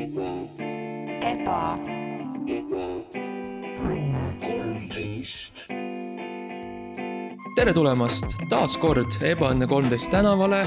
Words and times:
eba, 0.00 1.60
tere 7.56 7.74
tulemast 7.76 8.24
taas 8.48 8.76
kord 8.80 9.18
Ebaõnne 9.20 9.68
kolmteist 9.68 10.10
tänavale. 10.12 10.62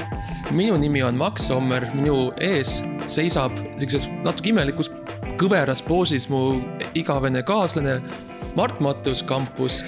minu 0.50 0.76
nimi 0.78 1.02
on 1.02 1.18
Max 1.18 1.48
Sommer, 1.48 1.88
minu 1.94 2.32
ees 2.38 2.82
seisab 3.06 3.56
siukses 3.78 4.06
natuke 4.22 4.52
imelikus 4.52 4.92
kõveras 5.40 5.82
poosis 5.82 6.28
mu 6.30 6.60
igavene 6.94 7.42
kaaslane 7.42 8.00
Mart 8.56 8.80
Mattus 8.80 9.22
Kampus 9.22 9.82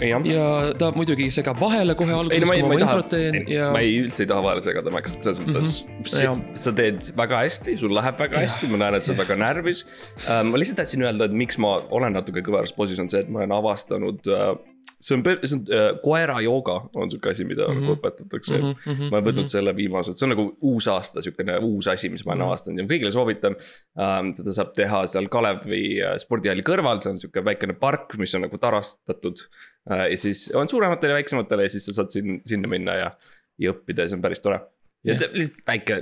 jah, 0.00 0.28
ja 0.28 0.46
ta 0.78 0.90
muidugi 0.96 1.28
segab 1.34 1.60
vahele 1.60 1.96
kohe 1.98 2.14
alguses, 2.16 2.44
kui 2.46 2.62
ma 2.62 2.70
ma 2.72 2.78
introt 2.78 3.10
teen, 3.12 3.40
ja 3.50 3.70
ma 3.74 3.82
ei 3.84 3.96
üldse 4.02 4.24
ei 4.24 4.30
taha 4.30 4.44
vahele 4.46 4.64
segada, 4.66 4.92
Max, 4.94 5.16
selles 5.18 5.42
mõttes 5.42 5.74
mm. 5.86 6.04
-hmm. 6.04 6.44
sa 6.64 6.74
teed 6.80 7.10
väga 7.18 7.42
hästi, 7.46 7.76
sul 7.80 7.94
läheb 7.96 8.20
väga 8.20 8.44
hästi, 8.44 8.70
ma 8.72 8.82
näen, 8.84 8.98
et 8.98 9.08
sa 9.08 9.12
oled 9.12 9.22
väga 9.24 9.38
närvis. 9.42 9.84
ma 10.26 10.62
lihtsalt 10.62 10.82
tahtsin 10.82 11.06
öelda, 11.06 11.30
et 11.30 11.36
miks 11.44 11.60
ma 11.62 11.76
olen 11.90 12.16
natuke 12.16 12.44
kõveras 12.46 12.74
posis, 12.76 13.00
on 13.02 13.10
see, 13.12 13.24
et 13.24 13.30
ma 13.30 13.44
olen 13.44 13.54
avastanud. 13.56 14.22
See 15.00 15.14
on, 15.16 15.22
see 15.44 15.56
on 15.58 15.64
äh, 15.76 15.88
koera 16.02 16.38
jooga 16.40 16.76
on 16.94 17.10
sihuke 17.12 17.30
asi, 17.30 17.44
mida 17.44 17.66
mm 17.68 17.74
Mhm. 17.76 17.84
-hmm. 17.86 17.96
õpetatakse 17.98 18.58
mm. 18.58 18.74
-hmm. 18.86 19.10
ma 19.10 19.16
olen 19.18 19.26
võtnud 19.28 19.48
selle 19.52 19.74
viimased, 19.76 20.16
see 20.16 20.26
on 20.26 20.32
nagu 20.36 20.46
uus 20.62 20.88
aasta, 20.88 21.22
sihukene 21.22 21.58
uus 21.62 21.88
asi, 21.88 22.08
mis 22.08 22.24
ma 22.24 22.32
Mhm. 22.32 22.40
olen 22.40 22.48
avastanud 22.48 22.78
ja 22.78 22.84
ma 22.84 22.92
kõigile 22.94 23.12
soovitan 23.12 23.56
ähm,. 24.00 24.32
seda 24.34 24.52
saab 24.52 24.72
teha 24.74 25.06
seal 25.06 25.28
Kalevi 25.28 26.00
äh, 26.02 26.16
spordihalli 26.16 26.62
kõrval, 26.62 27.00
see 27.00 27.10
on 27.12 27.18
sihuke 27.18 27.44
väikene 27.44 27.72
park, 27.78 28.16
mis 28.18 28.34
on 28.34 28.42
nagu 28.48 28.58
tarastatud 28.58 29.36
äh,. 29.90 30.10
ja 30.10 30.16
siis 30.16 30.50
on 30.54 30.68
suurematele 30.68 31.12
ja 31.12 31.16
väiksematele 31.20 31.62
ja 31.62 31.68
siis 31.68 31.86
sa 31.86 31.92
saad 31.92 32.10
siin, 32.10 32.40
sinna 32.46 32.68
minna 32.68 32.94
ja, 32.94 33.10
ja 33.58 33.72
õppida 33.72 34.02
ja 34.04 34.08
see 34.08 34.16
on 34.16 34.22
päris 34.22 34.40
tore. 34.40 34.60
Ja 35.04 35.14
lihtsalt 35.32 35.66
väike, 35.66 35.98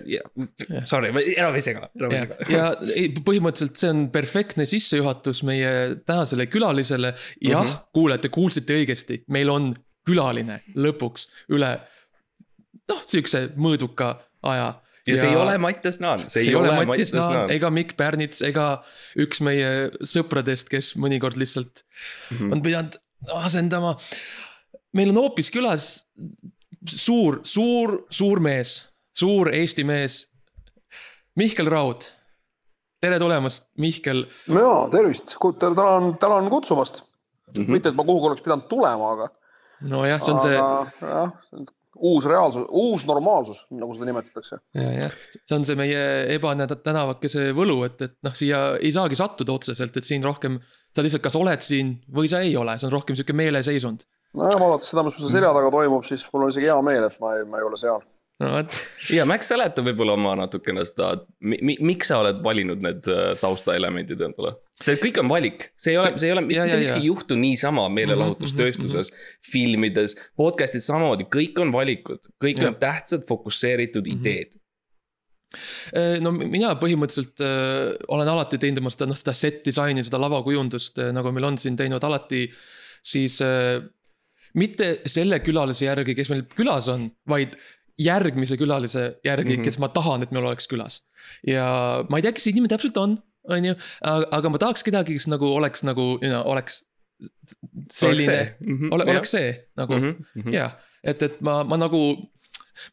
sorry, 0.89 1.11
enam 1.37 1.55
ei 1.59 1.65
sega, 1.65 1.89
enam 1.99 2.13
ei 2.15 2.19
ja 2.19 2.27
sega., 2.27 2.47
ja 2.53 2.69
ei, 2.95 3.09
põhimõtteliselt 3.27 3.81
see 3.81 3.91
on 3.93 4.05
perfektne 4.15 4.67
sissejuhatus 4.69 5.43
meie 5.47 5.73
tänasele 6.07 6.47
külalisele. 6.47 7.15
jah 7.41 7.61
mm 7.61 7.69
Mhm. 7.69 7.75
-hmm., 7.75 7.91
kuulete, 7.93 8.29
kuulsite 8.29 8.79
õigesti, 8.79 9.25
meil 9.29 9.51
on 9.51 9.75
külaline 10.07 10.61
lõpuks 10.77 11.29
üle 11.49 11.75
noh, 12.89 13.05
sihukese 13.07 13.49
mõõduka 13.57 14.15
aja. 14.43 14.81
ja 15.07 15.17
see 15.21 15.31
ei 15.31 15.37
ole 15.37 15.59
Mattias 15.59 16.01
Naan, 16.01 16.27
see 16.29 16.47
ei 16.49 16.55
ole 16.55 16.73
Mattias 16.73 17.13
Naan. 17.17 17.51
ega 17.53 17.71
Mikk 17.71 17.97
Pärnits 17.97 18.43
ega 18.43 18.85
üks 19.21 19.41
meie 19.45 19.91
sõpradest, 20.01 20.69
kes 20.73 20.95
mõnikord 21.01 21.37
lihtsalt 21.41 21.85
mm. 21.85 22.37
-hmm. 22.39 22.53
on 22.53 22.63
pidanud 22.63 22.99
asendama. 23.33 23.97
meil 24.93 25.13
on 25.13 25.17
hoopis 25.25 25.51
külas 25.51 26.07
suur, 26.87 27.41
suur, 27.43 27.97
suur 28.11 28.41
mees, 28.41 28.77
suur 29.17 29.51
Eesti 29.55 29.85
mees. 29.85 30.25
Mihkel 31.37 31.71
Raud. 31.71 32.11
tere 33.05 33.19
tulemast, 33.21 33.67
Mihkel. 33.79 34.25
no 34.49 34.61
jaa, 34.61 34.77
tervist, 34.91 35.35
tänan, 35.59 36.15
tänan 36.19 36.51
kutsumast 36.51 37.03
mm. 37.03 37.65
-hmm. 37.65 37.71
mitte, 37.71 37.89
et 37.89 37.95
ma 37.95 38.05
kuhugi 38.05 38.27
oleks 38.27 38.43
pidanud 38.43 38.69
tulema, 38.69 39.13
aga. 39.13 39.29
nojah, 39.81 40.23
see 40.23 40.33
on 40.33 40.41
see, 40.41 40.55
jah, 40.55 41.33
uus 41.97 42.25
reaalsus, 42.25 42.65
uus 42.71 43.07
normaalsus, 43.07 43.67
nagu 43.71 43.95
seda 43.95 44.09
nimetatakse. 44.09 44.59
ja, 44.75 44.89
jah, 45.03 45.19
see 45.37 45.59
on 45.59 45.67
see 45.69 45.77
meie 45.79 46.01
ebane 46.35 46.67
tänavakese 46.67 47.51
võlu, 47.57 47.83
et, 47.87 48.01
et 48.03 48.17
noh, 48.23 48.35
siia 48.35 48.65
ei 48.81 48.93
saagi 48.95 49.19
sattuda 49.19 49.53
otseselt, 49.53 49.97
et 49.97 50.05
siin 50.05 50.25
rohkem. 50.25 50.61
sa 50.95 51.03
lihtsalt 51.03 51.23
kas 51.23 51.37
oled 51.37 51.61
siin 51.61 51.97
või 52.15 52.29
sa 52.31 52.41
ei 52.41 52.57
ole, 52.57 52.79
see 52.79 52.87
on 52.87 52.93
rohkem 52.95 53.17
sihuke 53.19 53.35
meeleseisund. 53.35 54.07
nojah, 54.35 54.59
vaadates 54.61 54.91
seda, 54.93 55.05
mis 55.07 55.21
mul 55.23 55.33
selja 55.33 55.53
taga 55.57 55.71
toimub, 55.75 56.05
siis 56.09 56.27
mul 56.33 56.47
on 56.47 56.53
isegi 56.55 56.71
hea 56.71 56.81
meel, 56.87 57.07
et 57.09 57.23
ma 57.23 57.37
ei, 57.39 57.47
ma 57.49 57.61
ei 57.61 57.67
ole 57.69 57.79
seal. 57.81 58.03
no 58.43 58.51
vot, 58.57 58.77
ja 59.15 59.27
Max, 59.31 59.47
seleta 59.53 59.85
võib-olla 59.87 60.17
oma 60.19 60.33
natukene 60.43 60.83
seda, 60.89 61.13
miks 61.41 62.11
sa 62.11 62.19
oled 62.25 62.41
valinud 62.45 62.83
need 62.83 63.11
äh, 63.13 63.31
taustaelemendid 63.41 64.25
endale? 64.27 64.57
kõik 64.83 65.21
on 65.23 65.31
valik, 65.31 65.69
see 65.79 65.95
ei 65.95 66.01
ole, 66.03 66.11
see 66.19 66.27
ei 66.29 66.35
ole, 66.35 66.43
mitte 66.49 66.81
miski 66.81 66.99
ei 66.99 67.07
juhtu 67.07 67.39
niisama 67.39 67.87
meelelahutustööstuses, 67.95 69.13
filmides, 69.53 70.17
podcast'id 70.41 70.83
samamoodi, 70.83 71.29
kõik 71.31 71.63
on 71.63 71.71
valikud, 71.75 72.27
kõik 72.43 72.59
Ja. 72.65 72.73
on 72.73 72.79
tähtsad 72.83 73.23
fokusseeritud 73.29 74.11
ideed. 74.11 74.59
Eh, 75.95 76.17
no 76.19 76.33
mina 76.35 76.73
põhimõtteliselt 76.81 77.39
äh, 77.45 77.93
olen 78.11 78.29
alati 78.33 78.59
teinud 78.59 78.81
oma 78.83 78.91
seda, 78.91 79.07
noh, 79.07 79.19
seda 79.19 79.35
set 79.39 79.61
disaini, 79.67 80.03
seda 80.03 80.19
lavakujundust 80.19 80.99
äh,, 80.99 81.13
nagu 81.15 81.31
meil 81.35 81.47
on 81.53 81.59
siin 81.63 81.77
teinud 81.79 82.03
alati, 82.03 82.49
siis 83.05 83.39
äh, 83.45 83.79
mitte 84.59 84.91
selle 85.11 85.41
külalise 85.45 85.89
järgi, 85.89 86.15
kes 86.19 86.31
meil 86.33 86.45
külas 86.55 86.89
on, 86.93 87.09
vaid 87.31 87.57
järgmise 88.01 88.59
külalise 88.59 89.05
järgi 89.25 89.55
mm. 89.55 89.61
-hmm. 89.61 89.65
kes 89.65 89.79
ma 89.83 89.89
tahan, 89.89 90.23
et 90.23 90.33
meil 90.35 90.45
oleks 90.45 90.69
külas. 90.71 91.03
ja 91.47 92.05
ma 92.11 92.19
ei 92.19 92.23
tea, 92.23 92.33
kes 92.33 92.47
see 92.47 92.55
inimene 92.55 92.75
täpselt 92.75 92.97
on, 93.01 93.17
on 93.49 93.71
ju, 93.71 93.75
aga 94.05 94.51
ma 94.51 94.59
tahaks 94.61 94.85
kedagi, 94.87 95.17
kes 95.19 95.29
nagu 95.31 95.49
oleks 95.55 95.85
nagu, 95.87 96.19
you 96.23 96.31
know, 96.31 96.43
oleks 96.53 96.83
selline, 97.93 98.57
ole, 98.91 99.07
oleks 99.11 99.35
see 99.37 99.51
nagu 99.79 99.97
mm. 99.97 100.15
-hmm. 100.37 100.53
ja, 100.53 100.71
et, 101.05 101.23
et 101.23 101.41
ma, 101.41 101.63
ma 101.65 101.79
nagu, 101.81 102.01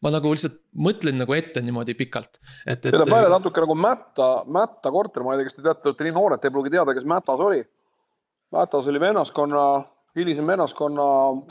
ma 0.02 0.12
nagu 0.14 0.32
lihtsalt 0.32 0.60
mõtlen 0.72 1.18
nagu 1.18 1.34
ette 1.34 1.60
niimoodi 1.60 1.94
pikalt, 1.98 2.38
et, 2.66 2.78
et. 2.78 2.90
teil 2.90 3.02
on 3.02 3.10
välja 3.10 3.32
natuke 3.32 3.64
nagu 3.64 3.74
Mätta, 3.74 4.30
Mätta 4.46 4.90
korter, 4.90 5.22
ma 5.26 5.34
ei 5.34 5.42
tea, 5.42 5.50
kas 5.50 5.58
te 5.58 5.66
teate, 5.66 5.82
te 5.82 5.90
olete 5.90 6.08
nii 6.08 6.16
noored, 6.18 6.40
te 6.40 6.48
ei 6.48 6.54
pruugi 6.54 6.74
teada, 6.74 6.94
kes 6.94 7.08
Mätas 7.08 7.40
oli. 7.40 7.64
Mätas 8.52 8.86
oli 8.86 9.00
vennaskonna, 9.00 9.66
hilisem 10.18 10.46
vennaskonna 10.46 11.06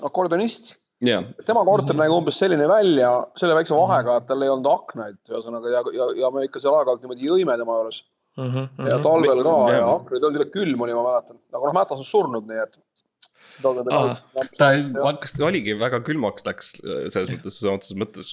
akordionist 0.08 0.76
ja, 1.02 1.24
tema 1.48 1.64
korter 1.66 1.96
nägi 1.98 2.14
umbes 2.14 2.38
selline 2.38 2.68
välja, 2.70 3.12
selle 3.40 3.56
väikse 3.58 3.74
vahega, 3.74 4.18
et 4.22 4.28
tal 4.30 4.42
ei 4.46 4.50
olnud 4.54 4.68
aknaid, 4.70 5.18
ühesõnaga 5.30 5.72
ja, 5.74 5.82
ja, 5.98 6.10
ja 6.26 6.30
me 6.36 6.44
ikka 6.46 6.60
seal 6.62 6.76
aeg-ajalt 6.78 7.02
niimoodi 7.02 7.26
jõime 7.32 7.58
tema 7.58 7.80
juures 7.80 8.04
ja 8.88 9.00
talvel 9.04 9.42
ka 9.44 9.56
ja 9.74 9.88
aknaid 9.96 10.22
ei 10.24 10.28
olnud, 10.30 10.52
külm 10.54 10.82
oli, 10.86 10.94
ma 10.94 11.04
mäletan, 11.10 11.38
aga 11.54 11.66
noh, 11.66 11.74
Mätas 11.74 11.98
on 12.00 12.06
surnud, 12.08 12.46
nii 12.48 12.62
et. 12.64 12.78
Aa. 13.62 14.16
ta 14.58 14.70
hakkas, 15.04 15.36
oligi 15.46 15.74
väga 15.78 16.00
külmaks 16.06 16.46
läks 16.48 16.72
selles 16.82 17.30
mõttes, 17.30 17.58
sõna 17.62 17.76
otseses 17.78 17.98
mõttes 18.00 18.30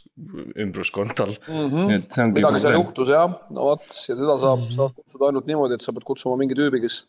ümbruskond 0.56 1.12
tal, 1.18 1.34
ongi. 1.50 1.98
Mhm. 1.98 2.32
midagi 2.32 2.62
seal 2.62 2.76
juhtus 2.78 3.08
jah, 3.12 3.34
no 3.50 3.66
vot 3.72 3.84
ja 4.08 4.14
teda 4.16 4.38
saab 4.38 4.58
Mhm. 4.58 4.64
mm, 4.64 4.68
-hmm. 4.68 4.76
saab 4.76 4.94
kutsuda 4.94 5.26
ainult 5.28 5.46
niimoodi, 5.50 5.74
et 5.74 5.82
sa 5.84 5.92
pead 5.92 6.04
kutsuma 6.04 6.36
mingi 6.38 6.54
tüübi, 6.56 6.80
kes 6.80 7.02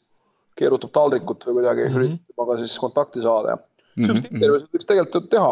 keerutab 0.59 0.91
taldrikut 0.95 1.45
või 1.47 1.59
kuidagi 1.59 1.85
mm 1.87 1.89
Mhm. 1.89 1.97
-hmm. 1.97 2.05
üritab 2.05 2.35
temaga 2.35 2.57
siis 2.61 2.77
kontakti 2.79 3.21
saada 3.25 3.55
ja 3.55 3.57
Mhm, 3.99 4.05
sihukest 4.05 4.31
intervjuusid 4.31 4.69
võiks 4.75 4.85
tegelikult 4.87 5.29
teha. 5.31 5.49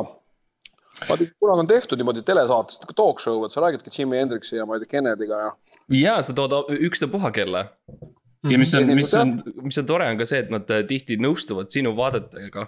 tea, 1.07 1.31
kunagi 1.41 1.59
on 1.63 1.68
tehtud 1.68 2.00
niimoodi 2.00 2.22
telesaates 2.25 2.79
nagu 2.81 2.94
talk 2.95 3.19
show, 3.19 3.44
et 3.45 3.51
sa 3.51 3.62
räägidki 3.62 3.91
Jimi 4.00 4.18
Hendrixi 4.18 4.56
ja 4.56 4.66
ma 4.66 4.75
ei 4.78 4.79
tea, 4.85 4.90
Kennedy'ga 4.94 5.40
ja 5.45 5.51
ja 5.90 6.22
sa 6.22 6.34
tood 6.34 6.53
ükstapuha 6.69 7.31
kella. 7.34 7.66
ja 8.50 8.57
mis 8.57 8.73
on, 8.75 8.88
mis 8.95 9.13
on, 9.13 9.44
mis 9.63 9.78
on 9.78 9.85
tore, 9.85 10.07
on 10.09 10.18
ka 10.18 10.25
see, 10.25 10.40
et 10.40 10.50
nad 10.53 10.69
äh, 10.72 10.84
tihti 10.88 11.18
nõustuvad 11.18 11.69
sinu 11.74 11.95
vaadetega. 11.97 12.68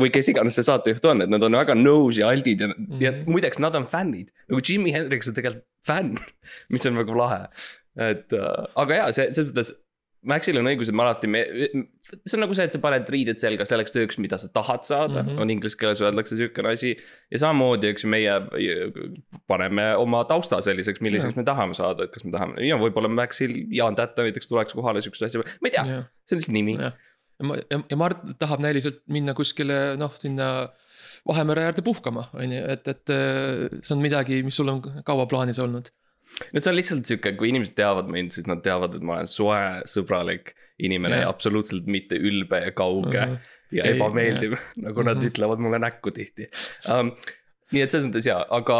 või 0.00 0.08
kes 0.14 0.28
iganes 0.32 0.54
see 0.56 0.64
saatejuht 0.64 1.04
on, 1.10 1.22
et 1.22 1.28
nad 1.32 1.42
on 1.42 1.52
väga 1.58 1.74
nõus 1.74 2.16
ja 2.20 2.28
aldid 2.32 2.60
ja, 2.64 2.68
ja 3.00 3.12
muideks 3.26 3.58
nad 3.58 3.74
on 3.76 3.84
fännid. 3.86 4.30
nagu 4.48 4.60
Jimi 4.64 4.92
Hendrix 4.94 5.28
on 5.28 5.34
tegelikult 5.34 5.66
fänn, 5.86 6.14
mis 6.72 6.86
on 6.86 6.96
väga 6.96 7.16
lahe. 7.16 7.40
et 7.96 8.32
äh, 8.32 8.66
aga 8.76 8.94
jaa, 9.02 9.12
see, 9.12 9.32
selles 9.32 9.52
mõttes. 9.52 9.74
Maxil 10.28 10.58
on 10.60 10.68
õigus, 10.68 10.90
et 10.90 10.96
me 10.96 11.04
alati, 11.06 11.28
see 12.12 12.36
on 12.36 12.42
nagu 12.44 12.56
see, 12.56 12.66
et 12.68 12.74
sa 12.76 12.80
paned 12.82 13.08
riided 13.12 13.40
selga 13.40 13.64
selleks 13.68 13.94
tööks, 13.94 14.18
mida 14.20 14.36
sa 14.40 14.50
tahad 14.52 14.84
saada 14.84 15.22
mm. 15.22 15.28
-hmm. 15.28 15.40
on 15.40 15.52
inglise 15.54 15.78
keeles 15.80 16.02
öeldakse 16.04 16.36
sihukene 16.36 16.74
asi. 16.76 16.90
ja 17.32 17.40
samamoodi, 17.40 17.88
eks 17.94 18.04
meie 18.04 18.34
paneme 19.48 19.86
oma 19.96 20.20
tausta 20.28 20.60
selliseks, 20.60 21.00
milliseks 21.00 21.38
me 21.40 21.44
tahame 21.48 21.74
saada, 21.74 22.04
et 22.04 22.12
kas 22.12 22.26
me 22.28 22.34
tahame 22.36 22.66
ja 22.66 22.76
võib-olla 22.76 23.08
Maxil 23.08 23.56
Jaan 23.72 23.96
Tätta 23.96 24.26
näiteks 24.26 24.48
tuleks 24.48 24.76
kohale 24.76 25.00
sihukest 25.00 25.30
asja, 25.30 25.40
ma 25.40 25.70
ei 25.70 25.76
tea, 25.76 25.86
jah, 25.88 26.04
see 26.24 26.36
on 26.36 26.42
lihtsalt 26.42 26.58
nimi. 26.58 26.76
ja 26.76 26.92
ma, 27.48 27.56
ja, 27.70 27.80
ja 27.88 27.96
Mart 27.96 28.20
tahab 28.38 28.60
näiliselt 28.60 29.00
minna 29.08 29.34
kuskile 29.34 29.96
noh, 29.96 30.12
sinna 30.12 30.68
Vahemere 31.28 31.64
äärde 31.68 31.82
puhkama, 31.84 32.28
on 32.32 32.52
ju, 32.52 32.60
et, 32.72 32.86
et 32.88 33.12
äh, 33.12 33.80
see 33.80 33.96
on 33.96 34.00
midagi, 34.04 34.42
mis 34.44 34.56
sul 34.56 34.68
on 34.72 34.80
kaua 35.04 35.26
plaanis 35.28 35.58
olnud. 35.60 35.90
No 36.52 36.60
see 36.60 36.70
on 36.72 36.76
lihtsalt 36.78 37.06
sihuke, 37.10 37.32
kui 37.38 37.50
inimesed 37.52 37.74
teavad 37.78 38.08
mind, 38.12 38.32
siis 38.36 38.46
nad 38.50 38.62
teavad, 38.64 38.94
et 38.96 39.02
ma 39.06 39.18
olen 39.18 39.30
soe, 39.30 39.60
sõbralik 39.90 40.54
inimene 40.80 41.18
Jah. 41.18 41.26
ja 41.26 41.32
absoluutselt 41.34 41.86
mitte 41.92 42.16
ülbe 42.16 42.62
ja 42.64 42.70
kauge 42.72 43.20
Mhm. 43.26 43.36
ja 43.76 43.84
Ei, 43.84 43.96
ebameeldiv, 43.98 44.56
nagu 44.86 45.02
nad 45.06 45.16
Mhm. 45.20 45.26
ütlevad 45.30 45.58
mulle 45.62 45.78
näkku 45.82 46.10
tihti 46.16 46.48
um,. 46.88 47.12
nii 47.72 47.82
et 47.84 47.90
selles 47.92 48.08
mõttes 48.08 48.26
jaa, 48.26 48.40
aga 48.50 48.78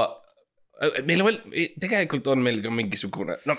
äh, 0.83 1.03
meil 1.07 1.21
on 1.23 1.29
veel, 1.31 1.69
tegelikult 1.81 2.27
on 2.33 2.43
meil 2.43 2.63
ka 2.65 2.71
mingisugune, 2.75 3.37
noh. 3.47 3.59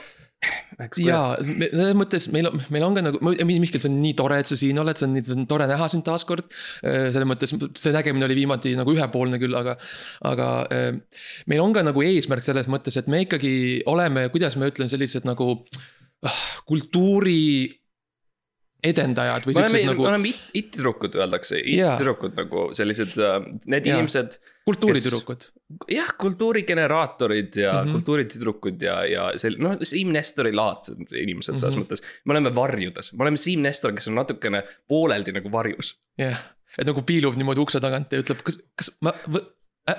Ja 1.01 1.19
selles 1.37 1.97
mõttes 1.97 2.27
meil 2.33 2.49
on, 2.49 2.61
meil 2.73 2.85
on 2.85 2.97
ka 2.97 3.03
nagu, 3.05 3.19
Mihkel, 3.21 3.81
see 3.81 3.91
on 3.91 3.99
nii 4.01 4.15
tore, 4.17 4.39
et 4.41 4.49
sa 4.49 4.57
siin 4.57 4.79
oled, 4.81 4.97
see 4.97 5.07
on 5.07 5.13
nii, 5.15 5.25
see 5.27 5.37
on 5.37 5.47
tore 5.49 5.67
näha 5.69 5.89
sind 5.91 6.05
taaskord. 6.07 6.47
selles 6.81 7.27
mõttes 7.29 7.53
see 7.53 7.93
nägemine 7.93 8.25
oli 8.25 8.39
viimati 8.41 8.73
nagu 8.79 8.95
ühepoolne 8.95 9.37
küll, 9.41 9.55
aga, 9.57 9.77
aga 10.31 10.49
äh, 10.73 10.89
meil 11.51 11.63
on 11.63 11.75
ka 11.77 11.85
nagu 11.85 12.05
eesmärk 12.05 12.45
selles 12.45 12.69
mõttes, 12.71 12.97
et 12.97 13.11
me 13.11 13.23
ikkagi 13.27 13.53
oleme, 13.91 14.27
kuidas 14.33 14.57
ma 14.57 14.71
ütlen, 14.71 14.89
sellised 14.91 15.27
nagu 15.29 15.53
ah, 16.25 16.41
kultuuri 16.69 17.41
edendajad 18.83 19.43
või 19.45 19.53
me 19.55 19.61
siuksed, 19.61 19.85
nagu... 19.85 19.91
nagu 20.01 20.07
oleme 20.09 20.29
it- 20.31 20.55
it-tüdrukud 20.61 21.15
öeldakse, 21.19 21.59
it-tüdrukud 21.61 22.33
nagu 22.39 22.63
sellised, 22.77 23.13
need 23.69 23.85
Jaa. 23.85 23.97
inimesed. 23.99 24.39
kultuuritüdrukud. 24.65 25.45
jah, 25.89 26.09
kultuurigeneraatorid 26.21 27.55
ja 27.61 27.71
mm 27.71 27.77
Mhm. 27.77 27.87
-hmm. 27.87 27.93
kultuuritüdrukud 27.97 28.81
ja, 28.85 28.95
ja 29.05 29.23
sel-, 29.41 29.57
noh, 29.61 29.77
Siim 29.83 30.11
Nestori 30.13 30.53
laadsed 30.53 31.11
inimesed 31.11 31.57
selles 31.59 31.75
Mhm. 31.75 31.81
mm 31.81 31.87
-hmm. 31.87 31.91
mõttes. 31.91 32.03
me 32.25 32.31
oleme 32.33 32.55
varjudes, 32.55 33.13
me 33.13 33.23
oleme 33.23 33.37
Siim 33.37 33.61
Nestor, 33.61 33.93
kes 33.93 34.07
on 34.07 34.15
natukene 34.15 34.63
pooleldi 34.87 35.31
nagu 35.31 35.51
varjus. 35.51 35.95
jah, 36.17 36.37
et 36.77 36.85
nagu 36.87 37.01
piilub 37.01 37.35
niimoodi 37.37 37.59
ukse 37.59 37.79
tagant 37.79 38.11
ja 38.11 38.19
ütleb, 38.21 38.41
kas, 38.43 38.59
kas 38.75 38.91
ma 39.01 39.13
äh,, 39.89 39.95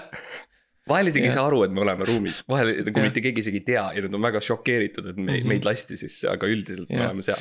vahel 0.88 1.06
isegi 1.06 1.24
ei 1.26 1.30
saa 1.34 1.46
aru, 1.46 1.62
et 1.64 1.70
me 1.72 1.80
oleme 1.80 2.04
ruumis, 2.04 2.42
vahel 2.48 2.72
nagu 2.86 3.00
mitte 3.02 3.20
keegi 3.20 3.38
isegi 3.40 3.56
ei 3.62 3.66
tea 3.66 3.84
ja 3.94 4.02
nad 4.02 4.14
on 4.14 4.22
väga 4.22 4.40
šokeeritud, 4.40 5.06
et 5.10 5.16
me, 5.16 5.22
mm 5.22 5.28
Mhm. 5.28 5.42
-hmm. 5.42 5.48
meid 5.48 5.64
lasti 5.64 5.96
sisse, 5.96 6.28
aga 6.28 6.46
üldiselt 6.46 6.88
me 6.90 6.96
Jah. 6.96 7.06
oleme 7.10 7.22
seal. 7.22 7.38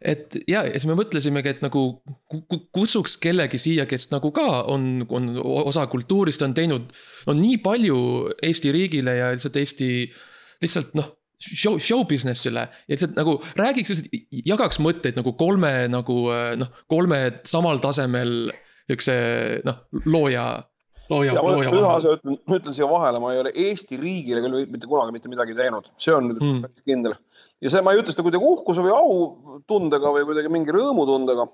Et 0.00 0.36
ja, 0.48 0.62
ja 0.66 0.72
siis 0.76 0.86
me 0.90 0.96
mõtlesimegi, 0.98 1.54
et 1.54 1.62
nagu 1.64 1.82
ku- 2.28 2.42
ku- 2.50 2.62
kutsuks 2.74 3.16
kellegi 3.22 3.58
siia, 3.60 3.86
kes 3.88 4.10
nagu 4.12 4.30
ka 4.36 4.64
on, 4.72 5.06
on 5.08 5.30
osa 5.66 5.86
kultuurist, 5.92 6.42
on 6.44 6.54
teinud, 6.56 6.90
on 7.26 7.40
nii 7.40 7.60
palju 7.64 7.98
Eesti 8.44 8.74
riigile 8.76 9.16
ja 9.16 9.30
lihtsalt 9.34 9.56
Eesti, 9.62 9.90
lihtsalt 10.62 10.92
noh 10.98 11.14
show, 11.40 11.78
show 11.82 12.04
business'ile. 12.08 12.66
Ja 12.88 12.92
lihtsalt 12.94 13.16
nagu 13.16 13.38
räägiks 13.56 13.92
lihtsalt, 13.94 14.14
jagaks 14.46 14.80
mõtteid 14.84 15.18
nagu 15.18 15.32
kolme 15.40 15.72
nagu 15.92 16.20
noh, 16.60 16.70
kolme 16.92 17.20
samal 17.48 17.80
tasemel 17.84 18.52
siukse 18.86 19.16
noh, 19.66 19.80
looja, 20.06 20.46
looja, 21.10 21.32
ja 21.34 21.42
ma 21.42 21.52
looja 21.54 21.70
ühe 21.70 21.82
vahel. 21.82 21.96
asja 21.96 22.14
ütlen, 22.16 22.38
ütlen 22.58 22.74
siia 22.76 22.88
vahele, 22.90 23.20
ma 23.22 23.32
ei 23.34 23.40
ole 23.42 23.52
Eesti 23.54 23.96
riigile 24.00 24.40
küll 24.44 24.66
mitte 24.72 24.86
kunagi 24.90 25.12
mitte 25.14 25.28
midagi 25.32 25.54
teinud, 25.58 25.90
see 25.96 26.14
on 26.14 26.28
nüüd 26.30 26.40
Mm. 26.42 26.62
päris 26.64 26.82
kindel. 26.86 27.14
ja 27.60 27.70
see, 27.70 27.82
ma 27.82 27.92
ei 27.92 28.00
ütle 28.02 28.12
seda 28.14 28.24
kuidagi 28.26 28.44
uhkuse 28.44 28.82
või 28.84 28.94
autundega 28.96 30.12
või 30.16 30.24
kuidagi 30.28 30.48
mingi 30.52 30.74
rõõmutundega. 30.74 31.48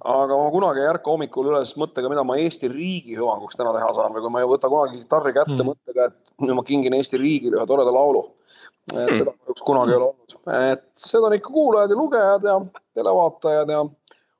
aga 0.00 0.36
ma 0.38 0.50
kunagi 0.50 0.80
ei 0.80 0.88
ärka 0.88 1.10
hommikul 1.12 1.50
üles 1.50 1.74
mõttega, 1.76 2.08
mida 2.08 2.22
ma 2.24 2.36
Eesti 2.40 2.68
riigi 2.72 3.16
hüvanguks 3.18 3.56
täna 3.58 3.72
teha 3.76 3.92
saan 3.92 4.14
või 4.14 4.22
kui 4.24 4.30
ma 4.32 4.40
ei 4.40 4.46
võta 4.48 4.68
kunagi 4.72 5.02
kitarri 5.02 5.32
kätte 5.36 5.58
Mm. 5.60 5.68
mõttega, 5.74 6.06
et 6.06 6.16
nüüd 6.40 6.54
ma 6.56 6.62
kingin 6.64 6.94
Eesti 6.96 7.18
riigile 7.20 7.56
ühe 7.60 7.66
toreda 7.66 7.92
laulu. 7.92 8.30
et 8.90 9.14
seda 9.14 9.30
kahjuks 9.30 9.62
kunagi 9.62 9.92
ei 9.92 9.96
ole 9.96 10.06
olnud, 10.08 10.32
et 10.72 10.84
seda 10.98 11.26
on 11.28 11.34
ikka 11.36 11.50
kuulajad 11.52 11.90
ja 11.90 11.96
lugejad 11.96 12.42
ja 12.48 12.54
televaatajad 12.96 13.68
ja 13.70 13.84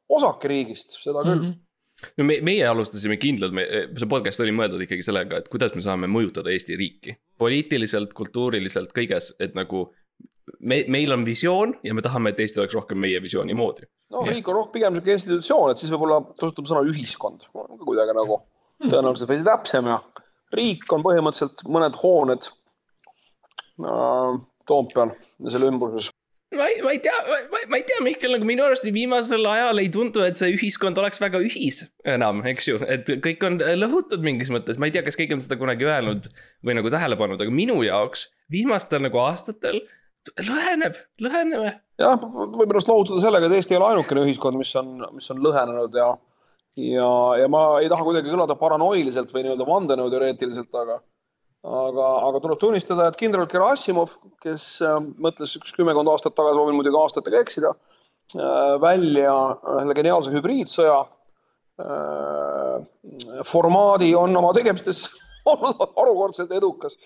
osake 0.08 0.48
riigist, 0.48 0.96
seda 1.02 1.22
küll 1.22 1.36
mm. 1.38 1.44
-hmm. 1.44 1.58
No 2.18 2.26
me, 2.26 2.38
meie 2.46 2.66
alustasime 2.68 3.16
kindlalt, 3.20 3.54
me, 3.56 3.66
see 3.96 4.10
podcast 4.10 4.42
oli 4.44 4.54
mõeldud 4.56 4.84
ikkagi 4.86 5.04
sellega, 5.06 5.40
et 5.40 5.48
kuidas 5.52 5.74
me 5.76 5.84
saame 5.84 6.10
mõjutada 6.10 6.52
Eesti 6.52 6.78
riiki. 6.80 7.16
poliitiliselt, 7.40 8.14
kultuuriliselt, 8.16 8.92
kõiges, 8.96 9.34
et 9.40 9.56
nagu 9.58 9.86
me, 10.60 10.84
meil 10.88 11.12
on 11.12 11.24
visioon 11.24 11.74
ja 11.86 11.94
me 11.96 12.04
tahame, 12.04 12.32
et 12.32 12.40
Eesti 12.40 12.60
oleks 12.62 12.76
rohkem 12.76 13.00
meie 13.00 13.20
visiooni 13.22 13.56
moodi. 13.56 13.88
Jah. 14.10 14.26
riik 14.26 14.48
on 14.50 14.58
rohkem 14.58 14.78
pigem 14.78 14.96
sihuke 14.96 15.14
institutsioon, 15.16 15.72
et 15.72 15.82
siis 15.82 15.92
võib-olla 15.94 16.20
kasutame 16.34 16.70
sõna 16.72 16.82
ühiskond, 16.90 17.46
kuidagi 17.84 18.16
nagu 18.16 18.40
tõenäoliselt 18.82 19.30
veidi 19.30 19.46
täpsem 19.46 19.90
ja 19.90 20.00
riik 20.56 20.88
on 20.94 21.04
põhimõtteliselt 21.04 21.62
mõned 21.70 21.98
hooned 22.00 22.48
äh, 23.86 24.40
Toompeal 24.66 25.14
ja 25.44 25.52
selle 25.52 25.70
ümbruses. 25.70 26.10
Ma 26.56 26.66
ei, 26.66 26.80
ma 26.82 26.94
ei 26.94 26.98
tea, 27.02 27.18
ma, 27.50 27.78
ei 27.78 27.84
tea, 27.86 28.00
Mihkel, 28.04 28.34
nagu 28.34 28.48
minu 28.48 28.64
arust 28.66 28.86
viimasel 28.94 29.46
ajal 29.46 29.82
ei 29.82 29.90
tundu, 29.92 30.24
et 30.26 30.40
see 30.40 30.54
ühiskond 30.56 30.98
oleks 30.98 31.22
väga 31.22 31.42
ühis 31.46 31.84
enam, 32.08 32.42
eks 32.50 32.70
ju, 32.70 32.80
et 32.90 33.10
kõik 33.24 33.46
on 33.46 33.60
lõhutud 33.82 34.24
mingis 34.26 34.50
mõttes, 34.54 34.80
ma 34.80 34.88
ei 34.88 34.94
tea, 34.94 35.04
kas 35.06 35.18
keegi 35.20 35.36
on 35.36 35.44
seda 35.44 35.60
kunagi 35.60 35.86
öelnud 35.86 36.26
või 36.66 36.76
nagu 36.78 36.92
tähele 36.92 37.18
pannud, 37.20 37.42
aga 37.42 37.54
minu 37.54 37.78
jaoks 37.86 38.28
viimastel 38.50 39.04
nagu 39.06 39.22
aastatel 39.22 39.82
lõheneb, 40.42 40.98
lõheneme. 41.22 41.76
jah, 42.00 42.18
võib 42.18 42.66
ennast 42.66 42.90
lohutada 42.90 43.22
sellega, 43.22 43.46
et 43.48 43.60
Eesti 43.60 43.76
ei 43.76 43.80
ole 43.80 43.94
ainukene 43.94 44.26
ühiskond, 44.26 44.58
mis 44.60 44.74
on, 44.80 44.98
mis 45.16 45.30
on 45.32 45.40
lõhenenud 45.44 45.96
ja 45.96 46.10
ja, 46.80 47.08
ja 47.40 47.48
ma 47.50 47.62
ei 47.82 47.88
taha 47.90 48.04
kuidagi 48.06 48.30
kõlada 48.30 48.56
paranoiliselt 48.58 49.32
või 49.34 49.46
nii-öelda 49.46 49.66
vandenõuteoreetiliselt, 49.68 50.70
aga 50.82 51.00
aga, 51.66 52.08
aga 52.28 52.40
tuleb 52.42 52.60
tunnistada, 52.60 53.08
et 53.08 53.18
kindral 53.20 53.48
Gerassimov, 53.50 54.16
kes 54.42 54.66
äh, 54.86 54.98
mõtles 55.20 55.56
üks 55.60 55.74
kümmekond 55.76 56.08
aastat 56.12 56.36
tagasi, 56.36 56.58
ma 56.58 56.68
võin 56.68 56.78
muidugi 56.80 57.00
aastatega 57.00 57.42
eksida 57.44 57.74
äh,, 57.74 58.76
välja 58.82 59.36
selle 59.66 59.96
geniaalse 59.98 60.34
hübriidsõja 60.34 60.98
äh, 61.84 62.76
formaadi 63.48 64.14
on 64.18 64.36
oma 64.40 64.54
tegemistes 64.56 65.06
olnud 65.50 65.96
harukordselt 65.96 66.52
edukas 66.52 66.96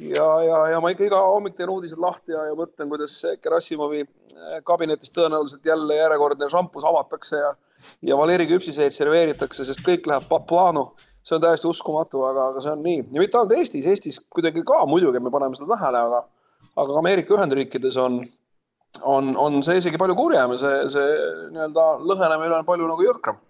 ja, 0.00 0.26
ja, 0.44 0.58
ja 0.74 0.80
ma 0.82 0.90
ikka 0.92 1.06
iga 1.06 1.20
hommik 1.24 1.56
teen 1.56 1.70
uudised 1.72 2.00
lahti 2.00 2.34
ja, 2.34 2.48
ja 2.50 2.56
mõtlen, 2.58 2.90
kuidas 2.90 3.14
Gerassimovi 3.42 4.02
kabinetis 4.66 5.12
tõenäoliselt 5.14 5.64
jälle 5.64 5.96
järjekordne 5.96 6.48
šampus 6.52 6.84
avatakse 6.88 7.40
ja 7.40 7.54
ja 8.02 8.16
Valeri 8.18 8.46
küpsiseid 8.48 8.94
serveeritakse, 8.94 9.66
sest 9.66 9.82
kõik 9.86 10.08
läheb 10.10 10.28
pa- 10.28 10.42
plaanu. 10.48 10.88
See 11.24 11.36
on 11.38 11.42
täiesti 11.44 11.68
uskumatu, 11.70 12.22
aga, 12.28 12.50
aga 12.52 12.62
see 12.64 12.72
on 12.74 12.82
nii 12.84 13.00
ja 13.02 13.22
mitte 13.22 13.40
ainult 13.40 13.56
Eestis, 13.56 13.86
Eestis 13.90 14.20
kuidagi 14.28 14.64
ka 14.66 14.84
muidugi 14.88 15.22
me 15.22 15.32
paneme 15.34 15.56
seda 15.58 15.70
tähele, 15.74 16.02
aga 16.10 16.24
aga 16.74 16.90
ka 16.90 17.00
Ameerika 17.00 17.36
Ühendriikides 17.36 17.98
on 18.00 18.20
on, 19.02 19.34
on 19.36 19.58
see 19.66 19.80
isegi 19.80 19.98
palju 19.98 20.14
kurjem 20.18 20.54
ja 20.54 20.60
see, 20.60 20.76
see 20.94 21.18
nii-öelda 21.54 21.88
lõhenemine 22.06 22.60
on 22.60 22.68
palju 22.68 22.86
nagu 22.90 23.06
jõhkram. 23.08 23.40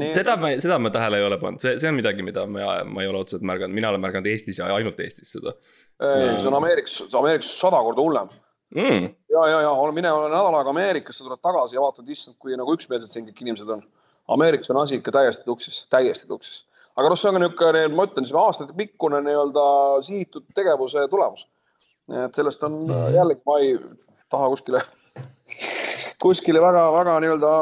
nii 0.00 0.14
seda 0.16 0.36
ma, 0.40 0.54
seda 0.60 0.78
ma 0.80 0.92
tähele 0.94 1.20
ei 1.20 1.26
ole 1.26 1.38
pannud, 1.42 1.60
see, 1.62 1.76
see 1.80 1.90
on 1.90 1.98
midagi, 1.98 2.24
mida 2.24 2.46
ma, 2.48 2.78
ma 2.88 3.04
ei 3.04 3.10
ole 3.10 3.20
otseselt 3.22 3.44
märganud, 3.46 3.76
mina 3.76 3.92
olen 3.92 4.02
märganud 4.04 4.30
Eestis 4.30 4.62
ja 4.62 4.70
ainult 4.74 5.00
Eestis 5.04 5.34
seda 5.36 5.54
ei, 6.00 6.38
see 6.38 6.48
on 6.48 6.56
Ameerikas, 6.58 7.00
Ameerikas 7.18 7.50
sada 7.58 7.80
korda 7.82 8.04
hullem. 8.04 8.30
mm.. 8.74 9.08
ja, 9.32 9.44
ja, 9.52 9.60
ja 9.66 9.92
mine 9.92 10.12
ole 10.12 10.30
nädal 10.32 10.58
aega 10.60 10.74
Ameerikasse, 10.74 11.24
tuled 11.24 11.42
tagasi 11.42 11.76
ja 11.76 11.82
vaatad, 11.82 12.08
issand, 12.08 12.36
kui 12.38 12.56
nagu 12.58 12.74
üksmeelsed 12.76 13.12
siin 13.12 13.26
kõik 13.28 13.44
inimesed 13.44 13.76
on. 13.76 13.84
Ameerikas 14.28 14.70
on 14.70 14.82
asi 14.82 14.98
ikka 14.98 15.14
täiesti 15.16 15.46
tuksis, 15.48 15.86
täiesti 15.90 16.28
tuksis. 16.28 16.64
Aga 16.98 17.12
noh, 17.12 17.18
see 17.18 17.30
on 17.30 17.38
ka 17.38 17.42
niisugune, 17.44 17.86
ma 17.94 18.08
ütlen, 18.08 18.28
aastatepikkune 18.42 19.22
nii-öelda 19.26 19.64
sihitud 20.06 20.48
tegevuse 20.56 21.06
tulemus. 21.10 21.46
et 22.26 22.34
sellest 22.34 22.62
on 22.64 22.86
mm 22.86 23.14
jällegi, 23.14 23.42
ma 23.46 23.58
ei 23.62 23.74
taha 24.32 24.48
kuskile, 24.52 24.80
kuskile 26.22 26.60
väga-väga 26.62 27.14
nii-öelda 27.24 27.52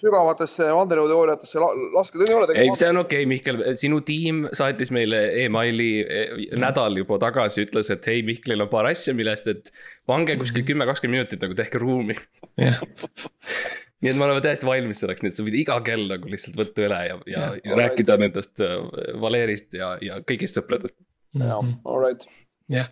sügavatesse 0.00 0.68
vandenõuteooriatesse 0.76 1.62
la- 1.62 1.72
laskeda, 1.94 2.26
ei 2.26 2.36
ole 2.36 2.56
ei, 2.56 2.72
see 2.74 2.90
on 2.90 3.02
okei 3.02 3.22
okay,, 3.22 3.30
Mihkel, 3.30 3.62
sinu 3.78 4.00
tiim 4.06 4.46
saatis 4.56 4.92
meile 4.94 5.22
emaili 5.44 5.90
eh, 6.02 6.34
nädal 6.58 6.98
juba 7.02 7.20
tagasi, 7.22 7.66
ütles, 7.68 7.92
et 7.94 8.10
hei, 8.10 8.24
Mihklil 8.26 8.64
on 8.64 8.72
paar 8.72 8.90
asja, 8.90 9.14
millest, 9.16 9.48
et 9.52 9.72
pange 10.08 10.36
kuskil 10.40 10.66
kümme, 10.68 10.88
kakskümmend 10.88 11.20
minutit 11.20 11.44
nagu 11.44 11.58
tehke 11.58 11.82
ruumi. 11.82 12.18
jah, 12.60 12.82
nii 14.04 14.12
et 14.12 14.18
me 14.18 14.26
oleme 14.26 14.42
täiesti 14.44 14.68
valmis 14.68 15.00
selleks, 15.02 15.24
nii 15.24 15.32
et 15.32 15.38
sa 15.38 15.46
võid 15.46 15.58
iga 15.62 15.76
kell 15.86 16.08
nagu 16.10 16.32
lihtsalt 16.32 16.58
võtta 16.60 16.84
üle 16.86 17.02
ja, 17.08 17.16
ja, 17.16 17.20
ja 17.36 17.44
alright. 17.48 17.78
rääkida 17.82 18.18
nendest 18.20 18.64
äh, 18.64 18.76
Valerist 19.22 19.76
ja, 19.78 19.94
ja 20.04 20.20
kõigist 20.26 20.58
sõpradest. 20.58 20.96
jah, 21.36 21.72
all 21.84 22.02
right. 22.04 22.26
jah, 22.72 22.88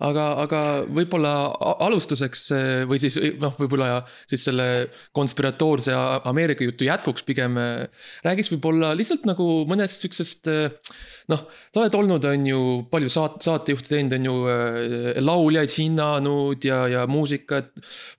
aga, 0.00 0.24
aga 0.46 0.60
võib-olla 0.88 1.32
alustuseks 1.84 2.44
eh, 2.56 2.68
või 2.88 3.00
siis 3.02 3.18
noh, 3.40 3.52
võib-olla 3.58 4.00
siis 4.30 4.46
selle 4.48 4.66
konspiratoorse 5.16 5.92
Ameerika 6.30 6.64
jutu 6.64 6.86
jätkuks 6.88 7.26
pigem 7.28 7.58
eh, 7.60 8.06
räägiks 8.24 8.48
võib-olla 8.54 8.94
lihtsalt 8.96 9.26
nagu 9.28 9.48
mõnest 9.68 10.06
siuksest 10.06 10.48
eh, 10.48 10.72
noh, 11.32 11.42
sa 11.68 11.82
oled 11.82 11.98
olnud, 12.00 12.28
on 12.30 12.48
ju, 12.48 12.62
palju 12.92 13.12
saat-, 13.12 13.36
saatejuhte 13.44 13.92
teinud, 13.92 14.16
on 14.16 14.30
ju 14.30 15.20
lauljaid 15.20 15.76
hinnanud 15.76 16.64
ja, 16.64 16.80
ja 16.90 17.04
muusikat. 17.06 17.70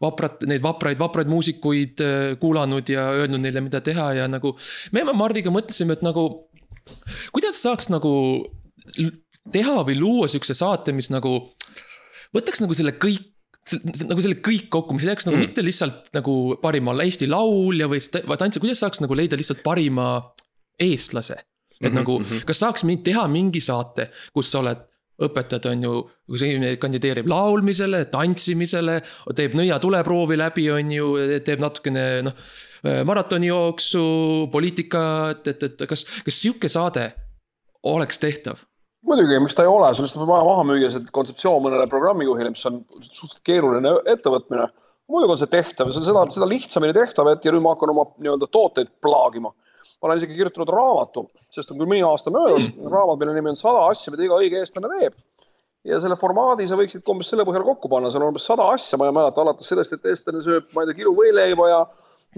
vaprat, 0.02 0.46
neid 0.48 0.62
vapraid, 0.64 1.02
vapraid 1.02 1.28
muusikuid 1.32 2.06
kuulanud 2.40 2.94
ja 2.94 3.10
öelnud 3.18 3.42
neile, 3.44 3.66
mida 3.66 3.82
teha 3.84 4.12
ja 4.22 4.30
nagu. 4.32 4.54
me 4.94 5.04
Mardiga 5.12 5.52
mõtlesime, 5.52 5.98
et 5.98 6.06
nagu, 6.06 6.30
kuidas 7.34 7.60
saaks 7.66 7.90
nagu 7.92 8.14
teha 9.52 9.82
või 9.88 9.98
luua 10.00 10.30
siukse 10.32 10.54
saate, 10.58 10.94
mis 10.94 11.10
nagu 11.14 11.34
võtaks 12.36 12.62
nagu 12.64 12.78
selle 12.78 12.96
kõik 13.02 13.28
nagu 14.10 14.24
selle 14.24 14.40
kõik 14.42 14.70
kokku, 14.74 14.96
mis 14.98 15.06
ei 15.06 15.12
jääks 15.12 15.28
nagu 15.28 15.38
Mm. 15.38 15.42
mm. 15.42 15.50
mitte 15.52 15.64
lihtsalt 15.64 16.10
nagu 16.18 16.58
parima 16.62 16.96
Eesti 17.04 17.28
laulja 17.30 17.88
või 17.88 18.02
see, 18.02 18.24
kuidas 18.60 18.82
saaks 18.82 19.02
nagu 19.04 19.14
leida 19.14 19.38
lihtsalt 19.38 19.62
parima 19.64 20.34
eestlase. 20.80 21.38
et 21.82 21.90
mm 21.90 21.90
-hmm, 21.90 21.96
nagu 21.98 22.20
mhm., 22.20 22.46
kas 22.46 22.60
saaks 22.60 22.84
mind 22.84 23.04
teha 23.04 23.28
mingi 23.28 23.62
saate, 23.62 24.12
kus 24.34 24.52
sa 24.52 24.60
oled 24.60 24.78
õpetad, 25.22 25.66
on 25.70 25.84
ju, 25.84 25.94
kui 26.30 26.38
see 26.38 26.50
inimene 26.50 26.78
kandideerib 26.78 27.28
laulmisele, 27.30 28.06
tantsimisele, 28.06 29.02
teeb 29.36 29.54
nõiatuleproovi 29.54 30.38
läbi, 30.38 30.70
on 30.72 30.92
ju, 30.92 31.08
teeb 31.46 31.60
natukene 31.60 32.06
noh, 32.22 32.34
maratonijooksu, 33.06 34.04
poliitikat, 34.52 35.48
et, 35.48 35.64
et 35.64 35.84
kas, 35.90 36.06
kas 36.26 36.42
sihuke 36.42 36.70
saade 36.70 37.12
oleks 37.84 38.18
tehtav? 38.22 38.62
muidugi, 39.08 39.40
miks 39.44 39.58
ta 39.58 39.66
ei 39.66 39.72
ole, 39.72 39.90
lihtsalt 39.96 40.22
on 40.24 40.30
vaja 40.30 40.46
maha 40.48 40.68
müüa 40.68 40.92
see 40.94 41.10
kontseptsioon 41.16 41.64
mõnele 41.66 41.88
programmijuhile, 41.92 42.54
mis 42.54 42.68
on 42.70 42.82
suhteliselt 43.02 43.42
keeruline 43.48 43.96
ettevõtmine. 44.14 44.70
muidugi 45.12 45.36
on 45.36 45.42
see 45.42 45.52
tehtav 45.52 45.90
ja 45.90 45.98
seda, 45.98 46.26
seda 46.34 46.48
lihtsamini 46.48 46.96
tehtav, 46.96 47.32
et 47.32 47.46
ja 47.46 47.54
nüüd 47.54 47.66
ma 47.66 47.76
hakkan 47.76 47.94
oma 47.94 48.08
nii-öelda 48.18 48.48
tooteid 48.52 48.94
plaagima. 49.04 49.54
ma 50.02 50.10
olen 50.10 50.18
isegi 50.18 50.38
kirjutanud 50.38 50.70
raamatu, 50.74 51.28
sest 51.54 51.72
on 51.72 51.78
küll 51.78 51.90
mõni 51.90 52.02
aasta 52.06 52.34
möödas 52.34 52.66
mm., 52.70 52.88
raamat, 52.90 53.20
mille 53.22 53.36
nimi 53.36 53.52
on 53.52 53.60
Sada 53.60 53.84
asja, 53.90 54.14
mida 54.14 54.26
iga 54.26 54.40
õige 54.42 54.62
eestlane 54.62 54.90
teeb. 55.00 55.18
ja 55.86 56.00
selle 56.02 56.16
formaadi 56.16 56.68
sa 56.70 56.78
võiksid 56.78 57.06
umbes 57.10 57.30
selle 57.30 57.46
põhjal 57.46 57.66
kokku 57.66 57.90
panna, 57.90 58.10
seal 58.10 58.24
on 58.24 58.34
umbes 58.34 58.46
sada 58.46 58.70
asja, 58.74 58.98
ma 58.98 59.10
ei 59.10 59.18
mäleta, 59.18 59.42
alates 59.42 59.70
sellest, 59.70 59.94
et 59.98 60.06
eestlane 60.14 60.42
sööb, 60.46 60.70
ma 60.76 60.84
ei 60.84 60.92
tea, 60.92 61.02
kilu 61.02 61.14
võileiba 61.18 61.70
ja 61.70 61.82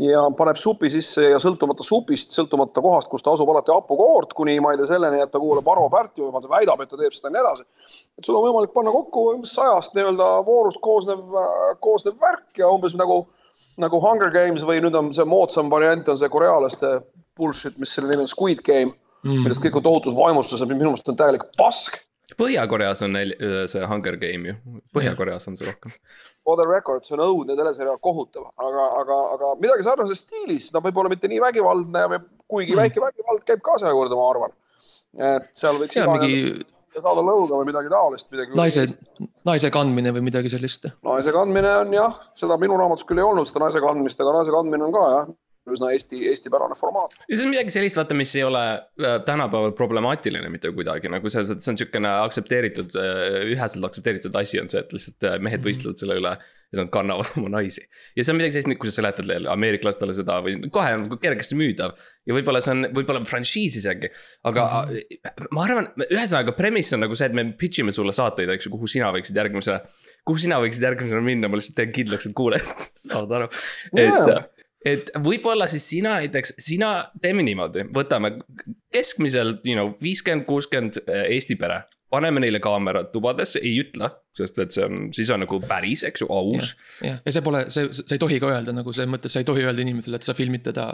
ja 0.01 0.23
paneb 0.37 0.57
supi 0.57 0.89
sisse 0.89 1.27
ja 1.29 1.39
sõltumata 1.41 1.85
supist, 1.85 2.33
sõltumata 2.33 2.81
kohast, 2.81 3.09
kus 3.11 3.21
ta 3.23 3.33
asub, 3.35 3.49
alati 3.53 3.73
hapukoort, 3.73 4.33
kuni 4.33 4.55
ma 4.63 4.73
ei 4.73 4.79
tea 4.79 4.89
selleni, 4.89 5.21
et 5.21 5.31
ta 5.31 5.41
kuulab 5.41 5.67
Arvo 5.69 5.89
Pärti 5.93 6.23
või 6.23 6.41
ta 6.41 6.49
väidab, 6.49 6.81
et 6.81 6.89
ta 6.89 6.97
teeb 6.97 7.13
seda 7.13 7.29
ja 7.29 7.35
nii 7.35 7.43
edasi. 7.43 7.65
et 8.17 8.25
sul 8.25 8.37
on 8.39 8.47
võimalik 8.47 8.73
panna 8.73 8.93
kokku 8.93 9.25
sajast 9.49 9.93
nii-öelda 9.93 10.29
voorust 10.47 10.81
koosnev, 10.81 11.21
koosnev 11.79 12.17
värk 12.21 12.63
ja 12.63 12.71
umbes 12.73 12.97
nagu, 12.97 13.27
nagu 13.77 14.01
Hunger 14.01 14.33
Games 14.33 14.65
või 14.65 14.81
nüüd 14.81 14.97
on 14.97 15.13
see 15.13 15.25
moodsam 15.29 15.69
variant 15.69 16.09
on 16.09 16.17
see 16.17 16.29
korealaste 16.29 16.95
bullshit, 17.37 17.77
mis 17.77 17.93
selle 17.93 18.09
nimi 18.09 18.25
on, 18.25 18.31
Squid 18.31 18.65
Game 18.65 18.95
mm., 19.23 19.45
millest 19.45 19.61
kõik 19.61 19.77
on 19.77 19.85
tohutus 19.85 20.17
vaimustuses, 20.17 20.65
minu 20.67 20.89
meelest 20.89 21.09
on 21.09 21.21
täielik 21.21 21.45
pask 21.57 22.01
Põhja-Koreas 22.39 23.03
on 23.05 23.15
neil 23.17 23.33
see 23.69 23.85
Hunger 23.89 24.17
Game 24.21 24.51
ju, 24.51 24.81
Põhja-Koreas 24.95 25.47
on 25.51 25.57
see 25.59 25.67
rohkem. 25.67 25.93
For 26.43 26.59
the 26.59 26.67
record, 26.67 27.05
see 27.07 27.15
on 27.15 27.23
õudne 27.23 27.55
teleseriaal, 27.59 27.99
kohutav, 28.03 28.49
aga, 28.59 28.89
aga, 28.99 29.19
aga 29.37 29.53
midagi 29.61 29.85
sarnases 29.85 30.25
stiilis, 30.25 30.67
no 30.73 30.81
võib-olla 30.83 31.11
mitte 31.13 31.29
nii 31.31 31.39
vägivaldne, 31.43 32.19
kuigi 32.51 32.75
mm. 32.75 32.81
väike 32.83 33.03
vägivald 33.03 33.45
käib 33.47 33.63
ka 33.63 33.77
selle 33.79 33.95
juurde, 33.95 34.19
ma 34.19 34.29
arvan. 34.33 34.55
et 35.31 35.51
seal 35.57 35.79
võiks 35.79 35.95
ja, 35.95 36.09
mingi... 36.09 36.65
saada 36.97 37.23
lõuga 37.23 37.61
või 37.61 37.69
midagi 37.69 37.93
taolist. 37.93 38.27
naise, 38.59 38.87
naise 39.47 39.71
kandmine 39.73 40.11
või 40.17 40.27
midagi 40.27 40.51
sellist. 40.51 40.89
naise 41.05 41.31
kandmine 41.35 41.77
on 41.85 41.95
jah, 41.95 42.19
seda 42.39 42.59
minu 42.59 42.81
raamatus 42.81 43.07
küll 43.07 43.23
ei 43.23 43.29
olnud, 43.29 43.47
seda 43.47 43.63
naise 43.67 43.81
kandmist, 43.83 44.19
aga 44.19 44.35
naise 44.41 44.53
kandmine 44.53 44.89
on 44.89 44.95
ka 44.97 45.07
jah 45.15 45.33
üsna 45.71 45.91
Eesti, 45.95 46.19
eestipärane 46.27 46.75
formaat. 46.75 47.15
ja 47.27 47.37
see 47.37 47.45
on 47.45 47.53
midagi 47.53 47.71
sellist, 47.71 47.95
vaata, 47.99 48.15
mis 48.17 48.33
ei 48.35 48.43
ole 48.43 48.63
äh, 48.73 49.19
tänapäeval 49.25 49.71
problemaatiline 49.77 50.49
mitte 50.51 50.73
kuidagi 50.75 51.11
nagu 51.11 51.31
selles 51.31 51.51
mõttes, 51.51 51.67
see 51.67 51.75
on 51.75 51.79
sihukene 51.79 52.11
aktsepteeritud, 52.25 52.97
äh, 52.99 53.37
üheselt 53.53 53.87
aktsepteeritud 53.87 54.35
asi 54.39 54.59
on 54.59 54.67
see, 54.71 54.83
et 54.83 54.91
lihtsalt 54.95 55.29
äh, 55.29 55.37
mehed 55.39 55.61
mhm. 55.61 55.69
võistlevad 55.69 56.03
selle 56.03 56.19
üle. 56.19 56.35
ja 56.73 56.79
nad 56.79 56.89
kannavad 56.89 57.35
oma 57.37 57.51
naisi 57.53 57.83
ja 58.17 58.23
see 58.23 58.33
on 58.33 58.39
midagi 58.39 58.55
sellist, 58.57 58.79
kui 58.81 58.89
sa 58.89 58.95
seletad 58.95 59.27
ameeriklastele 59.53 60.15
seda 60.17 60.39
või 60.41 60.55
kohe 60.73 60.95
on 60.97 61.03
kergesti 61.21 61.57
müüdav. 61.59 61.93
ja 62.25 62.33
võib-olla 62.33 62.63
see 62.65 62.73
on, 62.73 62.87
võib-olla 62.97 63.21
frantsiis 63.29 63.77
isegi, 63.77 64.09
aga 64.49 64.63
mm 64.81 64.95
-hmm. 64.97 65.51
ma 65.53 65.67
arvan, 65.67 65.91
ühesõnaga 66.07 66.55
premise 66.57 66.97
on 66.97 67.05
nagu 67.05 67.15
see, 67.15 67.29
et 67.29 67.37
me 67.37 67.45
pitch 67.53 67.83
ime 67.85 67.93
sulle 67.93 68.11
saateid, 68.11 68.49
eks 68.49 68.67
ju, 68.67 68.73
kuhu 68.73 68.89
sina 68.89 69.13
võiksid 69.13 69.37
järgmise 69.37 69.79
kuhu 70.25 70.39
sina 70.39 70.57
võiksid 70.63 70.83
järgmisena 70.83 71.21
minna, 71.21 71.47
ma 71.47 71.59
lihtsalt 71.59 71.77
teen 71.77 71.93
kindlaks, 71.93 72.25
et 72.25 72.35
kuulajad 72.35 72.89
saavad 73.07 73.37
aru, 73.37 73.49
et 73.93 74.01
yeah 74.01 74.43
et 74.87 75.11
võib-olla 75.23 75.67
siis 75.71 75.85
sina 75.95 76.17
näiteks, 76.19 76.55
sina, 76.61 76.93
teeme 77.21 77.43
niimoodi, 77.45 77.87
võtame 77.95 78.35
keskmiselt, 78.93 79.65
you 79.67 79.77
know, 79.77 79.91
viiskümmend, 80.01 80.45
kuuskümmend 80.47 81.01
eh, 81.05 81.27
Eesti 81.37 81.57
pere. 81.59 81.83
paneme 82.13 82.43
neile 82.43 82.59
kaamerad 82.61 83.07
tubadesse, 83.09 83.57
ei 83.65 83.79
ütle, 83.81 84.05
sest 84.37 84.59
et 84.61 84.75
see 84.75 84.83
on, 84.85 85.07
siis 85.17 85.31
on 85.33 85.41
nagu 85.41 85.57
päris, 85.65 86.03
eks 86.05 86.21
ju, 86.21 86.27
aus. 86.29 86.75
jah, 87.01 87.17
ja 87.25 87.33
see 87.33 87.41
pole, 87.41 87.63
see, 87.73 87.87
sa 87.89 88.13
ei 88.13 88.21
tohi 88.21 88.37
ka 88.43 88.51
öelda 88.51 88.75
nagu 88.75 88.93
selles 88.93 89.09
mõttes, 89.09 89.33
sa 89.33 89.41
ei 89.41 89.47
tohi 89.47 89.63
öelda 89.65 89.81
inimesele, 89.81 90.19
et 90.21 90.27
sa 90.27 90.35
filmid 90.37 90.61
teda. 90.67 90.91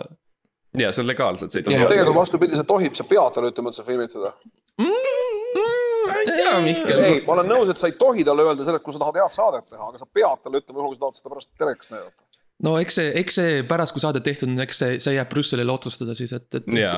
ja 0.80 0.94
see 0.94 1.04
on 1.04 1.10
legaalselt, 1.10 1.52
see 1.52 1.60
ei 1.60 1.68
tohi. 1.68 1.82
tegelikult 1.92 2.22
vastupidi, 2.22 2.56
sa 2.56 2.64
tohib, 2.64 2.96
sa 2.96 3.04
pead 3.10 3.36
talle 3.36 3.52
ütlema, 3.52 3.74
et 3.74 3.82
sa 3.82 3.88
filmid 3.90 4.16
teda 4.16 4.32
mm,. 4.80 5.60
ma 6.08 6.22
ei 6.22 6.32
tea, 6.32 6.56
Mihkel. 6.70 7.04
ei, 7.10 7.20
ma 7.28 7.36
olen 7.36 7.52
nõus, 7.52 7.74
et 7.74 7.84
sa 7.84 7.92
ei 7.92 8.00
tohi 8.00 8.24
talle 8.24 8.48
öelda 8.48 8.64
seda, 8.64 8.80
et 8.80 8.88
kui 8.88 8.96
sa 8.96 9.04
tahad 9.04 9.20
head 9.20 9.36
saadet 9.36 9.68
teha, 9.68 9.92
aga 9.92 10.00
sa 10.00 10.08
pead 10.08 10.46
talle 10.46 10.64
ütlema, 10.64 10.80
juhul 10.80 10.94
kui 10.96 11.02
sa 11.02 11.08
tahad 11.10 11.20
seda 11.20 11.36
pärast 11.36 11.52
telekast 11.60 11.98
näidata 11.98 12.29
no 12.66 12.76
eks 12.82 13.00
see, 13.00 13.14
eks 13.22 13.40
see 13.40 13.64
pärast, 13.70 13.96
kui 13.96 14.04
saade 14.04 14.22
tehtud 14.26 14.52
on, 14.52 14.60
eks 14.64 14.84
see, 14.84 15.00
see 15.04 15.16
jääb 15.16 15.32
Brüsselile 15.32 15.74
otsustada 15.74 16.16
siis, 16.18 16.34
et, 16.36 16.48
et. 16.60 16.70
ja, 16.76 16.94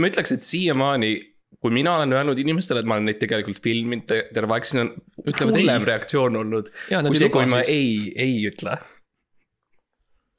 ma 0.00 0.10
ütleks, 0.10 0.34
et 0.36 0.46
siiamaani, 0.46 1.12
kui 1.60 1.74
mina 1.74 1.98
olen 1.98 2.16
öelnud 2.16 2.40
inimestele, 2.40 2.82
et 2.82 2.88
ma 2.88 2.98
olen 2.98 3.10
neid 3.10 3.20
tegelikult 3.22 3.60
filminud 3.64 4.08
terve 4.08 4.56
aeg, 4.56 4.66
siis 4.68 4.82
on 4.84 5.54
hullem 5.54 5.86
reaktsioon 5.88 6.40
olnud. 6.42 6.72
kui 6.90 7.20
see, 7.20 7.30
kui 7.32 7.46
ma 7.50 7.62
siis. 7.62 7.76
ei, 7.76 8.10
ei 8.26 8.42
ütle. 8.50 8.76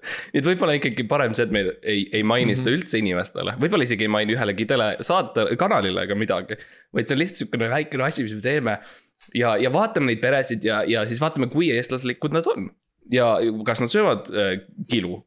nii 0.05 0.37
et 0.37 0.45
võib-olla 0.45 0.75
ikkagi 0.77 1.03
parem 1.09 1.33
see, 1.33 1.47
et 1.47 1.53
me 1.53 1.63
ei, 1.81 2.03
ei 2.13 2.21
maini 2.21 2.51
mm 2.51 2.51
-hmm. 2.51 2.59
seda 2.59 2.69
mhm. 2.69 2.77
üldse 2.77 2.99
inimestele, 3.01 3.55
võib-olla 3.61 3.87
isegi 3.87 4.05
ei 4.05 4.11
maini 4.13 4.35
ühelegi 4.35 4.67
telesaate, 4.69 5.47
kanalile 5.57 6.03
ega 6.05 6.17
midagi. 6.17 6.57
vaid 6.93 7.07
see 7.07 7.15
on 7.15 7.21
lihtsalt 7.21 7.41
sihukene 7.41 7.69
väikene 7.69 8.03
asi, 8.05 8.23
mis 8.23 8.33
me 8.37 8.41
teeme. 8.41 8.77
ja, 9.33 9.57
ja 9.57 9.73
vaatame 9.73 10.11
neid 10.11 10.21
peresid 10.21 10.65
ja, 10.65 10.83
ja 10.83 11.07
siis 11.07 11.21
vaatame, 11.21 11.47
kui 11.49 11.71
eestlaslikud 11.71 12.33
nad 12.33 12.45
on 12.53 12.69
ja 13.11 13.37
kas 13.65 13.81
nad 13.83 13.91
söövad 13.91 14.29
äh, 14.33 14.59
kilu 14.89 15.19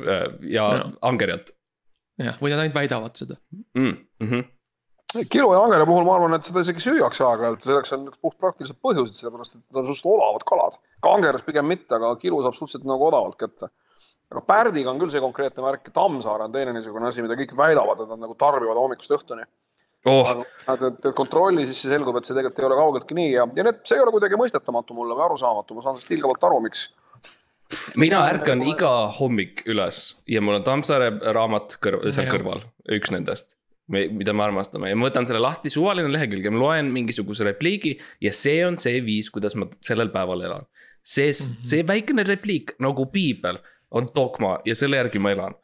äh, 0.00 0.26
ja 0.52 0.68
no. 0.78 0.96
angerjat. 1.12 1.52
jah, 2.20 2.40
või 2.40 2.52
nad 2.52 2.62
ainult 2.62 2.76
väidavad 2.76 3.18
seda 3.18 3.38
mm. 3.78 3.94
-hmm. 4.20 5.24
kilu 5.32 5.52
ja 5.54 5.62
angerja 5.64 5.86
puhul 5.88 6.06
ma 6.06 6.16
arvan, 6.16 6.36
et 6.36 6.48
seda 6.48 6.64
isegi 6.64 6.84
süüakse 6.84 7.24
aeg-ajalt, 7.26 7.64
selleks 7.64 7.94
on 7.96 8.08
üks 8.10 8.20
puhtpraktilised 8.20 8.80
põhjused, 8.84 9.16
sellepärast 9.20 9.56
et 9.56 9.62
nad 9.62 9.82
on 9.82 9.88
suhteliselt 9.88 10.12
odavad 10.16 10.46
kalad. 10.48 10.80
kangeras 11.02 11.46
pigem 11.46 11.66
mitte, 11.66 11.94
aga 11.96 12.14
kilu 12.20 12.42
saab 12.42 12.58
suhteliselt 12.58 12.88
nagu 12.88 13.08
odavalt 13.08 13.38
kätte. 13.40 13.72
aga 14.32 14.44
pärdiga 14.48 14.92
on 14.92 15.00
küll 15.00 15.12
see 15.12 15.20
konkreetne 15.20 15.64
värk, 15.64 15.90
Tammsaare 15.92 16.48
on 16.48 16.52
teine 16.52 16.72
niisugune 16.72 17.08
asi, 17.08 17.24
mida 17.24 17.36
kõik 17.36 17.56
väidavad, 17.56 18.00
et 18.00 18.14
nad 18.14 18.24
nagu 18.28 18.36
tarbivad 18.38 18.80
hommikust 18.80 19.12
õhtuni 19.18 19.44
oh.. 20.06 20.44
et 20.72 21.12
kontrolli 21.16 21.66
sisse 21.68 21.90
selgub, 21.90 22.16
et 22.16 22.28
see 22.28 22.34
tegelikult 22.36 22.60
ei 22.62 22.68
ole 22.68 22.78
kaugeltki 22.78 23.16
nii 23.18 23.30
ja, 23.32 23.46
ja 23.56 23.66
need, 23.66 23.82
see 23.88 23.98
ei 23.98 24.04
ole 24.04 24.14
kuidagi 24.14 24.38
mõistetamatu 24.40 24.96
mulle 24.96 25.16
või 25.18 25.26
arusaamatu, 25.28 25.76
ma 25.76 25.84
saan 25.84 25.98
sellest 25.98 26.14
ilgavalt 26.16 26.48
aru, 26.48 26.60
miks 26.64 26.88
mina 28.00 28.22
ärkan 28.28 28.62
iga 28.66 28.92
hommik 29.18 29.64
üles 29.70 30.02
ja 30.30 30.42
mul 30.44 30.58
on 30.60 30.66
Tammsaare 30.66 31.10
raamat 31.34 31.76
kõrv, 31.82 32.06
seal 32.14 32.30
kõrval, 32.30 32.64
üks 32.98 33.12
nendest. 33.14 33.56
mida 33.92 34.32
me 34.32 34.44
armastame 34.44 34.92
ja 34.92 34.96
ma 34.96 35.08
võtan 35.08 35.26
selle 35.28 35.42
lahti, 35.42 35.70
suvaline 35.72 36.08
lehekülg 36.12 36.46
ja 36.46 36.52
ma 36.54 36.60
loen 36.62 36.92
mingisuguse 36.94 37.44
repliigi 37.44 37.96
ja 38.22 38.32
see 38.32 38.62
on 38.64 38.78
see 38.80 39.02
viis, 39.04 39.28
kuidas 39.34 39.56
ma 39.58 39.66
sellel 39.84 40.12
päeval 40.14 40.44
elan. 40.46 40.68
see 41.02 41.28
mm, 41.32 41.32
-hmm. 41.32 41.66
see 41.72 41.86
väikene 41.86 42.24
repliik 42.28 42.76
nagu 42.78 43.06
piibel 43.12 43.58
on 43.90 44.06
dogma 44.14 44.58
ja 44.64 44.74
selle 44.74 44.96
järgi 44.96 45.18
ma 45.18 45.34
elan. 45.34 45.54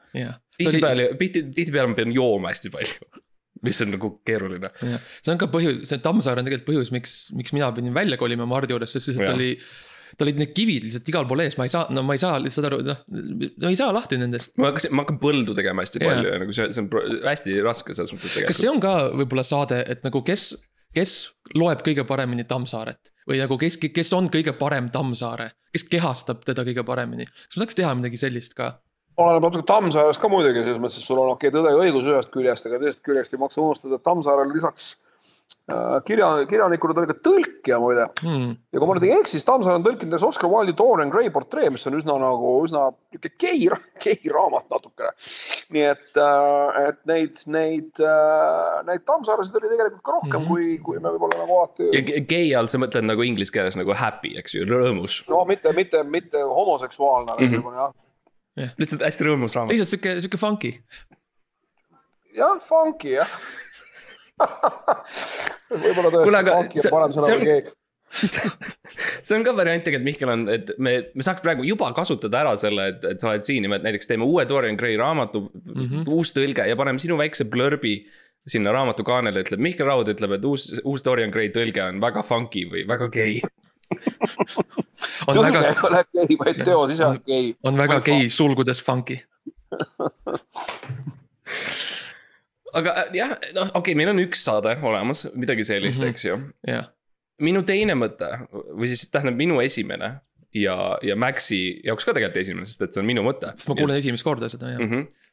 tihtipeale, 0.58 1.14
tihtipeale 1.18 1.88
ma 1.88 1.94
pean 1.94 2.12
jooma 2.12 2.52
hästi 2.52 2.70
palju 2.70 3.24
mis 3.66 3.80
on 3.82 3.92
nagu 3.94 4.10
keeruline. 4.26 4.70
see 4.80 5.32
on 5.32 5.38
ka 5.38 5.48
põhjus, 5.50 5.84
see 5.90 6.02
Tammsaare 6.02 6.42
on 6.42 6.48
tegelikult 6.48 6.68
põhjus, 6.70 6.92
miks, 6.94 7.14
miks 7.36 7.54
mina 7.56 7.70
pidin 7.74 7.94
välja 7.94 8.18
kolima 8.20 8.46
Mardi 8.46 8.74
juurest, 8.74 8.98
sest 8.98 9.12
lihtsalt 9.12 9.34
oli 9.34 9.54
tal 10.18 10.26
olid 10.26 10.40
need 10.42 10.54
kivid 10.56 10.86
lihtsalt 10.86 11.10
igal 11.12 11.26
pool 11.30 11.42
ees, 11.44 11.54
ma 11.58 11.66
ei 11.68 11.72
saa, 11.72 11.84
no 11.94 12.02
ma 12.06 12.16
ei 12.16 12.22
saa 12.22 12.38
lihtsalt 12.42 12.66
aru, 12.68 12.80
noh, 12.86 13.02
no 13.08 13.70
ei 13.70 13.78
saa 13.78 13.92
lahti 13.94 14.18
nendest. 14.18 14.56
ma 14.58 14.72
hakkasin, 14.72 14.94
ma 14.96 15.04
hakkan 15.04 15.20
põldu 15.22 15.54
tegema 15.58 15.84
hästi 15.84 16.02
yeah. 16.02 16.10
palju 16.10 16.32
ja 16.32 16.40
nagu 16.42 16.56
see, 16.56 16.66
see 16.74 16.84
on 16.84 17.20
hästi 17.26 17.60
raske 17.66 17.94
selles 17.94 18.14
mõttes 18.14 18.34
tegelikult. 18.34 18.50
kas 18.50 18.62
see 18.64 18.72
on 18.72 18.82
ka 18.82 18.96
võib-olla 19.20 19.46
saade, 19.46 19.78
et 19.94 20.02
nagu 20.06 20.22
kes, 20.26 20.48
kes 20.96 21.14
loeb 21.54 21.86
kõige 21.86 22.04
paremini 22.08 22.48
Tammsaaret? 22.50 23.14
või 23.28 23.38
nagu 23.42 23.58
kes, 23.60 23.78
kes 23.78 24.12
on 24.16 24.30
kõige 24.32 24.56
parem 24.58 24.90
Tammsaare, 24.92 25.50
kes 25.76 25.86
kehastab 25.92 26.42
teda 26.48 26.66
kõige 26.66 26.84
paremini? 26.88 27.28
kas 27.28 27.56
ma 27.56 27.64
saaks 27.64 27.78
teha 27.78 27.94
midagi 28.00 28.20
sellist 28.20 28.58
ka? 28.58 28.74
oleneb 29.18 29.46
natuke 29.46 29.66
Tammsaarest 29.70 30.22
ka 30.22 30.30
muidugi, 30.32 30.64
selles 30.64 30.82
mõttes, 30.82 30.98
et 30.98 31.06
sul 31.06 31.20
on 31.22 31.34
okei 31.36 31.52
okay, 31.52 31.60
tõde 31.60 31.74
ja 31.74 31.84
õigus 31.84 32.10
ühest 32.10 32.34
küljest, 32.34 32.66
aga 32.66 32.82
teisest 32.82 33.06
küljest 33.06 33.34
ei 33.34 33.42
maksa 33.42 33.62
unustada, 33.62 33.98
et 33.98 34.06
Tammsaarel 34.06 34.50
lisaks 34.54 34.96
kirja, 36.04 36.46
kirjanikuna 36.48 36.94
ta 36.94 37.02
oli 37.02 37.10
ka 37.10 37.16
tõlkija 37.26 37.78
muide 37.82 38.06
hmm.. 38.22 38.52
ja 38.72 38.80
kui 38.80 38.88
ma 38.88 38.94
nüüd 38.96 39.04
ei 39.04 39.12
eksi, 39.18 39.36
siis 39.36 39.44
Tammsaare 39.44 39.76
on 39.76 39.84
tõlkinud 39.84 40.14
näiteks 40.14 40.24
Oscar 40.24 40.48
Wilde'i 40.48 40.76
Dorian 40.76 41.12
Gray 41.12 41.28
portree, 41.34 41.68
mis 41.72 41.84
on 41.88 41.98
üsna 41.98 42.16
nagu 42.22 42.52
üsna 42.64 42.86
niisugune 43.12 43.34
gei, 43.42 43.68
gei 44.00 44.32
raamat 44.36 44.72
natukene. 44.72 45.12
nii 45.76 45.84
et, 45.90 46.08
äh, 46.24 46.80
et 46.86 47.00
neid, 47.10 47.44
neid, 47.52 47.92
äh, 48.00 48.78
neid 48.88 49.04
Tammsaaresid 49.08 49.60
oli 49.60 49.72
tegelikult 49.74 50.04
ka 50.08 50.16
rohkem 50.16 50.40
hmm. 50.40 50.48
kui, 50.48 50.70
kui 50.86 51.02
me 51.04 51.12
võib-olla 51.12 51.42
nagu 51.42 51.60
alati. 51.60 52.24
gei 52.32 52.48
all 52.56 52.72
sa 52.72 52.80
mõtled 52.80 53.08
nagu 53.10 53.28
inglise 53.28 53.52
keeles 53.52 53.76
nagu 53.80 53.96
happy, 53.96 54.38
eks 54.40 54.56
ju, 54.56 54.64
rõõmus. 54.68 55.20
no 55.28 55.44
mitte, 55.48 55.74
mitte, 55.76 56.02
mitte 56.08 56.44
homoseksuaalne 56.48 57.36
mm, 57.36 57.52
-hmm. 57.52 57.68
aga 57.68 57.82
jah 57.82 57.94
yeah.. 58.64 58.74
lihtsalt 58.80 59.04
hästi 59.04 59.28
rõõmus 59.28 59.56
raamat. 59.58 59.76
lihtsalt 59.76 59.92
sihuke, 59.92 60.18
sihuke 60.24 60.40
funky. 60.40 60.74
jah, 62.40 62.56
funky 62.64 63.18
jah 63.18 63.40
võib-olla 65.84 66.44
tõesti 66.46 66.92
parem 66.92 67.14
sõna 67.14 67.34
kui 67.34 67.50
keegi 67.50 67.76
see 69.26 69.36
on 69.36 69.44
ka 69.44 69.52
variant 69.56 69.82
tegelikult, 69.84 70.06
Mihkel 70.06 70.30
on, 70.32 70.46
et 70.52 70.70
me, 70.80 70.94
me 71.12 71.24
saaks 71.24 71.42
praegu 71.44 71.66
juba 71.68 71.90
kasutada 71.96 72.40
ära 72.40 72.54
selle, 72.60 72.86
et, 72.94 73.04
et 73.04 73.20
sa 73.20 73.32
oled 73.32 73.44
siin 73.44 73.66
ja 73.66 73.72
me 73.72 73.78
näiteks 73.82 74.08
teeme 74.08 74.24
uue 74.24 74.46
Dorian 74.48 74.78
Gray 74.80 74.96
raamatu 75.00 75.38
mm, 75.44 75.84
-hmm. 75.84 76.02
uus 76.16 76.32
tõlge 76.36 76.64
ja 76.68 76.76
paneme 76.78 77.02
sinu 77.02 77.18
väikse 77.20 77.44
blurbi 77.52 77.94
sinna 78.48 78.72
raamatu 78.72 79.04
kaanele, 79.04 79.42
ütleb 79.44 79.60
Mihkel 79.60 79.86
Raud 79.86 80.08
ütleb, 80.08 80.32
et 80.38 80.44
uus, 80.48 80.70
uus 80.84 81.04
Dorian 81.04 81.32
Gray 81.34 81.48
tõlge 81.52 81.82
on 81.84 82.00
väga 82.00 82.22
funky 82.24 82.64
või 82.70 82.86
väga 82.88 83.10
gei 83.12 83.42
on 85.28 85.42
väga. 85.44 85.60
ei 85.68 85.76
ole 85.90 86.04
gei, 86.12 86.36
vaid 86.40 86.64
teos 86.64 86.90
ise 86.96 87.04
on 87.04 87.20
gei. 87.26 87.54
on 87.62 87.76
väga 87.76 88.00
gei, 88.08 88.30
sulgudes 88.32 88.80
funky 88.84 89.20
aga 92.76 92.94
äh, 93.02 93.10
jah, 93.16 93.34
noh, 93.56 93.68
okei 93.70 93.80
okay,, 93.80 93.98
meil 93.98 94.12
on 94.12 94.22
üks 94.22 94.42
saade 94.46 94.76
olemas, 94.82 95.26
midagi 95.34 95.66
sellist 95.66 96.00
mm, 96.00 96.06
-hmm. 96.06 96.16
eks 96.16 96.24
ju 96.24 96.38
yeah.. 96.68 96.88
minu 97.42 97.62
teine 97.66 97.96
mõte 97.98 98.30
või 98.50 98.90
siis 98.90 99.06
tähendab 99.12 99.38
minu 99.38 99.60
esimene 99.64 100.18
ja, 100.54 100.98
ja 101.02 101.16
Maxi 101.16 101.80
jaoks 101.84 102.08
ka 102.08 102.16
tegelikult 102.16 102.42
esimene, 102.42 102.68
sest 102.68 102.84
et 102.84 102.94
see 102.94 103.02
on 103.04 103.08
minu 103.08 103.24
mõte. 103.26 103.52
sest 103.56 103.70
ma 103.70 103.78
kuulen 103.78 103.96
et... 103.96 104.04
esimest 104.04 104.26
korda 104.26 104.50
seda, 104.52 104.74
jah 104.74 104.84
mm. 104.84 104.92
-hmm. 104.92 105.24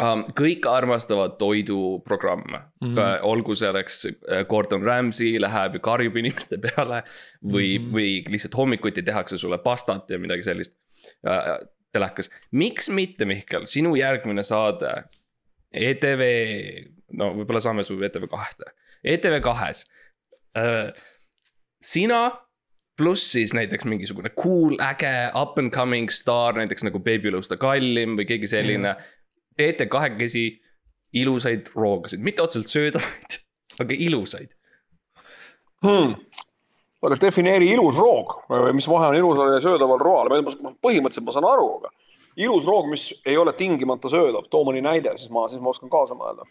Um, 0.00 0.22
kõik 0.38 0.64
armastavad 0.70 1.34
toiduprogramme 1.36 2.58
mm, 2.80 2.94
-hmm. 2.94 3.24
olgu 3.26 3.54
selleks 3.58 4.06
äh, 4.06 4.46
Gordon 4.48 4.82
Ramsay 4.82 5.40
läheb 5.40 5.74
ja 5.74 5.80
karjub 5.80 6.16
inimeste 6.16 6.56
peale 6.62 7.02
või 7.42 7.78
mm, 7.78 7.84
-hmm. 7.84 7.92
või 7.92 8.22
lihtsalt 8.32 8.56
hommikuti 8.56 9.02
tehakse 9.02 9.38
sulle 9.38 9.58
pastat 9.58 10.10
ja 10.10 10.18
midagi 10.18 10.42
sellist 10.42 10.78
telekas, 11.92 12.30
miks 12.50 12.90
mitte, 12.90 13.24
Mihkel, 13.24 13.66
sinu 13.70 13.94
järgmine 13.98 14.42
saade 14.42 14.94
ETV, 15.74 16.22
no 17.18 17.32
võib-olla 17.38 17.62
saame 17.64 17.84
su 17.86 17.98
ETV 18.02 18.28
kahte, 18.30 18.72
ETV 19.04 19.40
kahes 19.44 19.84
äh,. 20.58 20.90
sina 21.82 22.28
pluss 22.96 23.32
siis 23.34 23.54
näiteks 23.54 23.86
mingisugune 23.90 24.30
cool, 24.38 24.76
äge, 24.82 25.12
up 25.34 25.58
and 25.58 25.74
coming 25.74 26.10
staar, 26.10 26.54
näiteks 26.58 26.86
nagu 26.86 27.00
Babylõusta 27.02 27.58
kallim 27.60 28.14
või 28.18 28.26
keegi 28.28 28.50
selline 28.50 28.92
mm.. 28.92 29.08
teete 29.58 29.88
kahekesi 29.90 30.46
ilusaid 31.14 31.70
roogasid, 31.74 32.22
mitte 32.22 32.42
otseselt 32.42 32.70
söödavaid, 32.70 33.40
aga 33.82 33.98
ilusaid. 33.98 34.54
hmm.. 35.82 36.14
aga 37.04 37.18
defineeri 37.26 37.72
ilus 37.74 37.98
roog 37.98 38.38
või 38.50 38.78
mis 38.78 38.88
vahe 38.90 39.10
on 39.10 39.18
ilusal 39.18 39.52
ja 39.56 39.60
söödaval 39.62 40.00
roal, 40.02 40.30
põhimõtteliselt 40.30 41.26
ma 41.26 41.34
saan 41.34 41.50
aru, 41.50 41.68
aga 41.80 41.92
ilus 42.36 42.66
roog, 42.66 42.90
mis 42.90 43.08
ei 43.26 43.36
ole 43.38 43.52
tingimata 43.58 44.10
söödav, 44.10 44.48
too 44.50 44.64
mõni 44.66 44.82
näide, 44.84 45.14
siis 45.20 45.32
ma, 45.34 45.46
siis 45.52 45.62
ma 45.62 45.72
oskan 45.74 45.92
kaasa 45.92 46.16
mõelda. 46.18 46.46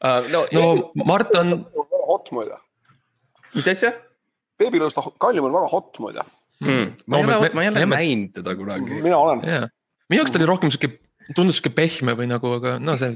Uh, 0.00 0.24
no, 0.32 0.44
no 0.56 1.04
Mart 1.04 1.34
on, 1.36 1.58
väga 1.76 2.04
hot 2.08 2.30
muide, 2.32 2.56
mis 3.54 3.68
asja 3.68 3.92
beebilõusta 4.60 5.04
kallim 5.22 5.46
on 5.48 5.54
väga 5.56 5.68
hot 5.72 6.00
muide, 6.02 6.24
mm.? 6.62 6.88
ma 7.10 7.20
ei 7.20 7.28
ole 7.28 7.52
ma 7.56 7.64
ei 7.64 7.70
ole 7.72 7.86
näinud 7.88 8.34
teda 8.40 8.56
kunagi. 8.58 9.00
mina 9.04 9.20
olen. 9.20 9.44
jaa. 9.46 9.68
minu 10.10 10.20
jaoks 10.20 10.34
ta 10.34 10.40
oli 10.40 10.48
rohkem 10.50 10.72
sihuke, 10.72 10.98
tundus 11.36 11.60
sihuke 11.60 11.72
pehme 11.76 12.16
või 12.18 12.28
nagu, 12.30 12.56
aga 12.58 12.76
no 12.82 12.96
see. 13.00 13.14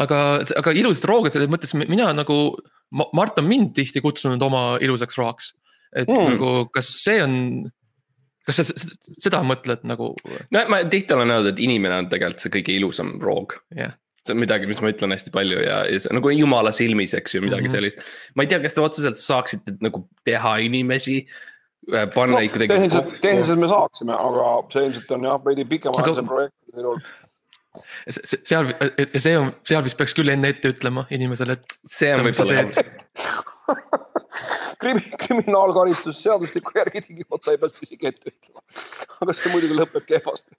aga, 0.00 0.20
aga 0.60 0.74
ilusad 0.76 1.08
roogad 1.10 1.34
selles 1.34 1.50
mõttes 1.52 1.74
mina 1.78 2.10
nagu, 2.16 2.42
Mart 2.88 3.40
on 3.40 3.44
mind 3.48 3.74
tihti 3.76 4.00
kutsunud 4.04 4.42
oma 4.44 4.62
ilusaks 4.84 5.18
roaks. 5.20 5.52
et 5.92 6.08
mm. 6.08 6.34
nagu, 6.34 6.52
kas 6.74 6.92
see 7.04 7.20
on, 7.24 7.34
kas 8.48 8.60
sa 8.62 8.76
seda 9.20 9.40
mõtled 9.46 9.84
nagu, 9.88 10.12
no 10.54 10.66
ma 10.72 10.82
tihti 10.90 11.16
olen 11.16 11.34
öelnud, 11.34 11.52
et 11.52 11.64
inimene 11.64 12.02
on 12.02 12.10
tegelikult 12.12 12.44
see 12.44 12.54
kõige 12.58 12.76
ilusam 12.78 13.16
roog. 13.22 13.58
jah. 13.76 13.94
see 14.24 14.34
on 14.36 14.42
midagi, 14.42 14.68
mis 14.68 14.80
ma 14.84 14.92
ütlen 14.92 15.14
hästi 15.14 15.32
palju 15.34 15.60
ja, 15.64 15.82
ja 15.88 16.00
see 16.04 16.16
nagu 16.16 16.32
jumala 16.34 16.72
silmis, 16.74 17.14
eks 17.16 17.36
ju, 17.36 17.44
midagi 17.44 17.68
mm. 17.68 17.68
-hmm. 17.68 17.76
sellist. 17.76 18.10
ma 18.34 18.44
ei 18.44 18.50
tea, 18.50 18.60
kas 18.64 18.76
te 18.76 18.84
otseselt 18.84 19.22
saaksite 19.22 19.78
nagu 19.84 20.06
teha 20.28 20.56
inimesi, 20.64 21.22
panna 22.14 22.40
no, 22.40 22.42
kuidagi 22.52 22.74
tehniliselt, 22.74 23.14
tehniliselt 23.22 23.62
me 23.62 23.70
saaksime, 23.70 24.16
aga 24.16 24.50
see 24.74 24.84
ilmselt 24.88 25.16
on 25.16 25.30
jah, 25.30 25.40
veidi 25.44 25.64
pikemaajaline 25.68 26.24
Aga- 26.24 26.28
projekt 26.32 26.56
sinul. 26.74 27.00
seal, 28.08 28.72
see 29.16 29.36
on, 29.38 29.52
seal 29.68 29.84
vist 29.86 30.00
peaks 30.00 30.16
küll 30.16 30.32
enne 30.32 30.52
ette 30.54 30.72
ütlema 30.74 31.06
inimesele, 31.14 31.58
et 31.60 31.78
see 31.98 32.12
on 32.16 32.26
võib-olla 32.28 32.66
teed. 32.72 33.06
krimi-, 34.82 35.16
kriminaalkaristusseadustiku 35.24 36.76
järgi 36.78 37.02
tingimata 37.08 37.54
ei 37.54 37.60
seda 37.62 37.86
isegi 37.86 38.10
ette 38.12 38.32
ütlema. 38.32 38.62
aga 39.20 39.36
see 39.36 39.52
muidugi 39.54 39.78
lõpeb 39.78 40.06
kehvasti. 40.08 40.56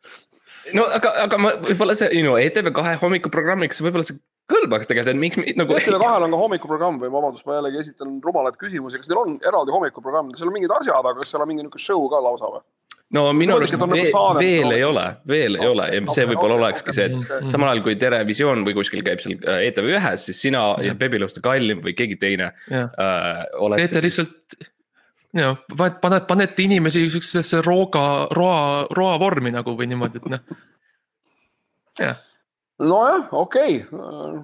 no 0.78 0.88
aga, 1.00 1.14
aga 1.26 1.42
ma 1.42 1.54
võib-olla 1.64 1.96
see, 1.98 2.12
you 2.18 2.26
know, 2.26 2.38
ETV 2.40 2.72
kahe 2.76 2.98
hommikuprogrammiks 3.04 3.84
võib-olla 3.86 4.08
see 4.10 4.20
kõlbaks 4.50 4.89
tegelikult, 4.89 5.13
et 5.15 5.22
miks 5.22 5.39
mi- 5.39 5.53
nagu. 5.60 5.77
ETV 5.77 6.00
kahel 6.01 6.25
on 6.27 6.36
ka 6.36 6.41
hommikuprogramm 6.44 7.00
või 7.01 7.13
vabandust, 7.13 7.46
ma 7.46 7.60
jällegi 7.60 7.84
esitan 7.84 8.20
rumalaid 8.24 8.58
küsimusi, 8.60 9.01
kas 9.01 9.10
teil 9.10 9.22
on 9.22 9.39
eraldi 9.46 9.75
hommikuprogramm, 9.75 10.34
seal 10.38 10.51
on 10.51 10.58
mingid 10.58 10.74
asjad, 10.79 11.00
aga 11.00 11.18
kas 11.22 11.34
seal 11.34 11.46
on 11.46 11.51
mingi 11.51 11.65
niisugune 11.65 11.86
show 11.86 12.10
ka 12.12 12.22
lausa 12.25 12.51
või? 12.58 12.63
no 13.15 13.24
minu 13.34 13.56
arust 13.58 13.74
on 13.74 13.84
nagu 13.84 13.98
veel, 13.98 14.10
saade, 14.13 14.41
veel 14.44 14.74
ei 14.75 14.84
ole, 14.86 15.06
veel 15.29 15.58
ei 15.58 15.68
ole 15.68 15.86
ja 15.89 16.01
see 16.01 16.25
okei, 16.25 16.29
võib-olla 16.29 16.58
okei, 16.58 16.65
olekski 16.65 16.94
see, 16.94 17.08
et 17.10 17.15
okei. 17.18 17.51
samal 17.53 17.72
ajal 17.72 17.82
kui 17.88 17.96
Terevisioon 18.01 18.65
või 18.68 18.75
kuskil 18.77 19.01
käib 19.06 19.24
seal 19.24 19.39
äh, 19.39 19.63
ETV 19.70 19.89
ühes, 19.96 20.25
siis 20.29 20.41
sina 20.46 20.63
ja 20.86 20.94
Bebilõuste 20.98 21.41
kallim 21.46 21.82
või 21.86 21.96
keegi 21.98 22.20
teine 22.22 22.51
jah, 22.70 22.91
äh, 22.94 23.79
teete 23.82 24.03
lihtsalt. 24.06 24.58
ja 25.41 25.56
paned, 25.74 26.27
panete 26.29 26.65
inimesi 26.68 27.08
siuksesse 27.10 27.63
rooga, 27.65 28.06
roa, 28.38 28.86
roa 28.94 29.18
vormi 29.22 29.53
nagu 29.58 29.74
või 29.79 29.89
niimoodi, 29.89 30.22
et 30.22 30.29
noh. 30.36 30.62
jah, 31.98 32.22
nojah, 32.79 33.27
okei 33.36 33.79
okay.. 33.83 34.43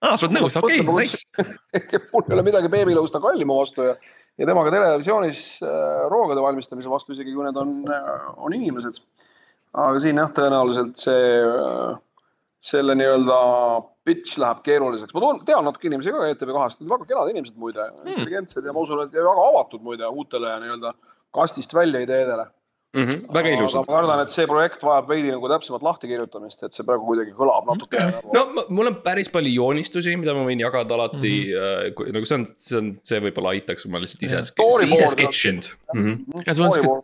aa, 0.00 0.16
sa 0.16 0.26
oled 0.26 0.36
nõus, 0.38 0.56
okei, 0.60 0.82
nice. 0.86 1.24
mul 2.12 2.26
ei 2.28 2.36
ole 2.36 2.46
midagi 2.46 2.70
beebilõusta 2.72 3.20
kallima 3.22 3.58
vastu 3.58 3.88
ja, 3.90 3.94
ja 4.40 4.48
temaga 4.48 4.72
televisioonis 4.74 5.44
äh, 5.64 6.06
roogade 6.12 6.44
valmistamise 6.44 6.92
vastu, 6.92 7.16
isegi 7.16 7.34
kui 7.34 7.46
need 7.46 7.60
on 7.60 7.76
äh,, 7.90 8.26
on 8.36 8.56
inimesed. 8.56 9.02
aga 9.74 10.00
siin 10.02 10.20
jah, 10.22 10.32
tõenäoliselt 10.34 11.00
see 11.06 11.30
äh,, 11.44 11.94
selle 12.64 12.96
nii-öelda 12.96 13.38
pitch 14.04 14.38
läheb 14.40 14.60
keeruliseks. 14.64 15.14
ma 15.14 15.22
toon, 15.24 15.40
tean 15.48 15.64
natuke 15.66 15.88
inimesi 15.88 16.12
ka 16.12 16.28
ETV 16.30 16.52
kahest, 16.56 16.80
nad 16.80 16.88
on 16.88 16.94
väga 16.96 17.08
kenad 17.12 17.32
inimesed 17.32 17.56
muide 17.60 17.88
hmm., 17.88 18.12
intelligentsed 18.12 18.64
ja 18.64 18.72
ma 18.72 18.84
usun, 18.84 19.04
et 19.04 19.16
väga 19.16 19.48
avatud 19.50 19.84
muide 19.84 20.08
uutele 20.08 20.52
nii-öelda 20.64 20.94
kastist 21.34 21.74
välja 21.74 22.00
ideedele. 22.04 22.46
mm. 22.94 23.04
-hmm, 23.04 23.20
väga 23.36 23.48
aga 23.52 23.58
ilusad. 23.58 23.86
ma 23.88 23.96
kardan, 23.98 24.22
et 24.24 24.34
see 24.34 24.46
projekt 24.50 24.82
vajab 24.88 25.08
veidi 25.08 25.32
nagu 25.34 25.50
täpsemat 25.54 25.86
lahtikirjutamist, 25.88 26.62
et 26.62 26.76
see 26.76 26.86
praegu 26.88 27.06
kuidagi 27.10 27.34
kõlab 27.38 27.70
natuke 27.72 28.00
nagu 28.00 28.34
no 28.36 28.44
ma- 28.58 28.66
mul 28.68 28.92
on 28.92 29.00
päris 29.06 29.32
palju 29.34 29.54
joonistusi, 29.54 30.16
mida 30.20 30.34
ma 30.34 30.44
võin 30.48 30.62
jagada 30.62 30.94
alati 30.98 31.34
mm, 31.48 31.56
-hmm. 31.94 32.12
nagu 32.18 32.30
see 32.30 32.38
on, 32.38 32.46
see 32.56 32.78
on, 32.78 32.92
see 33.02 33.24
võib-olla 33.28 33.56
aitaks, 33.56 33.86
kui 33.86 33.92
ma 33.92 34.02
lihtsalt 34.04 34.28
ise, 34.28 34.44
Storyboard 34.52 35.00
ise 35.00 35.10
on- 35.10 35.16
sketš 35.16 35.44
inud 35.52 35.72
mm. 35.94 36.04
-hmm. 36.04 36.46
ja 36.46 36.54
sul 36.54 36.70
on. 36.70 37.02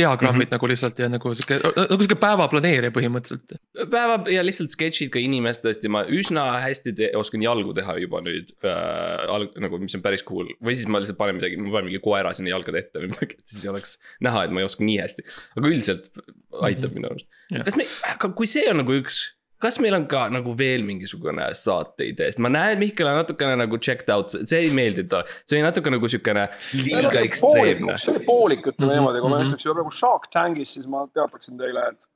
Diagrammid 0.00 0.46
mm. 0.46 0.48
-hmm. 0.48 0.56
nagu 0.56 0.70
lihtsalt 0.72 0.98
ja 1.02 1.08
nagu 1.12 1.34
sihuke, 1.36 1.58
nagu 1.78 1.98
sihuke 2.00 2.18
päeva 2.20 2.48
planeerija 2.52 2.94
põhimõtteliselt. 2.96 3.56
päeva 3.92 4.18
ja 4.32 4.44
lihtsalt 4.46 4.74
sketšid 4.74 5.12
ka 5.14 5.22
inimestest 5.22 5.84
ja 5.86 5.92
ma 5.92 6.04
üsna 6.20 6.46
hästi 6.64 6.94
te, 6.96 7.10
oskan 7.20 7.44
jalgu 7.44 7.74
teha 7.76 7.96
juba 8.02 8.22
nüüd 8.26 8.54
äh,. 8.64 9.26
alg- 9.36 9.56
nagu, 9.62 9.82
mis 9.82 9.96
on 9.98 10.04
päris 10.04 10.24
cool 10.26 10.50
või 10.58 10.76
siis 10.76 10.88
ma 10.90 11.02
lihtsalt 11.02 11.20
panen 11.20 11.40
midagi, 11.40 11.60
ma 11.60 11.74
panen 11.76 11.90
mingi 11.90 12.02
koera 12.04 12.34
sinna 12.36 12.54
jalgade 12.54 12.82
ette 12.84 13.02
või 13.04 13.12
midagi, 13.14 13.40
et 13.40 13.54
siis 13.56 13.66
oleks 13.70 13.98
näha, 14.24 14.46
et 14.46 14.54
ma 14.54 14.62
ei 14.64 14.68
oska 14.68 14.86
nii 14.86 14.98
hästi. 15.02 15.26
aga 15.56 15.74
üldiselt 15.74 16.10
aitab 16.10 16.90
mm 16.90 16.94
-hmm. 16.94 16.94
minu 16.94 17.12
arust 17.14 17.64
kas 17.64 17.76
me, 17.78 17.86
kui 18.34 18.48
see 18.50 18.66
on 18.70 18.80
nagu 18.82 18.94
üks, 19.00 19.22
kas 19.60 19.80
meil 19.80 19.96
on 19.96 20.06
ka 20.10 20.26
nagu 20.32 20.54
veel 20.58 20.84
mingisugune 20.86 21.48
saate 21.58 22.10
idee, 22.12 22.30
sest 22.32 22.42
ma 22.44 22.52
näen, 22.52 22.78
Mihkel 22.80 23.08
on 23.08 23.20
natukene 23.20 23.56
nagu 23.60 23.80
checked 23.80 24.12
out, 24.12 24.32
see 24.32 24.66
ei 24.66 24.70
meeldinud 24.76 25.10
talle. 25.12 25.40
see 25.44 25.58
oli 25.58 25.66
natuke 25.66 25.92
nagu 25.92 26.08
siukene 26.08 26.46
liiga 26.80 27.24
ekstreemne. 27.24 27.98
see 28.00 28.14
oli 28.14 28.24
poolik, 28.28 28.70
ütleme 28.72 28.90
Mhm, 28.90 28.98
niimoodi, 28.98 29.20
kui 29.20 29.30
me 29.30 29.36
mhm. 29.38 29.48
istuksime 29.48 29.74
praegu 29.76 29.92
Shark 29.94 30.30
Tankis, 30.32 30.74
siis 30.76 30.86
ma 30.90 31.04
teataksin 31.14 31.58
teile, 31.60 31.84
et, 31.92 32.06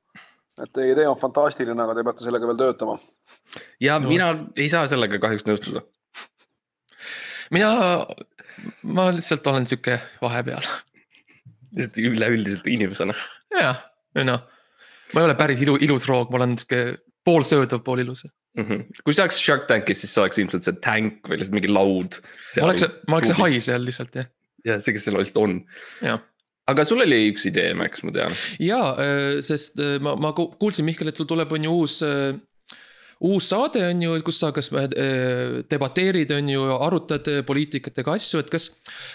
et 0.62 0.72
teie 0.74 0.94
idee 0.94 1.06
on 1.10 1.18
fantastiline, 1.20 1.80
aga 1.84 1.96
te 1.96 2.06
peate 2.06 2.26
sellega 2.26 2.50
veel 2.50 2.60
töötama. 2.60 2.96
ja 3.82 3.98
no. 3.98 4.08
mina 4.10 4.30
ei 4.56 4.68
saa 4.72 4.86
sellega 4.90 5.20
kahjuks 5.22 5.46
nõustuda. 5.48 5.84
mina, 7.54 7.70
ma 8.82 9.08
lihtsalt 9.14 9.46
olen 9.52 9.68
sihuke 9.70 9.98
vahepeal. 10.22 10.66
lihtsalt 11.76 12.02
üleüldiselt 12.02 12.68
inimesena. 12.72 13.16
jah, 13.54 13.84
noh, 14.22 14.46
ma 15.12 15.20
ei 15.20 15.30
ole 15.30 15.38
päris 15.38 15.64
ilu, 15.64 15.78
ilus 15.80 16.08
roog, 16.10 16.32
ma 16.32 16.42
olen 16.42 16.58
sihuke 16.58 16.84
pool 17.24 17.46
söödav, 17.46 17.82
pool 17.86 18.04
ilus. 18.04 18.24
mm. 18.58 18.64
-hmm. 18.68 19.00
kui 19.04 19.16
see 19.16 19.24
oleks 19.24 19.40
Shark 19.40 19.66
Tankis, 19.70 20.04
siis 20.04 20.14
see 20.14 20.22
oleks 20.22 20.38
ilmselt 20.42 20.68
see 20.68 20.78
tank 20.84 21.28
või 21.28 21.40
lihtsalt 21.40 21.58
mingi 21.58 21.72
laud. 21.72 22.20
ma 22.60 22.70
oleks, 22.70 22.86
ma 23.08 23.18
oleks 23.18 23.32
see 23.32 23.40
hai. 23.42 23.60
seal 23.60 23.84
lihtsalt 23.84 24.20
jah, 24.20 24.30
jah, 24.64 24.80
see, 24.80 24.96
kes 24.96 25.08
seal 25.08 25.18
lihtsalt 25.18 25.42
on. 25.42 25.60
aga 26.72 26.84
sul 26.88 27.04
oli 27.04 27.20
üks 27.32 27.46
idee, 27.50 27.74
Max, 27.74 28.04
ma 28.06 28.14
tean. 28.14 28.34
ja, 28.62 28.82
sest 29.44 29.80
äh, 29.80 29.96
ma, 30.00 30.16
ma 30.16 30.32
ku- 30.36 30.52
kuulsin, 30.60 30.86
Mihkel, 30.88 31.12
et 31.12 31.20
sul 31.20 31.28
tuleb, 31.30 31.52
on 31.52 31.70
ju 31.70 31.78
uus 31.82 32.00
äh, 32.06 32.34
uus 33.24 33.48
saade 33.48 33.82
on 33.88 34.02
ju, 34.02 34.16
kus 34.26 34.40
sa 34.42 34.50
kas 34.54 34.70
äh, 34.74 35.62
debateerid, 35.70 36.32
on 36.34 36.50
ju, 36.50 36.64
arutad 36.76 37.28
äh, 37.30 37.42
poliitikatega 37.46 38.16
asju, 38.18 38.42
et 38.42 38.50
kas, 38.52 38.70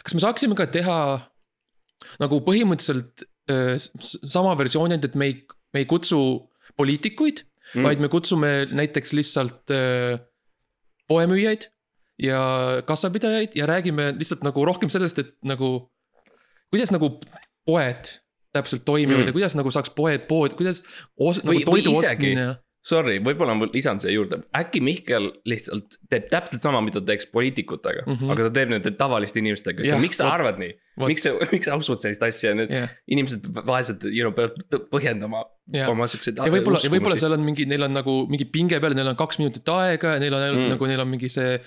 kas 0.05 0.15
me 0.15 0.23
saaksime 0.23 0.57
ka 0.57 0.69
teha 0.71 0.99
nagu 2.21 2.39
põhimõtteliselt 2.45 3.25
äh, 3.51 3.75
sama 3.79 4.55
versiooni, 4.59 4.99
et 5.03 5.17
me 5.19 5.31
ei, 5.31 5.41
me 5.75 5.83
ei 5.83 5.89
kutsu 5.89 6.21
poliitikuid 6.79 7.43
mm., 7.75 7.83
vaid 7.83 7.99
me 8.03 8.09
kutsume 8.11 8.53
näiteks 8.71 9.13
lihtsalt 9.17 9.73
äh, 9.75 10.19
poemüüjaid 11.09 11.69
ja 12.23 12.39
kassapidajaid 12.85 13.55
ja 13.55 13.65
räägime 13.69 14.13
lihtsalt 14.17 14.43
nagu 14.43 14.65
rohkem 14.65 14.91
sellest, 14.91 15.19
et 15.19 15.35
nagu, 15.47 15.89
kuidas 16.73 16.91
nagu 16.91 17.15
poed 17.65 18.15
täpselt 18.53 18.85
toimivad 18.85 19.21
Mm. 19.21 19.29
ja 19.29 19.35
kuidas 19.35 19.55
nagu 19.55 19.71
saaks 19.71 19.93
poed, 19.95 20.25
pood, 20.27 20.55
kuidas 20.57 20.83
os, 21.17 21.39
Või- 21.39 21.61
nagu 21.61 21.71
toidu 21.71 21.93
ostmine. 21.97 22.55
Sorry, 22.79 23.17
võib-olla 23.19 23.53
ma 23.59 23.67
lisan 23.73 23.99
siia 23.99 24.13
juurde, 24.13 24.37
äkki 24.55 24.79
Mihkel 24.79 25.25
lihtsalt 25.45 25.97
teeb 26.09 26.29
täpselt 26.31 26.63
sama, 26.63 26.79
mida 26.81 27.01
teeks 27.03 27.27
poliitikutega 27.27 28.05
mm. 28.05 28.13
-hmm. 28.15 28.31
aga 28.31 28.45
ta 28.47 28.51
teeb 28.55 28.71
nende 28.71 28.91
tavaliste 28.95 29.41
inimestega, 29.41 29.99
miks 29.99 30.21
sa 30.21 30.29
arvad 30.31 30.61
nii? 30.61 30.71
Miks 31.07 31.23
sa, 31.23 31.31
miks 31.53 31.69
sa 31.69 31.77
usud 31.79 32.01
sellist 32.01 32.23
asja, 32.25 32.51
need 32.57 32.71
jah, 32.73 32.89
inimesed 33.07 33.45
vaesed, 33.67 34.03
you 34.11 34.25
know, 34.25 34.33
peavad 34.35 34.89
põhjendama 34.91 35.45
Jah. 35.71 35.91
oma 35.93 36.07
siukseid. 36.11 36.41
ja 36.41 36.51
võib-olla, 36.51 36.81
ja 36.83 36.91
võib-olla 36.91 37.15
seal 37.19 37.35
on 37.37 37.45
mingi, 37.45 37.67
neil 37.69 37.85
on 37.87 37.93
nagu 37.95 38.15
mingi 38.31 38.47
pinge 38.49 38.79
peal, 38.83 38.95
neil 38.97 39.11
on 39.13 39.19
kaks 39.19 39.39
minutit 39.39 39.69
aega 39.75 40.17
ja 40.17 40.19
neil 40.23 40.35
on 40.35 40.47
Mm. 40.49 40.73
nagu 40.73 40.89
neil 40.89 40.99
on 41.05 41.09
mingi 41.13 41.29
see. 41.31 41.59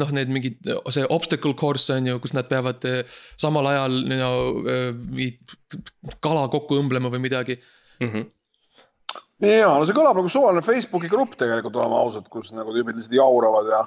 noh, 0.00 0.08
need 0.16 0.30
mingid, 0.32 0.64
see 0.94 1.04
obstacle 1.12 1.52
course 1.52 1.92
on 1.92 2.06
ju, 2.08 2.14
kus 2.24 2.32
nad 2.32 2.46
peavad 2.48 2.80
eh, 2.88 3.02
samal 3.36 3.66
ajal 3.68 3.98
you 4.00 4.16
know, 4.16 4.62
eh, 4.64 4.94
mingit 4.96 6.16
kala 6.24 6.46
kokku 6.48 6.78
õmblema 6.80 7.10
või 7.12 7.20
midagi. 7.20 7.58
mm. 8.00 8.08
-hmm. 8.08 8.24
ja 9.44 9.68
no 9.68 9.84
see 9.84 9.92
kõlab 9.94 10.16
nagu 10.16 10.30
suvaline 10.32 10.64
Facebooki 10.64 11.10
grupp 11.12 11.36
tegelikult, 11.36 11.76
oleme 11.76 12.00
ausad, 12.00 12.26
kus 12.32 12.48
nagu 12.56 12.72
tüübid 12.72 12.96
lihtsalt 12.96 13.12
jauravad 13.20 13.68
ja 13.68 13.82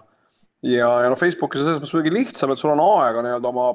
ja, 0.61 0.89
ja 1.01 1.09
noh, 1.09 1.17
Facebookis 1.17 1.63
on 1.63 1.65
selles 1.65 1.81
mõttes 1.81 1.95
muidugi 1.97 2.13
lihtsam, 2.13 2.53
et 2.53 2.61
sul 2.61 2.75
on 2.75 2.83
aega 2.85 3.25
nii-öelda 3.25 3.49
oma 3.49 3.71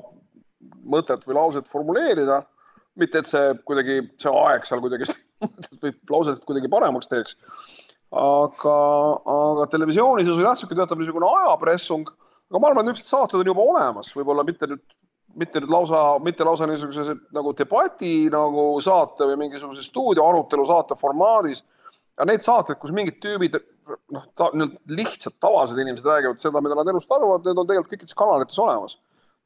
mõtet 0.90 1.24
või 1.26 1.38
lauset 1.38 1.68
formuleerida. 1.70 2.42
mitte, 2.96 3.20
et 3.20 3.28
see 3.28 3.48
kuidagi, 3.68 3.98
see 4.16 4.30
aeg 4.32 4.64
seal 4.64 4.80
kuidagi 4.80 5.08
või 5.82 5.92
lausa 6.10 6.36
kuidagi 6.48 6.70
paremaks 6.72 7.10
teeks. 7.10 7.36
aga, 8.10 8.76
aga 9.36 9.66
televisioonis 9.72 10.30
oli 10.32 10.46
jah, 10.46 10.56
sihuke 10.56 10.78
teatav 10.78 10.98
niisugune 11.00 11.28
ajapressung, 11.28 12.08
aga 12.50 12.60
ma 12.62 12.70
arvan, 12.70 12.86
et 12.86 12.94
niisugused 12.94 13.10
saated 13.10 13.42
on 13.42 13.50
juba 13.50 13.64
olemas, 13.66 14.12
võib-olla 14.16 14.44
mitte 14.46 14.68
nüüd, 14.70 14.84
mitte 15.36 15.60
nüüd 15.60 15.72
lausa, 15.74 16.02
mitte 16.24 16.46
lausa 16.46 16.68
niisuguse 16.70 17.18
nagu 17.36 17.52
debati 17.58 18.14
nagu 18.32 18.68
saate 18.80 19.28
või 19.28 19.40
mingisuguse 19.44 19.84
stuudio 19.84 20.24
arutelu 20.24 20.64
saate 20.70 20.96
formaadis. 20.96 21.64
aga 22.16 22.30
need 22.30 22.44
saated, 22.44 22.78
kus 22.80 22.94
mingid 22.96 23.18
tüübid 23.20 23.58
noh 24.14 24.24
lihtsalt 24.88 25.36
tavalised 25.42 25.78
inimesed 25.78 26.06
räägivad 26.06 26.40
seda, 26.40 26.62
mida 26.64 26.74
nad 26.78 26.88
elust 26.90 27.12
arvavad, 27.12 27.44
need 27.44 27.58
on 27.60 27.68
tegelikult 27.68 27.92
kõikides 27.92 28.16
kanalites 28.18 28.58
olemas 28.58 28.96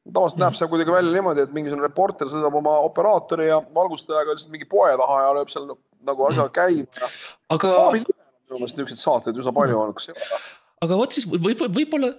tavaliselt 0.09 0.41
näeb 0.41 0.57
see 0.57 0.69
kuidagi 0.71 0.93
välja 0.93 1.13
niimoodi, 1.13 1.45
et 1.45 1.53
mingisugune 1.55 1.85
reporter 1.85 2.29
sõidab 2.29 2.57
oma 2.57 2.77
operaatori 2.87 3.51
ja 3.51 3.59
valgustajaga 3.75 4.33
lihtsalt 4.33 4.53
mingi 4.53 4.67
poe 4.69 4.89
taha 4.97 5.19
ja 5.25 5.35
lööb 5.37 5.53
seal 5.53 5.69
nagu 6.07 6.25
asja 6.29 6.47
käima. 6.55 7.11
aga. 7.53 7.75
minu 7.93 8.57
meelest 8.57 8.79
niisuguseid 8.79 9.03
saateid 9.03 9.37
üsna 9.43 9.53
palju 9.55 9.77
olnud, 9.77 9.97
kas 9.99 10.09
ei 10.09 10.17
ole? 10.17 10.41
aga 10.87 10.99
vot 11.03 11.15
siis 11.17 11.27
võib, 11.29 11.61
võib-olla, 11.77 12.09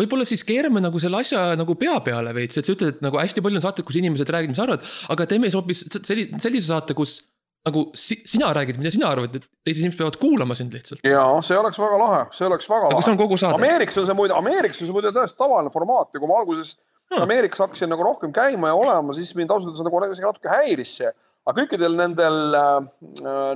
võib-olla 0.00 0.26
siis 0.28 0.46
keerame 0.48 0.80
nagu 0.84 1.02
selle 1.02 1.20
asja 1.20 1.44
nagu 1.60 1.76
pea 1.78 1.98
peale 2.06 2.32
veits, 2.36 2.58
et 2.58 2.66
sa 2.66 2.72
ütled, 2.72 2.96
et 2.96 3.04
nagu 3.04 3.20
hästi 3.20 3.44
palju 3.44 3.60
on 3.60 3.66
saateid, 3.66 3.86
kus 3.86 4.00
inimesed 4.00 4.32
räägivad, 4.32 4.56
mis 4.56 4.64
arvad, 4.64 4.88
aga 5.12 5.28
teeme 5.28 5.50
siis 5.50 5.60
hoopis 5.60 5.84
sellise, 6.00 6.40
sellise 6.46 6.72
saate, 6.72 6.96
kus 6.96 7.20
nagu 7.64 7.90
si 7.94 8.20
sina 8.28 8.52
räägid, 8.54 8.78
mida 8.78 8.90
sina 8.92 9.08
arvad, 9.08 9.36
et 9.38 9.46
teised 9.64 9.80
inimesed 9.80 10.00
peavad 10.00 10.16
kuulama 10.20 10.56
sind 10.58 10.74
lihtsalt. 10.76 11.00
ja 11.08 11.24
see 11.44 11.56
oleks 11.58 11.78
väga 11.80 12.00
lahe, 12.00 12.22
see 12.36 12.46
oleks 12.48 12.68
väga 12.68 12.88
aga 12.90 12.96
lahe. 12.96 13.04
see 13.06 13.14
on 13.14 13.20
kogu 13.20 13.38
saade. 13.40 13.56
Ameerikas 13.56 14.00
on 14.02 14.08
see 14.08 14.16
muide, 14.18 14.36
Ameerikas 14.36 14.82
on 14.82 14.90
see 14.90 14.96
muide 14.96 15.12
täiesti 15.16 15.40
tavaline 15.40 15.72
formaat 15.72 16.10
ja 16.12 16.20
kui 16.20 16.28
ma 16.28 16.40
alguses 16.42 16.74
hmm. 16.76 17.22
Ameerikas 17.24 17.62
hakkasin 17.64 17.92
nagu 17.92 18.04
rohkem 18.04 18.34
käima 18.36 18.72
ja 18.72 18.80
olema, 18.80 19.16
siis 19.16 19.32
mind 19.38 19.54
ausalt 19.54 19.72
öeldes 19.72 19.86
nagu 19.86 20.02
isegi 20.10 20.28
natuke 20.28 20.52
häiris 20.52 20.92
see. 21.00 21.12
aga 21.44 21.60
kõikidel 21.62 21.96
nendel 21.96 22.58
äh,, 22.58 22.76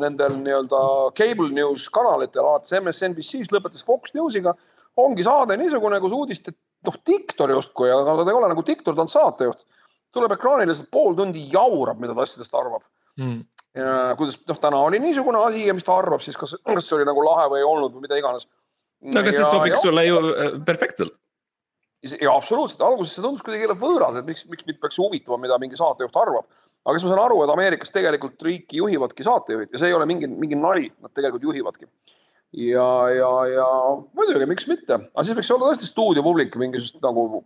nendel 0.01 0.41
nii-öelda 0.41 0.81
cable 1.19 1.53
news 1.57 1.89
kanalitel, 1.93 2.45
alates 2.45 2.73
MSNBC-st 2.81 3.53
lõpetas 3.53 3.85
Fox 3.85 4.17
Newsiga, 4.17 4.55
ongi 4.97 5.25
saade 5.25 5.57
niisugune, 5.57 6.01
kus 6.01 6.17
uudiste, 6.17 6.53
noh, 6.85 6.97
diktor 7.07 7.53
justkui, 7.53 7.89
aga 7.93 8.17
ta 8.23 8.29
ei 8.29 8.41
ole 8.41 8.51
nagu 8.53 8.65
diktor, 8.65 8.97
ta 8.97 9.05
on 9.05 9.13
saatejuht. 9.13 9.65
tuleb 10.13 10.33
ekraanile 10.33 10.73
lihtsalt 10.73 10.91
pool 10.93 11.17
tundi 11.17 11.45
jaurab, 11.53 12.01
mida 12.01 12.17
ta 12.17 12.25
asjadest 12.25 12.55
arvab 12.57 12.85
hmm 13.79 14.17
kuidas 14.19 14.39
noh, 14.49 14.59
täna 14.61 14.81
oli 14.83 15.01
niisugune 15.03 15.41
asi 15.47 15.67
ja 15.67 15.75
mis 15.77 15.87
ta 15.87 15.97
arvab 15.99 16.23
siis, 16.25 16.37
kas, 16.37 16.57
kas 16.65 16.87
see 16.89 16.99
oli 16.99 17.07
nagu 17.09 17.25
lahe 17.25 17.47
või 17.53 17.63
ei 17.63 17.67
olnud 17.69 17.95
või 17.95 18.07
mida 18.07 18.19
iganes. 18.19 18.49
no 19.05 19.21
aga 19.21 19.33
see 19.35 19.47
sobiks 19.47 19.85
sulle 19.85 20.05
ju 20.07 20.21
äh, 20.31 20.55
perfektselt. 20.67 21.15
ja 22.11 22.35
absoluutselt, 22.35 22.83
alguses 22.83 23.15
see 23.15 23.25
tundus 23.25 23.45
kuidagi 23.47 23.67
jälle 23.67 23.79
võõras, 23.79 24.19
et 24.19 24.27
miks, 24.27 24.45
miks 24.51 24.67
mind 24.67 24.81
peaks 24.83 24.99
huvitama, 24.99 25.41
mida 25.45 25.59
mingi 25.63 25.79
saatejuht 25.79 26.17
arvab. 26.23 26.49
aga 26.85 26.97
siis 26.97 27.09
ma 27.09 27.15
saan 27.15 27.25
aru, 27.25 27.43
et 27.45 27.55
Ameerikas 27.55 27.95
tegelikult 27.95 28.43
riiki 28.49 28.83
juhivadki 28.83 29.27
saatejuhid 29.27 29.75
ja 29.75 29.83
see 29.83 29.93
ei 29.93 29.99
ole 29.99 30.07
mingi, 30.11 30.31
mingi 30.31 30.59
nali, 30.59 30.91
nad 31.03 31.15
tegelikult 31.15 31.47
juhivadki. 31.51 31.91
ja, 32.65 32.89
ja, 33.15 33.33
ja 33.55 33.69
muidugi, 34.19 34.51
miks 34.51 34.67
mitte, 34.71 35.03
aga 35.13 35.27
siis 35.27 35.39
võiks 35.39 35.55
olla 35.55 35.71
tõesti 35.71 35.93
stuudiopublik 35.93 36.59
mingisugust 36.59 37.03
nagu 37.05 37.45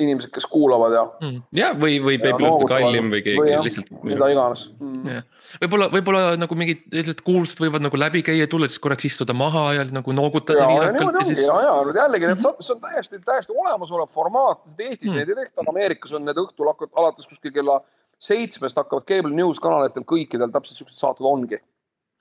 inimesed, 0.00 0.30
kes 0.34 0.46
kuulavad 0.50 0.94
ja 0.96 1.04
mm.. 1.20 1.42
ja 1.56 1.70
või, 1.76 1.98
või 2.02 2.18
Baby 2.22 2.44
Love'ist 2.44 2.68
kallim 2.70 3.10
või 3.12 3.22
keegi 3.26 3.40
või 3.40 3.52
jah, 3.52 3.62
lihtsalt. 3.64 3.92
mida 4.06 4.30
iganes 4.32 4.64
mm.. 4.78 5.22
võib-olla, 5.62 5.88
võib-olla 5.94 6.22
nagu 6.40 6.58
mingid 6.58 6.82
sellised 6.88 7.22
kuulsused 7.26 7.62
võivad 7.64 7.84
nagu 7.86 8.00
läbi 8.00 8.24
käia, 8.26 8.48
tulla 8.50 8.68
siis 8.70 8.82
korraks 8.82 9.08
istuda 9.10 9.36
maha 9.36 9.64
ja 9.78 9.86
nagu 9.90 10.16
noogutada. 10.16 10.66
ja, 10.66 10.88
ja 10.88 10.92
niimoodi 10.96 11.22
ongi 11.22 11.36
siis... 11.36 11.46
ja, 11.46 11.60
ja 11.66 11.96
jällegi 12.02 12.32
need, 12.32 12.44
see 12.44 12.74
on 12.76 12.82
täiesti, 12.84 13.22
täiesti 13.24 13.56
olemasolev 13.56 14.12
formaat, 14.12 14.66
Eestis 14.80 15.10
mm. 15.10 15.20
neid 15.20 15.32
ei 15.32 15.40
tehta, 15.42 15.60
aga 15.62 15.74
Ameerikas 15.74 16.14
on 16.16 16.24
need 16.28 16.38
õhtul 16.40 16.70
alates 16.72 17.28
kuskil 17.28 17.54
kella 17.54 17.80
seitsmest 18.20 18.76
hakkavad 18.76 19.06
cable 19.08 19.32
news 19.32 19.60
kanalitel 19.62 20.04
kõikidel 20.08 20.52
täpselt 20.52 20.82
siuksed 20.82 20.98
saated 20.98 21.28
ongi 21.28 21.60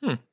hmm 0.05 0.25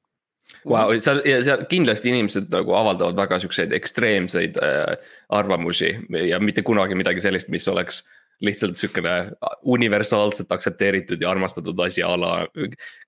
Wow, 0.66 0.92
seal 1.02 1.20
seal 1.46 1.64
kindlasti 1.70 2.10
inimesed 2.10 2.52
nagu 2.54 2.74
avaldavad 2.78 3.18
väga 3.18 3.38
siukseid 3.42 3.74
ekstreemseid 3.74 4.58
äh, 4.62 4.94
arvamusi 5.34 5.92
ja 6.26 6.38
mitte 6.42 6.62
kunagi 6.66 6.98
midagi 6.98 7.22
sellist, 7.22 7.50
mis 7.50 7.66
oleks 7.70 8.04
lihtsalt 8.46 8.76
sihukene 8.76 9.32
universaalselt 9.64 10.50
aktsepteeritud 10.52 11.22
ja 11.22 11.30
armastatud 11.30 11.78
asi 11.86 12.02
a 12.02 12.14
la. 12.20 12.32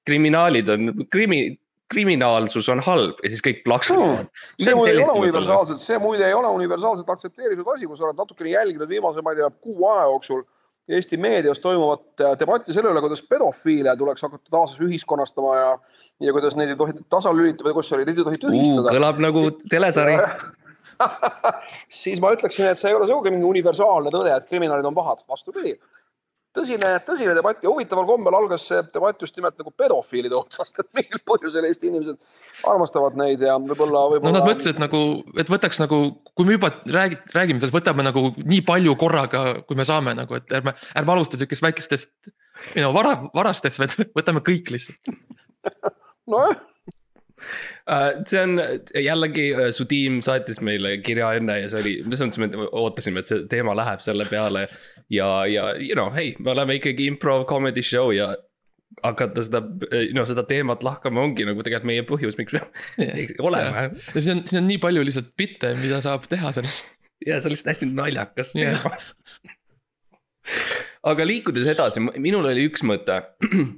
kriminaalid 0.06 0.68
on, 0.72 0.92
krimi, 1.10 1.58
kriminaalsus 1.92 2.68
on 2.72 2.80
halb 2.84 3.20
ja 3.22 3.32
siis 3.32 3.44
kõik 3.44 3.64
plaksutavad 3.64 4.28
hmm.. 4.28 4.64
see 4.64 4.74
muide 4.76 4.94
ei 4.94 5.02
ole 5.04 5.18
universaalselt, 5.22 5.82
see 5.82 5.98
muide 6.02 6.26
ei 6.28 6.36
ole 6.36 6.52
universaalselt 6.60 7.10
aktsepteeritud 7.16 7.74
asi, 7.74 7.88
kui 7.88 7.98
sa 7.98 8.08
oled 8.08 8.22
natukene 8.22 8.54
jälginud 8.54 8.88
viimase, 8.88 9.24
ma 9.24 9.34
ei 9.34 9.42
tea, 9.42 9.50
kuu 9.66 9.90
aja 9.90 10.08
jooksul 10.12 10.46
Eesti 10.88 11.18
meedias 11.20 11.60
toimuvat 11.60 12.22
äh, 12.24 12.34
debatti 12.40 12.72
selle 12.72 12.92
üle, 12.94 13.02
kuidas 13.04 13.20
pedofiile 13.28 13.92
tuleks 13.96 14.24
hakata 14.24 14.54
taas 14.54 14.76
ühiskonnastama 14.80 15.56
ja, 15.58 15.66
ja 16.24 16.32
kuidas 16.32 16.56
neid 16.56 16.72
ei 16.72 16.78
tohi 16.80 16.96
tasalülitada 17.12 17.68
või 17.68 17.76
kus 17.76 17.92
oli, 17.96 18.06
neid 18.08 18.22
ei 18.22 18.28
tohi 18.30 18.40
tühistada. 18.46 18.94
kõlab 18.96 19.20
nagu 19.20 19.44
telesari. 19.68 20.16
Siis 22.00 22.20
ma 22.24 22.32
ütleksin, 22.34 22.70
et 22.72 22.80
see 22.80 22.90
ei 22.90 22.96
ole 22.96 23.06
sugugi 23.08 23.34
mingi 23.34 23.46
universaalne 23.48 24.10
tõde, 24.12 24.32
et 24.34 24.48
kriminaalid 24.48 24.88
on 24.88 24.96
pahad, 24.96 25.20
vastupidi 25.28 25.76
tõsine, 26.58 26.90
tõsine 27.06 27.34
debatt 27.36 27.64
ja 27.64 27.70
huvitaval 27.72 28.06
kombel 28.08 28.36
algas 28.38 28.66
see 28.68 28.80
debatt 28.94 29.22
just 29.24 29.36
nimelt 29.38 29.56
nagu 29.60 29.72
pedofiilide 29.78 30.36
otsast, 30.38 30.80
et 30.82 30.88
mingil 30.98 31.22
põhjusel 31.28 31.66
Eesti 31.68 31.90
inimesed 31.90 32.18
armastavad 32.68 33.18
neid 33.18 33.42
ja 33.44 33.56
võib-olla, 33.62 34.04
võib-olla. 34.12 34.32
no 34.32 34.36
nad 34.36 34.48
mõtlesid 34.48 34.80
nagu, 34.82 35.02
et 35.40 35.52
võtaks 35.52 35.82
nagu, 35.82 36.00
kui 36.34 36.48
me 36.48 36.56
juba 36.58 36.72
räägi, 36.84 37.20
räägime 37.34 37.62
sellest, 37.62 37.76
võtame 37.76 38.06
nagu 38.06 38.32
nii 38.42 38.62
palju 38.68 38.96
korraga, 39.00 39.44
kui 39.68 39.78
me 39.78 39.86
saame 39.88 40.16
nagu, 40.18 40.38
et 40.38 40.58
ärme, 40.60 40.74
ärme 40.98 41.16
alusta 41.16 41.40
sihukest 41.40 41.64
väikestest, 41.64 42.12
you 42.74 42.82
know, 42.82 42.94
vara, 42.96 43.16
varastest, 43.34 43.80
vaid 43.82 43.96
võtame 44.18 44.44
kõik 44.46 44.74
lihtsalt 44.74 45.14
nojah 46.32 46.58
see 48.28 48.40
on 48.42 48.60
jällegi, 49.04 49.46
äh, 49.54 49.70
su 49.74 49.86
tiim 49.88 50.20
saatis 50.24 50.60
meile 50.64 50.98
kirja 51.04 51.30
enne 51.38 51.60
ja 51.62 51.70
see 51.72 51.80
oli, 51.82 51.94
selles 52.10 52.36
mõttes 52.40 52.60
me 52.60 52.68
ootasime, 52.82 53.22
et 53.22 53.30
see 53.30 53.46
teema 53.50 53.76
läheb 53.78 54.02
selle 54.04 54.26
peale. 54.28 54.66
ja, 55.12 55.28
ja 55.48 55.70
you 55.80 55.96
know, 55.96 56.10
hei, 56.14 56.34
me 56.38 56.52
oleme 56.54 56.78
ikkagi 56.78 57.08
improv 57.08 57.46
comedy 57.48 57.84
show 57.84 58.12
ja 58.14 58.34
hakata 59.04 59.44
seda, 59.46 59.62
no 60.16 60.24
seda 60.26 60.44
teemat 60.48 60.82
lahkama 60.84 61.22
ongi 61.22 61.46
nagu 61.46 61.62
tegelikult 61.62 61.88
meie 61.88 62.04
põhjus, 62.08 62.38
miks 62.40 62.56
me 62.56 62.64
yeah. 63.00 63.34
oleme. 63.44 63.90
ja 64.14 64.20
siin 64.20 64.38
on, 64.38 64.44
siin 64.50 64.62
on 64.62 64.68
nii 64.72 64.80
palju 64.82 65.04
lihtsalt 65.06 65.32
bitte, 65.38 65.74
mida 65.80 66.02
saab 66.04 66.26
teha 66.30 66.52
sellest. 66.56 66.90
ja 67.24 67.38
see 67.38 67.50
on 67.50 67.54
lihtsalt 67.54 67.72
hästi 67.74 67.90
naljakas 67.92 68.56
yeah. 68.58 68.82
teema 68.82 69.54
aga 71.08 71.26
liikudes 71.28 71.68
edasi, 71.68 72.02
minul 72.20 72.48
oli 72.48 72.66
üks 72.68 72.84
mõte. 72.86 73.20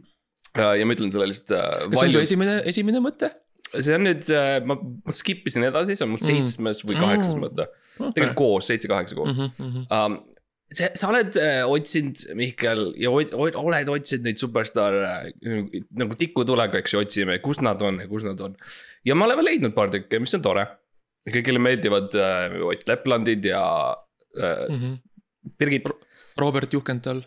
ja 0.58 0.86
ma 0.86 0.96
ütlen 0.96 1.12
selle 1.12 1.28
lihtsalt. 1.30 1.86
kas 1.90 2.02
see 2.02 2.10
on 2.10 2.16
su 2.16 2.24
esimene, 2.24 2.58
esimene 2.70 3.02
mõte? 3.04 3.32
See 3.76 3.94
on 3.94 4.04
nüüd, 4.06 4.26
äh, 4.34 4.58
ma, 4.66 4.76
ma 4.80 5.14
skip 5.14 5.46
isin 5.48 5.66
edasi, 5.68 5.96
see 5.96 6.06
on 6.06 6.12
mul 6.14 6.20
mm. 6.20 6.26
seitsmes 6.26 6.82
või 6.86 6.98
kaheksas 6.98 7.36
mm. 7.36 7.46
mõte 7.46 7.66
okay.. 7.68 8.12
tegelikult 8.16 8.38
koos, 8.40 8.68
seitse-kaheksa 8.70 9.18
koos 9.18 9.32
mm. 9.34 9.50
-hmm. 9.58 9.86
Um, 9.94 10.18
see, 10.74 10.90
sa 10.98 11.10
oled 11.12 11.38
äh, 11.40 11.62
otsinud, 11.68 12.24
Mihkel, 12.38 12.84
ja 13.00 13.12
oled 13.12 13.92
otsinud 13.94 14.28
neid 14.28 14.42
superstaare 14.42 15.02
äh, 15.06 15.80
nagu 16.02 16.18
tikutulega, 16.18 16.82
eks 16.82 16.96
ju, 16.96 17.02
otsime, 17.04 17.38
kus 17.44 17.62
nad 17.64 17.82
on 17.86 18.02
ja 18.04 18.10
kus 18.10 18.26
nad 18.28 18.40
on. 18.46 18.56
ja 19.06 19.18
ma 19.18 19.28
olen 19.30 19.44
leidnud 19.46 19.76
paar 19.76 19.92
tükki, 19.94 20.22
mis 20.22 20.36
on 20.38 20.46
tore. 20.46 20.66
kõigile 21.30 21.60
meeldivad 21.60 22.14
äh, 22.16 22.60
Ott 22.64 22.88
Leplandid 22.88 23.44
ja 23.44 23.64
äh, 24.38 24.66
mm 24.68 24.78
-hmm. 24.80 24.96
Birgit. 25.58 25.88
Robert 26.38 26.72
Juhkenthal 26.72 27.22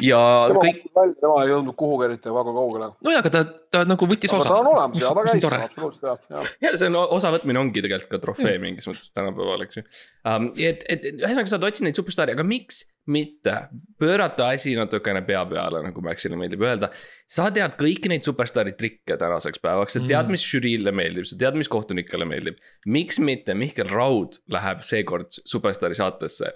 ja 0.00 0.20
tema 0.48 0.62
kõik. 0.62 0.78
tema 1.20 1.34
ei 1.42 1.50
jõudnud 1.50 1.76
kuhugi 1.78 2.06
eriti 2.08 2.32
väga 2.32 2.54
kaugele. 2.56 2.88
nojah, 3.04 3.20
aga 3.20 3.32
ta, 3.34 3.42
ta 3.74 3.82
nagu 3.88 4.06
võttis 4.08 4.32
osa. 4.32 4.48
ta 4.48 4.60
on 4.62 4.70
olemas 4.70 5.00
ja 5.02 5.10
ta 5.12 5.24
käis 5.26 5.44
absoluutselt 5.48 6.06
jah, 6.08 6.22
jah. 6.30 6.54
ja 6.64 6.70
see 6.80 6.88
on 6.88 6.96
osavõtmine 7.18 7.60
ongi 7.60 7.84
tegelikult 7.84 8.14
ka 8.14 8.22
trofee 8.22 8.54
mm. 8.54 8.64
mingis 8.64 8.88
mõttes 8.88 9.12
tänapäeval, 9.12 9.66
eks 9.66 9.80
ju 9.80 9.84
um,. 9.84 10.48
et, 10.56 10.86
et 10.88 11.10
ühesõnaga 11.12 11.52
sa 11.52 11.60
otsinud 11.60 11.90
neid 11.90 12.00
superstaare, 12.00 12.36
aga 12.38 12.46
miks 12.46 12.86
mitte 13.12 13.56
pöörata 13.98 14.48
asi 14.54 14.72
natukene 14.78 15.24
pea 15.26 15.42
peale, 15.50 15.82
nagu 15.84 16.04
Maxile 16.06 16.38
meeldib 16.38 16.62
öelda. 16.64 16.88
sa 17.28 17.50
tead 17.54 17.76
kõiki 17.80 18.12
neid 18.12 18.24
superstaari 18.24 18.72
trikke 18.78 19.18
tänaseks 19.20 19.60
päevaks, 19.62 19.98
sa 19.98 20.04
tead, 20.06 20.24
mm. 20.24 20.38
mis 20.38 20.46
žüriile 20.46 20.94
meeldib, 20.94 21.28
sa 21.28 21.36
tead, 21.40 21.58
mis 21.58 21.70
kohtunikele 21.72 22.28
meeldib. 22.30 22.62
miks 22.86 23.20
mitte 23.20 23.58
Mihkel 23.58 23.92
Raud 23.92 24.40
läheb 24.48 24.82
seekord 24.86 25.36
superstaari 25.44 25.98
saatesse, 25.98 26.54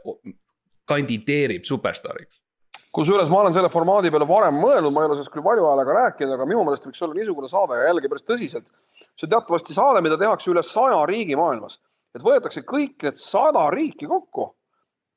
kandideerib 0.86 1.66
superstaariks 1.66 2.40
kusjuures 2.96 3.30
ma 3.32 3.42
olen 3.42 3.54
selle 3.54 3.68
formaadi 3.72 4.10
peale 4.12 4.28
varem 4.28 4.56
mõelnud, 4.60 4.94
ma 4.94 5.04
ei 5.04 5.10
ole 5.10 5.18
sellest 5.18 5.34
küll 5.34 5.44
valju 5.44 5.66
häälega 5.68 5.96
rääkinud, 5.98 6.34
aga 6.36 6.48
minu 6.48 6.64
meelest 6.64 6.86
võiks 6.88 7.02
olla 7.04 7.16
niisugune 7.18 7.50
saade 7.50 7.80
ja 7.80 7.90
jällegi 7.90 8.12
päris 8.12 8.24
tõsiselt. 8.24 8.70
see 9.16 9.28
on 9.28 9.32
teatavasti 9.34 9.76
saade, 9.76 10.02
mida 10.04 10.18
tehakse 10.20 10.50
üle 10.52 10.62
saja 10.64 11.02
riigi 11.08 11.36
maailmas, 11.36 11.78
et 12.16 12.24
võetakse 12.24 12.64
kõik 12.64 13.04
need 13.04 13.20
sada 13.20 13.66
riiki 13.72 14.08
kokku 14.08 14.50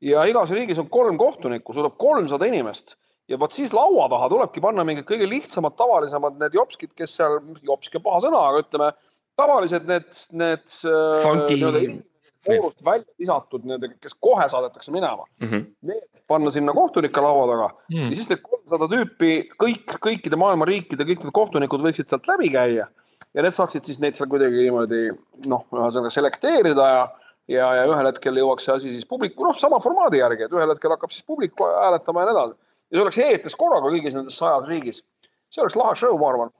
ja 0.03 0.25
igas 0.27 0.51
riigis 0.55 0.79
on 0.79 0.89
kolm 0.91 1.17
kohtunikku, 1.19 1.73
sul 1.73 1.85
tuleb 1.85 1.97
kolmsada 1.99 2.47
inimest 2.51 2.97
ja 3.29 3.39
vot 3.39 3.53
siis 3.55 3.73
laua 3.75 4.09
taha 4.11 4.29
tulebki 4.31 4.63
panna 4.63 4.83
mingid 4.87 5.07
kõige 5.07 5.27
lihtsamad, 5.29 5.75
tavalisemad 5.79 6.39
need 6.41 6.55
jopskid, 6.57 6.93
kes 6.97 7.15
seal, 7.19 7.39
jopsk 7.63 7.99
on 7.99 8.05
paha 8.05 8.23
sõna, 8.25 8.43
aga 8.51 8.63
ütleme 8.65 8.91
tavalised 9.39 9.87
need, 9.87 10.09
need. 10.35 10.65
Funky 11.23 11.59
voorust 12.47 12.83
välja 12.85 13.05
visatud 13.19 13.65
nii-öelda, 13.67 13.89
kes 14.01 14.13
kohe 14.19 14.45
saadetakse 14.49 14.91
minema, 14.91 15.25
Mhm. 15.41 15.65
need 15.81 16.21
panna 16.27 16.51
sinna 16.51 16.73
kohtunike 16.73 17.21
laua 17.21 17.47
taga 17.51 17.67
Hmm. 17.91 18.09
ja 18.09 18.15
siis 18.15 18.29
need 18.29 18.41
kolmsada 18.41 18.87
tüüpi, 18.87 19.49
kõik, 19.59 19.97
kõikide 19.99 20.37
maailma 20.37 20.65
riikide 20.65 21.03
kõik 21.03 21.23
need 21.23 21.33
kohtunikud 21.33 21.81
võiksid 21.81 22.07
sealt 22.07 22.27
läbi 22.27 22.49
käia 22.49 22.87
ja 23.33 23.41
need 23.41 23.53
saaksid 23.53 23.83
siis 23.83 23.99
neid 23.99 24.15
seal 24.15 24.29
kuidagi 24.29 24.55
niimoodi 24.69 25.09
noh, 25.47 25.65
ühesõnaga 25.71 26.09
selekteerida 26.09 26.87
ja 26.87 27.07
ja, 27.49 27.67
ja 27.75 27.85
ühel 27.89 28.05
hetkel 28.05 28.35
jõuaks 28.37 28.61
see 28.67 28.73
asi 28.75 28.89
siis 28.93 29.05
publiku, 29.09 29.43
noh, 29.43 29.55
sama 29.57 29.79
formaadi 29.81 30.19
järgi, 30.21 30.43
et 30.45 30.51
ühel 30.53 30.69
hetkel 30.69 30.91
hakkab 30.93 31.09
siis 31.09 31.25
publik 31.25 31.51
hääletama 31.57 32.21
ja 32.21 32.25
nii 32.29 32.35
edasi. 32.37 32.55
ja 32.91 32.97
see 32.97 33.01
oleks 33.03 33.17
eetris 33.17 33.55
korraga 33.55 33.89
kõigis 33.89 34.13
nendes 34.13 34.37
sajas 34.37 34.67
riigis. 34.67 35.01
see 35.49 35.61
oleks 35.63 35.75
lahe 35.75 35.95
show, 35.95 36.13
ma 36.17 36.29
arvan. 36.29 36.51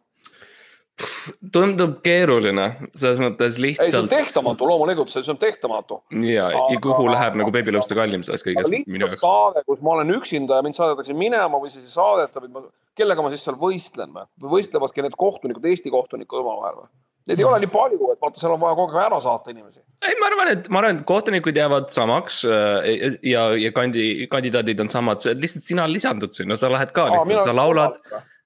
Tundub 1.54 2.00
keeruline, 2.06 2.68
selles 2.94 3.22
mõttes 3.24 3.58
ei, 3.60 3.74
see 3.78 3.86
on 4.00 4.08
lihtsalt 4.08 4.14
tehtamatu, 4.14 4.68
loomulikult, 4.70 5.12
see 5.14 5.26
on 5.32 5.40
tehtamatu. 5.42 6.02
ja, 6.26 6.50
ja 6.52 6.80
kuhu 6.84 7.08
Aga- 7.08 7.16
läheb 7.16 7.40
nagu 7.44 7.54
beebilõuste 7.56 7.98
kallim 7.98 8.26
sellest 8.26 8.46
aga 8.46 8.52
kõigest 8.52 8.74
minu 8.74 8.86
lihtsalt 8.86 9.16
jaoks. 9.16 9.26
saade, 9.26 9.66
kus 9.68 9.84
ma 9.86 9.96
olen 9.98 10.16
üksinda 10.18 10.60
ja 10.60 10.66
mind 10.66 10.80
saadetakse 10.80 11.18
minema 11.18 11.62
või 11.62 11.74
siis 11.74 11.86
ei 11.88 11.94
saadeta 11.96 12.44
või 12.44 12.56
ma, 12.56 12.66
kellega 13.00 13.26
ma 13.26 13.34
siis 13.34 13.46
seal 13.48 13.60
võistlen 13.60 14.16
või? 14.16 14.28
või 14.42 14.58
võistlevadki 14.58 15.06
need 15.06 15.20
kohtunikud, 15.20 15.70
Eesti 15.70 15.94
kohtunikud 15.94 16.44
omavahel 16.44 16.84
või? 16.84 16.92
Neid 17.30 17.44
ei 17.44 17.46
ole 17.46 17.60
nii 17.62 17.70
palju, 17.70 18.08
et 18.10 18.22
vaata, 18.24 18.42
seal 18.42 18.56
on 18.56 18.62
vaja 18.62 18.76
kogu 18.80 18.96
aeg 18.96 19.06
ära 19.06 19.20
saata 19.22 19.52
inimesi. 19.54 19.84
ei, 20.02 20.16
ma 20.18 20.30
arvan, 20.32 20.50
et 20.56 20.70
ma 20.74 20.82
arvan, 20.82 20.98
et 20.98 21.06
kohtunikud 21.10 21.58
jäävad 21.60 21.92
samaks 21.94 22.42
äh, 22.48 22.90
ja, 23.28 23.44
ja 23.60 23.72
kandi, 23.76 24.28
kandidaadid 24.32 24.82
on 24.82 24.90
samad, 24.90 25.22
lihtsalt 25.38 25.68
sina 25.68 25.86
lisandud 25.92 26.34
sinna, 26.34 26.58
sa 26.58 26.72
lähed 26.74 26.94
ka 26.96 27.10
lihtsalt, 27.14 27.46
sa 27.46 27.56
laulad. 27.56 28.00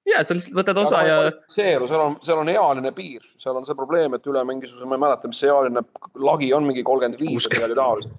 Ja 0.07 0.21
sa 0.23 0.35
lihtsalt 0.35 0.57
võtad 0.57 0.79
osa 0.83 1.01
ja. 1.07 1.17
seeru, 1.49 1.87
seal 1.89 2.03
on, 2.03 2.15
seal 2.25 2.41
on 2.41 2.51
ealine 2.51 2.91
piir, 2.95 3.23
seal 3.39 3.57
on 3.59 3.67
see 3.67 3.77
probleem, 3.77 4.17
et 4.17 4.27
üle 4.29 4.43
mingisuguse, 4.47 4.87
ma 4.89 4.97
ei 4.97 5.03
mäleta, 5.05 5.29
mis 5.31 5.39
see 5.43 5.51
ealine 5.51 5.85
lagi 6.27 6.49
on, 6.55 6.67
mingi 6.67 6.83
kolmkümmend 6.87 7.21
viis 7.21 7.47
või 7.47 7.61
midagi 7.61 7.77
taolist. 7.79 8.17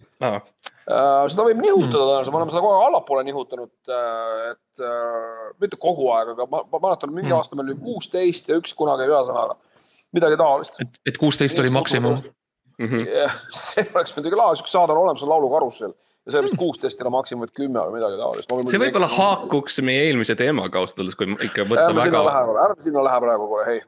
Uh, 0.85 1.25
seda 1.33 1.47
võib 1.47 1.61
nihutada 1.65 2.03
tõenäoliselt, 2.03 2.33
me 2.35 2.41
oleme 2.41 2.53
seda 2.53 2.61
kogu 2.61 2.75
aeg 2.77 2.87
allapoole 2.91 3.23
nihutanud 3.25 3.71
uh,, 3.89 4.41
et 4.51 4.83
uh, 4.85 5.47
mitte 5.61 5.79
kogu 5.81 6.11
aeg, 6.13 6.35
aga 6.35 6.47
ma, 6.51 6.61
ma 6.69 6.81
mäletan, 6.83 7.13
mingi 7.13 7.33
Mm. 7.33 7.39
aasta 7.39 7.57
meil 7.57 7.71
oli 7.71 7.79
kuusteist 7.81 8.51
ja 8.51 8.59
üks 8.61 8.75
kunagi 8.77 9.09
ühesõnaga 9.09 9.57
midagi 10.13 10.37
taolist. 10.37 10.81
et, 11.07 11.17
kuusteist 11.21 11.59
oli 11.63 11.73
maksimum. 11.73 12.19
mhm. 12.79 13.09
see 13.65 13.87
oleks 13.95 14.13
muidugi 14.17 14.37
lahe, 14.37 14.59
siukene 14.59 14.77
saade 14.77 14.93
on 14.93 15.03
olemas, 15.07 15.25
on 15.25 15.33
laulukarussell 15.33 15.97
ja 16.25 16.33
see 16.33 16.45
vist 16.47 16.57
kuusteist 16.59 17.01
ei 17.01 17.05
ole 17.05 17.13
maksimum, 17.19 17.45
et 17.49 17.53
kümme 17.57 17.83
või 17.85 17.99
midagi 17.99 18.21
taolist. 18.21 18.55
see 18.71 18.81
võib-olla. 18.81 19.09
haakuks 19.13 19.81
meie 19.85 20.07
eelmise 20.09 20.37
teemaga 20.39 20.81
ausalt 20.81 21.03
öeldes, 21.03 21.19
kui 21.21 21.35
ikka 21.49 21.67
võtta 21.69 21.91
ärme 21.91 22.07
väga. 22.07 22.23
ärme 22.65 22.85
sinna 22.85 23.05
lähe 23.05 23.21
praegu, 23.27 23.49
kuule, 23.51 23.67
hei. 23.69 23.83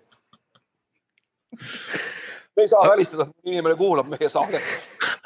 me 2.56 2.66
ei 2.66 2.70
saa 2.72 2.84
välistada, 2.90 3.28
et 3.30 3.52
inimene 3.52 3.78
kuulab 3.80 4.12
meie 4.12 4.28
saadet. 4.32 4.68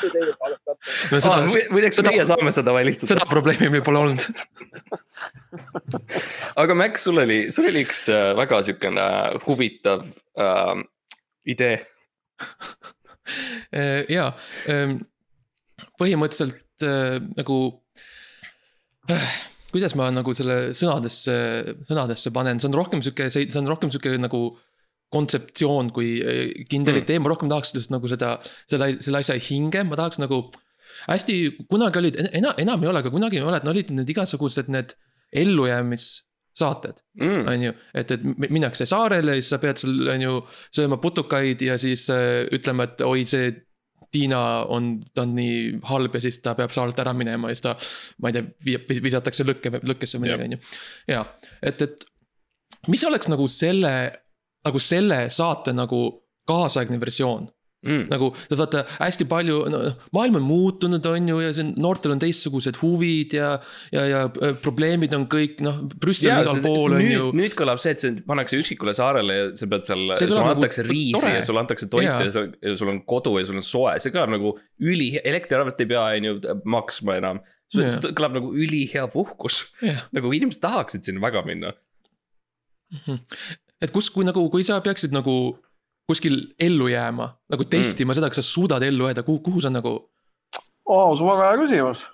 no 1.10 1.20
seda, 1.20 1.40
muideks 1.74 1.98
seda- 1.98 2.14
meie 2.14 2.28
saame 2.30 2.54
seda 2.54 2.76
välistada. 2.78 3.16
seda 3.16 3.28
probleemi 3.30 3.72
meil 3.74 3.84
pole 3.86 4.04
olnud. 4.04 4.28
aga 6.62 6.78
Max, 6.78 7.08
sul 7.08 7.18
oli, 7.26 7.42
sul 7.50 7.66
oli 7.72 7.84
üks 7.88 8.06
äh, 8.14 8.30
väga 8.38 8.62
siukene 8.70 9.10
huvitav 9.48 10.06
äh, 10.46 10.74
idee. 11.58 11.76
ja, 14.10 14.24
põhimõtteliselt 16.00 16.56
äh, 16.86 17.18
nagu 17.38 17.58
äh, 19.10 19.30
kuidas 19.72 19.94
ma 19.98 20.08
nagu 20.14 20.32
selle 20.36 20.72
sõnadesse, 20.76 21.36
sõnadesse 21.88 22.32
panen, 22.34 22.58
see 22.62 22.68
on 22.70 22.78
rohkem 22.80 23.02
sihuke, 23.04 23.28
see 23.30 23.46
on 23.60 23.68
rohkem 23.70 23.92
sihuke 23.94 24.16
nagu 24.20 24.42
kontseptsioon 25.14 25.88
kui 25.94 26.16
äh, 26.22 26.40
kindel 26.70 26.94
Mm. 26.98 27.02
idee, 27.04 27.18
ma 27.22 27.30
rohkem 27.32 27.48
tahaks 27.50 27.72
just 27.74 27.90
nagu 27.90 28.06
seda, 28.10 28.36
selle, 28.70 28.92
selle 29.02 29.18
asja 29.22 29.34
hinge, 29.42 29.82
ma 29.88 29.96
tahaks 29.98 30.18
nagu. 30.22 30.50
hästi, 31.08 31.34
kunagi 31.70 31.96
olid, 31.98 32.16
enam, 32.36 32.52
enam 32.60 32.82
ei 32.84 32.88
ole, 32.90 32.98
aga 33.00 33.10
kunagi 33.10 33.38
et 33.40 33.64
no 33.64 33.70
olid 33.72 33.90
need 33.94 34.10
igasugused 34.12 34.68
need 34.68 34.92
ellujäämissaated 35.32 37.00
Mm. 37.20 37.46
on 37.48 37.62
ju, 37.62 37.72
et, 37.94 38.10
et 38.10 38.22
mi- 38.24 38.48
minnakse 38.50 38.84
saarele 38.86 39.34
ja 39.36 39.40
siis 39.40 39.48
sa 39.50 39.58
pead 39.58 39.78
seal, 39.80 40.08
on 40.12 40.20
ju, 40.22 40.34
sööma 40.76 40.98
putukaid 41.00 41.62
ja 41.62 41.78
siis 41.78 42.08
äh, 42.10 42.46
ütlema, 42.52 42.84
et 42.84 43.00
oi, 43.06 43.24
see 43.24 43.50
Tiina 44.10 44.40
on, 44.74 44.92
ta 45.14 45.22
on 45.22 45.34
nii 45.36 45.80
halb 45.90 46.16
ja 46.18 46.22
siis 46.24 46.40
ta 46.42 46.56
peab 46.58 46.72
saarelt 46.74 46.98
ära 47.02 47.12
minema 47.16 47.50
ja 47.50 47.56
siis 47.56 47.66
ta, 47.66 47.76
ma 48.22 48.32
ei 48.32 48.38
tea, 48.38 49.02
visatakse 49.04 49.46
lõkke, 49.46 49.72
lõkkesse 49.86 50.18
või 50.18 50.28
midagi, 50.28 50.48
on 50.48 50.56
ju. 50.56 50.60
ja, 51.12 51.22
et, 51.62 51.84
et 51.86 52.08
mis 52.90 53.04
oleks 53.06 53.30
nagu 53.30 53.46
selle, 53.50 53.94
nagu 54.66 54.82
selle 54.82 55.22
saate 55.34 55.74
nagu 55.76 56.02
kaasaegne 56.50 56.98
versioon 57.00 57.46
Mm. 57.80 58.10
nagu 58.10 58.26
vaata 58.60 58.82
hästi 58.98 59.24
palju 59.24 59.62
no,, 59.72 59.78
maailm 60.12 60.34
on 60.36 60.42
muutunud, 60.44 61.06
on 61.08 61.28
ju, 61.30 61.38
ja 61.40 61.52
see 61.56 61.70
noortel 61.80 62.12
on 62.12 62.18
teistsugused 62.20 62.76
huvid 62.82 63.32
ja, 63.38 63.54
ja, 63.88 64.02
ja 64.04 64.18
äh, 64.28 64.50
probleemid 64.60 65.14
on 65.16 65.24
kõik 65.32 65.62
noh, 65.64 65.78
Brüssel 65.96 66.28
on 66.34 66.42
igal 66.44 66.60
pool 66.66 66.98
on 66.98 67.00
nüüd, 67.00 67.14
ju. 67.14 67.30
nüüd 67.40 67.56
kõlab 67.56 67.80
see, 67.80 67.94
et 67.96 68.04
sind 68.04 68.20
pannakse 68.26 68.60
üksikule 68.60 68.92
saarele 68.96 69.38
ja 69.38 69.46
sa 69.56 69.68
pead 69.72 69.88
seal, 69.88 70.02
sulle 70.12 70.36
nagu 70.36 70.52
antakse 70.58 70.84
riisi 70.84 71.14
tore. 71.16 71.32
ja 71.38 71.46
sulle 71.48 71.62
antakse 71.62 71.88
toitu 71.88 72.04
Jaa. 72.04 72.18
ja, 72.26 72.34
sa, 72.34 72.42
ja 72.68 72.74
sul 72.82 72.92
on 72.92 73.00
kodu 73.14 73.32
ja 73.40 73.46
sul 73.48 73.62
on 73.62 73.64
soe, 73.64 73.96
see 74.04 74.12
kõlab 74.12 74.34
nagu 74.36 74.52
üli, 74.84 75.08
elektriarvet 75.32 75.80
ei 75.80 75.90
pea, 75.94 76.04
on 76.18 76.28
ju, 76.28 76.36
maksma 76.76 77.16
enam. 77.22 77.40
see 77.72 77.88
see 77.88 78.12
kõlab 78.12 78.36
nagu 78.42 78.52
ülihea 78.52 79.06
puhkus, 79.08 79.62
jah, 79.80 80.04
nagu 80.12 80.36
inimesed 80.36 80.60
tahaksid 80.60 81.08
sinna 81.08 81.24
väga 81.24 81.46
minna. 81.48 81.72
et 83.80 83.88
kus, 83.88 84.12
kui 84.12 84.28
nagu, 84.28 84.44
kui 84.52 84.68
sa 84.68 84.82
peaksid 84.84 85.16
nagu 85.16 85.40
kuskil 86.08 86.38
ellu 86.60 86.88
jääma, 86.90 87.28
nagu 87.52 87.66
testima 87.68 88.12
mm. 88.12 88.18
seda, 88.18 88.30
kas 88.32 88.42
sa 88.42 88.46
suudad 88.46 88.84
ellu 88.86 89.08
jääda, 89.08 89.24
kuhu, 89.26 89.42
kuhu 89.46 89.62
sa 89.64 89.70
nagu. 89.72 89.92
oo, 90.86 91.14
see 91.16 91.24
on 91.24 91.30
väga 91.30 91.50
hea 91.50 91.60
küsimus. 91.60 92.04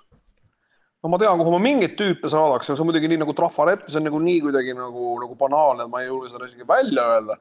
no 1.03 1.11
ma 1.13 1.19
tean, 1.21 1.39
kuhu 1.41 1.53
ma 1.55 1.61
mingeid 1.63 1.95
tüüpe 1.99 2.31
saadaks, 2.31 2.69
see 2.69 2.77
on 2.77 2.89
muidugi 2.89 3.11
nii 3.11 3.21
nagu 3.23 3.35
trafarett, 3.37 3.87
see 3.89 4.01
on 4.01 4.07
nagu 4.09 4.21
nii 4.23 4.41
kuidagi 4.47 4.75
nagu, 4.77 5.13
nagu 5.23 5.37
banaalne, 5.39 5.87
et 5.87 5.93
ma 5.93 6.03
ei 6.03 6.11
julge 6.11 6.33
seda 6.33 6.49
isegi 6.49 6.67
välja 6.67 7.07
öelda. 7.15 7.39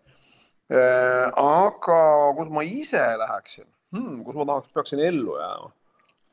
aga 1.42 1.98
kus 2.38 2.48
ma 2.50 2.64
ise 2.66 3.02
läheksin 3.20 3.66
hmm,, 3.94 4.22
kus 4.26 4.38
ma 4.38 4.48
tahaks, 4.48 4.72
peaksin 4.74 5.02
ellu 5.06 5.36
jääma? 5.38 5.75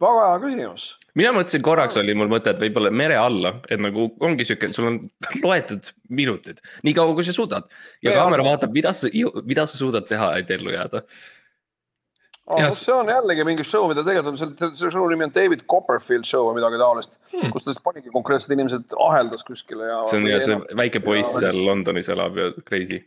Väga 0.03 0.25
hea 0.29 0.39
küsimus. 0.45 0.87
mina 1.19 1.33
mõtlesin 1.35 1.65
korraks 1.65 1.99
oli 2.01 2.15
mul 2.17 2.31
mõte, 2.31 2.53
et 2.53 2.61
võib-olla 2.61 2.91
mere 2.93 3.19
alla, 3.19 3.55
et 3.69 3.81
nagu 3.81 4.09
ongi 4.23 4.47
sihuke, 4.47 4.71
sul 4.75 4.89
on 4.89 4.99
loetud 5.43 5.93
minutid, 6.09 6.63
nii 6.83 6.95
kaua 6.97 7.15
kui 7.17 7.27
sa 7.27 7.35
suudad. 7.35 7.69
ja 8.01 8.11
Mere 8.11 8.19
kaamera 8.21 8.43
alla. 8.43 8.55
vaatab, 8.55 8.75
mida 8.75 8.93
sa, 8.95 9.11
mida 9.43 9.65
sa 9.69 9.79
suudad 9.79 10.09
teha, 10.09 10.35
et 10.41 10.51
ellu 10.51 10.75
jääda. 10.75 11.05
Ja 11.07 12.65
Ah, 12.67 12.73
see 12.75 12.91
on 12.91 13.07
jällegi 13.07 13.43
mingi 13.47 13.63
show, 13.63 13.85
mida 13.87 14.01
tegelikult 14.03 14.33
on, 14.33 14.37
selle 14.41 14.75
selle 14.75 14.91
show 14.91 15.05
nimi 15.07 15.23
on 15.23 15.31
David 15.31 15.61
Copperfield 15.71 16.27
show 16.27 16.49
või 16.49 16.57
midagi 16.57 16.75
taolist 16.81 17.15
hmm., 17.31 17.53
kus 17.55 17.63
ta 17.63 17.71
siis 17.71 17.83
panigi 17.85 18.11
konkreetsed 18.11 18.51
inimesed 18.51 18.95
aheldas 18.99 19.45
kuskile 19.47 19.87
ja. 19.87 20.01
see 20.09 20.19
on 20.19 20.27
ja 20.27 20.41
see 20.43 20.57
väike 20.75 20.99
poiss 21.05 21.37
seal 21.39 21.61
Londonis 21.63 22.11
elab 22.11 22.35
ja 22.41 22.49
crazy. 22.67 22.99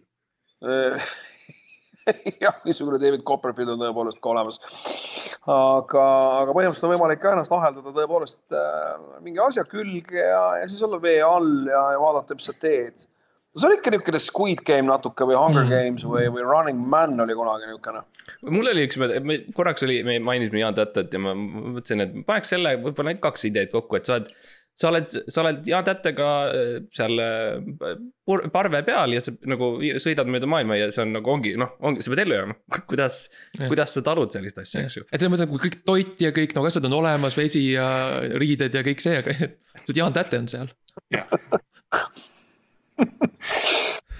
jah, 2.44 2.60
niisugune 2.66 3.00
David 3.02 3.24
Copperfield 3.26 3.74
on 3.74 3.82
tõepoolest 3.82 4.20
ka 4.22 4.30
olemas. 4.32 4.60
aga, 5.46 6.04
aga 6.42 6.54
põhimõtteliselt 6.54 6.88
on 6.88 6.94
võimalik 6.94 7.20
ka 7.22 7.34
ennast 7.34 7.52
aheldada 7.54 7.92
tõepoolest 7.96 8.56
äh, 8.56 8.94
mingi 9.24 9.42
asja 9.42 9.66
külge 9.68 10.22
ja, 10.22 10.44
ja 10.60 10.70
siis 10.70 10.82
olla 10.86 11.00
vee 11.02 11.20
all 11.24 11.68
ja, 11.70 11.82
ja 11.96 12.00
vaadata, 12.02 12.38
mis 12.38 12.48
sa 12.50 12.54
teed. 12.54 13.06
see 13.56 13.68
on 13.68 13.74
ikka 13.76 13.92
niisugune 13.94 14.20
Squid 14.22 14.62
Game 14.66 14.90
natuke 14.90 15.26
või 15.28 15.38
Hunger 15.38 15.64
Mm. 15.64 15.72
Games 15.72 16.04
või, 16.06 16.28
või 16.34 16.44
Running 16.46 16.82
Man 16.94 17.18
oli 17.24 17.34
kunagi 17.38 17.70
niisugune. 17.70 18.04
mul 18.50 18.70
oli 18.74 18.86
üks, 18.86 19.00
me 19.00 19.40
korraks 19.56 19.86
oli, 19.86 20.02
me 20.06 20.18
mainisime 20.22 20.62
Jaan 20.62 20.78
Tätet 20.78 21.14
ja 21.14 21.22
ma 21.22 21.34
mõtlesin, 21.38 22.04
et 22.04 22.20
paneks 22.28 22.54
selle, 22.54 22.76
võib-olla 22.84 23.16
kaks 23.22 23.48
ideed 23.50 23.74
kokku, 23.74 23.98
et 23.98 24.06
sa 24.06 24.20
oled. 24.20 24.30
Sa 24.76 24.90
oled, 24.90 25.08
sa 25.32 25.40
oled 25.42 25.66
Jaan 25.68 25.84
Tättega 25.86 26.28
äh, 26.52 26.72
seal 26.92 27.20
äh, 27.22 28.46
parve 28.52 28.82
peal 28.84 29.14
ja 29.16 29.22
sa 29.24 29.32
nagu 29.48 29.70
sõidad 30.02 30.28
mööda 30.28 30.48
maailma 30.50 30.76
ja 30.76 30.88
see 30.92 31.04
on 31.06 31.14
nagu 31.16 31.32
ongi 31.32 31.54
noh, 31.60 31.72
ongi, 31.86 32.04
sa 32.04 32.12
pead 32.12 32.24
ellu 32.26 32.36
jääma. 32.36 32.56
kuidas, 32.90 33.20
Jah. 33.56 33.70
kuidas 33.72 33.96
sa 33.96 34.04
talud 34.06 34.34
sellist 34.34 34.60
asja, 34.62 34.84
eks 34.84 34.98
ju. 34.98 35.06
et 35.08 35.16
selles 35.20 35.32
mõttes, 35.32 35.48
kui 35.52 35.62
kõik 35.68 35.78
toit 35.88 36.26
ja 36.26 36.32
kõik 36.36 36.56
nagu 36.58 36.68
asjad 36.68 36.88
on 36.90 36.98
olemas, 36.98 37.38
vesi 37.38 37.64
ja 37.72 37.86
riided 38.36 38.76
ja 38.76 38.84
kõik 38.86 39.00
see, 39.04 39.22
aga 39.22 39.36
see 39.86 39.96
Jaan 39.96 40.16
Täte 40.16 40.42
on 40.42 40.50
seal. 40.52 40.68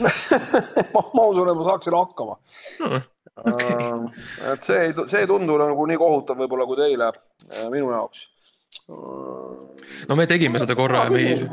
ma, 0.00 1.02
ma 1.14 1.28
usun, 1.28 1.48
et 1.50 1.56
ma 1.58 1.68
saaksin 1.72 1.96
hakkama 1.96 2.40
Hmm. 3.36 4.06
et 4.48 4.64
see 4.64 4.78
ei, 4.80 4.92
see 5.10 5.20
ei 5.20 5.26
tundu 5.28 5.58
nagu 5.60 5.84
nii 5.90 5.98
kohutav 6.00 6.38
võib-olla 6.40 6.64
kui 6.64 6.78
teile, 6.78 7.10
minu 7.68 7.90
jaoks. 7.92 8.22
No 8.88 10.18
me 10.18 10.26
tegime 10.30 10.62
seda 10.62 10.76
korra 10.78 11.06
ja 11.06 11.14
me 11.14 11.22
ei, 11.22 11.48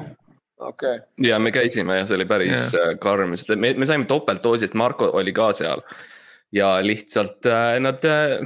okei, 0.69 0.99
ja 1.29 1.39
me 1.39 1.53
käisime 1.55 1.99
ja 2.01 2.05
see 2.09 2.19
oli 2.19 2.27
päris 2.29 2.69
yeah. 2.73 2.93
karm, 3.01 3.36
sest 3.38 3.55
me, 3.55 3.73
me 3.77 3.89
saime 3.89 4.07
topeltdoosi, 4.09 4.67
sest 4.67 4.77
Marko 4.79 5.12
oli 5.19 5.33
ka 5.36 5.51
seal. 5.57 5.83
ja 6.53 6.75
lihtsalt 6.86 7.49
äh, 7.49 7.79
nad 7.81 8.05
äh,, 8.05 8.45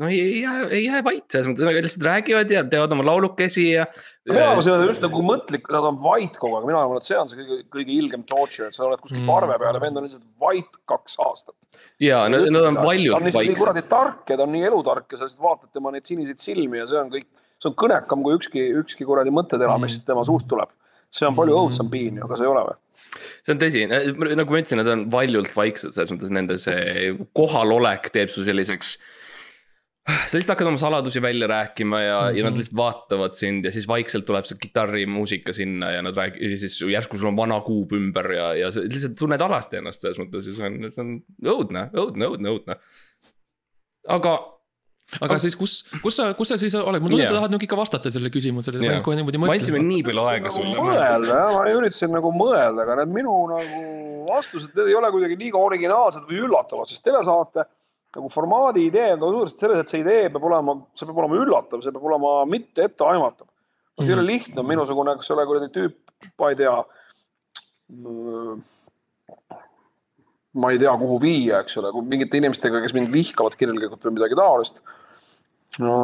no 0.00 0.08
ei, 0.08 0.20
ei 0.20 0.40
jää, 0.40 0.60
ei 0.68 0.84
jää 0.84 1.02
vait, 1.04 1.26
selles 1.32 1.50
mõttes 1.50 1.66
nad 1.66 1.76
lihtsalt 1.76 2.06
räägivad 2.06 2.52
ja 2.52 2.62
teevad 2.72 2.94
oma 2.96 3.04
laulukesi 3.06 3.66
ja. 3.68 3.84
mina 4.28 4.46
arvan, 4.48 4.64
see 4.64 4.74
on 4.74 4.84
just 4.88 5.04
nagu 5.04 5.22
mõtlik, 5.24 5.68
nad 5.74 5.88
on 5.90 5.98
vait 6.02 6.38
kogu 6.40 6.58
aeg, 6.58 6.68
mina 6.70 6.80
arvan, 6.82 7.00
et 7.00 7.08
see 7.08 7.18
on 7.20 7.30
see 7.30 7.40
kõige, 7.42 7.58
kõige 7.76 7.94
ilgem 7.96 8.24
torture, 8.28 8.70
et 8.70 8.76
sa 8.76 8.86
oled 8.86 9.02
kuskil 9.02 9.20
mm. 9.20 9.28
parve 9.30 9.58
peal 9.60 9.76
ja 9.76 9.82
vend 9.84 10.00
on 10.00 10.08
lihtsalt 10.08 10.26
vait 10.40 10.80
kaks 10.90 11.18
aastat. 11.26 11.56
ja 12.02 12.22
nad, 12.32 12.48
nad 12.54 12.70
on 12.72 12.80
valjult 12.80 13.20
vaiksed. 13.20 13.36
ta 13.36 13.44
on 13.44 13.52
nii 13.52 13.60
kuradi 13.60 13.84
tark 13.92 14.32
ja 14.32 14.40
ta 14.40 14.46
on 14.48 14.54
nii 14.56 14.66
elutark 14.70 15.12
ja 15.12 15.20
sa 15.20 15.28
lihtsalt 15.28 15.46
vaatad 15.46 15.74
tema 15.76 15.92
neid 15.94 16.08
siniseid 16.08 16.40
silmi 16.42 16.80
ja 16.80 16.88
see 16.90 17.02
on 17.02 17.12
kõik, 17.12 17.28
see 17.60 17.70
on 17.70 17.76
kõnekam 17.84 18.24
kui 18.24 18.36
ükski, 18.38 18.66
ükski 18.82 19.08
kuradi 19.08 19.32
mõttetera, 19.34 19.76
mis 19.80 19.98
mm. 19.98 20.06
tema 20.08 20.24
suust 20.28 20.48
tuleb. 20.50 20.72
see 21.10 21.26
on 21.26 21.34
palju 21.38 21.56
mm. 21.56 21.66
õudsem 21.66 21.88
piin 21.92 22.20
ju, 22.20 22.26
aga 22.26 22.38
see 22.38 22.46
ei 22.46 22.52
ole 22.52 22.66
või? 22.68 22.76
see 23.44 23.54
on 23.54 23.62
tõsi, 23.62 23.86
nagu 23.90 24.54
ma 24.54 24.60
ütlesin, 24.60 24.80
nad 24.82 24.92
on 24.92 25.06
valjult 25.12 25.56
vaiksed, 25.56 25.94
selles 25.96 26.12
mõttes 26.14 26.34
nende 26.34 26.58
see 26.60 27.16
kohalolek 27.36 28.12
teeb 28.14 28.32
su 28.32 28.44
selliseks 28.46 28.94
sa 30.10 30.38
lihtsalt 30.38 30.54
hakkad 30.54 30.70
oma 30.70 30.80
saladusi 30.80 31.22
välja 31.22 31.46
rääkima 31.50 32.00
ja 32.00 32.20
mm, 32.20 32.26
-hmm. 32.26 32.36
ja 32.36 32.44
nad 32.44 32.50
mhm. 32.50 32.58
lihtsalt 32.58 32.76
vaatavad 32.76 33.32
sind 33.32 33.64
ja 33.64 33.72
siis 33.72 33.88
vaikselt 33.88 34.24
tuleb 34.24 34.44
see 34.44 34.58
kitarrimuusika 34.60 35.52
sinna 35.52 35.90
ja 35.90 36.02
nad 36.02 36.16
räägivad 36.16 36.50
ja 36.50 36.58
siis 36.58 36.82
järsku 36.82 37.18
sul 37.18 37.28
on 37.28 37.36
vana 37.36 37.60
kuub 37.60 37.92
ümber 37.92 38.32
ja, 38.32 38.54
ja 38.54 38.70
sa 38.70 38.80
lihtsalt 38.80 39.18
tunned 39.18 39.40
alasti 39.40 39.76
ennast 39.76 40.00
selles 40.00 40.18
mõttes 40.18 40.48
ja 40.48 40.54
see 40.56 40.66
on, 40.66 40.90
see 40.90 41.04
on 41.04 41.12
õudne, 41.44 41.90
õudne, 41.94 42.26
õudne, 42.26 42.54
õudne. 42.54 42.78
aga. 44.08 44.38
Aga 45.18 45.38
siis 45.42 45.56
kus, 45.58 45.80
kus 46.04 46.20
sa, 46.20 46.28
kus 46.38 46.52
sa 46.52 46.58
siis 46.60 46.76
oled, 46.78 47.02
ma 47.02 47.10
tunnen, 47.10 47.26
sa 47.26 47.38
tahad 47.38 47.54
nagu 47.54 47.66
ikka 47.66 47.78
vastata 47.78 48.12
sellele 48.14 48.30
küsimusele, 48.34 48.78
ma 48.84 49.00
kohe 49.04 49.18
niimoodi 49.18 49.40
mõtlen. 49.42 49.50
me 49.50 49.58
andsime 49.58 49.82
nii 49.82 50.04
palju 50.06 50.26
aega 50.30 50.52
sulle. 50.54 50.76
mõelda 50.76 51.40
jah, 51.40 51.50
ma 51.56 51.64
üritasin 51.74 52.14
nagu 52.14 52.30
mõelda, 52.34 52.84
aga 52.84 53.00
need 53.02 53.14
minu 53.18 53.34
nagu 53.50 53.82
vastused, 54.30 54.70
need 54.76 54.92
ei 54.92 54.96
ole 55.00 55.10
kuidagi 55.14 55.38
liiga 55.40 55.58
originaalsed 55.58 56.26
või 56.30 56.42
üllatavad, 56.46 56.90
sest 56.90 57.02
telesaate 57.06 57.66
nagu 58.16 58.30
formaadi 58.32 58.84
idee 58.88 59.12
on 59.14 59.22
ka 59.22 59.30
suuresti 59.34 59.64
selles, 59.64 59.82
et 59.82 59.92
see 59.92 60.02
idee 60.02 60.28
peab 60.34 60.46
olema, 60.48 60.76
see 60.98 61.08
peab 61.08 61.22
olema 61.22 61.38
üllatav, 61.38 61.82
see 61.84 61.94
peab 61.94 62.06
olema 62.10 62.34
mitte 62.50 62.86
etteaimatav. 62.88 63.46
noh 63.46 64.06
ei 64.06 64.14
ole 64.14 64.22
mhm. 64.22 64.30
lihtne 64.30 64.66
minusugune, 64.66 65.14
eks 65.18 65.30
ole, 65.34 65.46
kuradi 65.46 65.70
tüüp, 65.74 65.98
ma 66.40 66.50
ei 66.52 66.58
tea. 66.58 66.76
Ma 70.60 70.72
ei 70.72 70.80
tea, 70.80 70.92
kuhu 71.00 71.20
viia, 71.22 71.62
eks 71.64 71.78
ole, 71.80 71.92
mingite 72.06 72.40
inimestega, 72.40 72.82
kes 72.84 72.96
mind 72.96 73.12
vihkavad 73.14 73.56
kirglikult 73.58 74.04
või 74.06 74.18
midagi 74.18 74.38
taolist. 74.38 74.82
no 75.80 75.94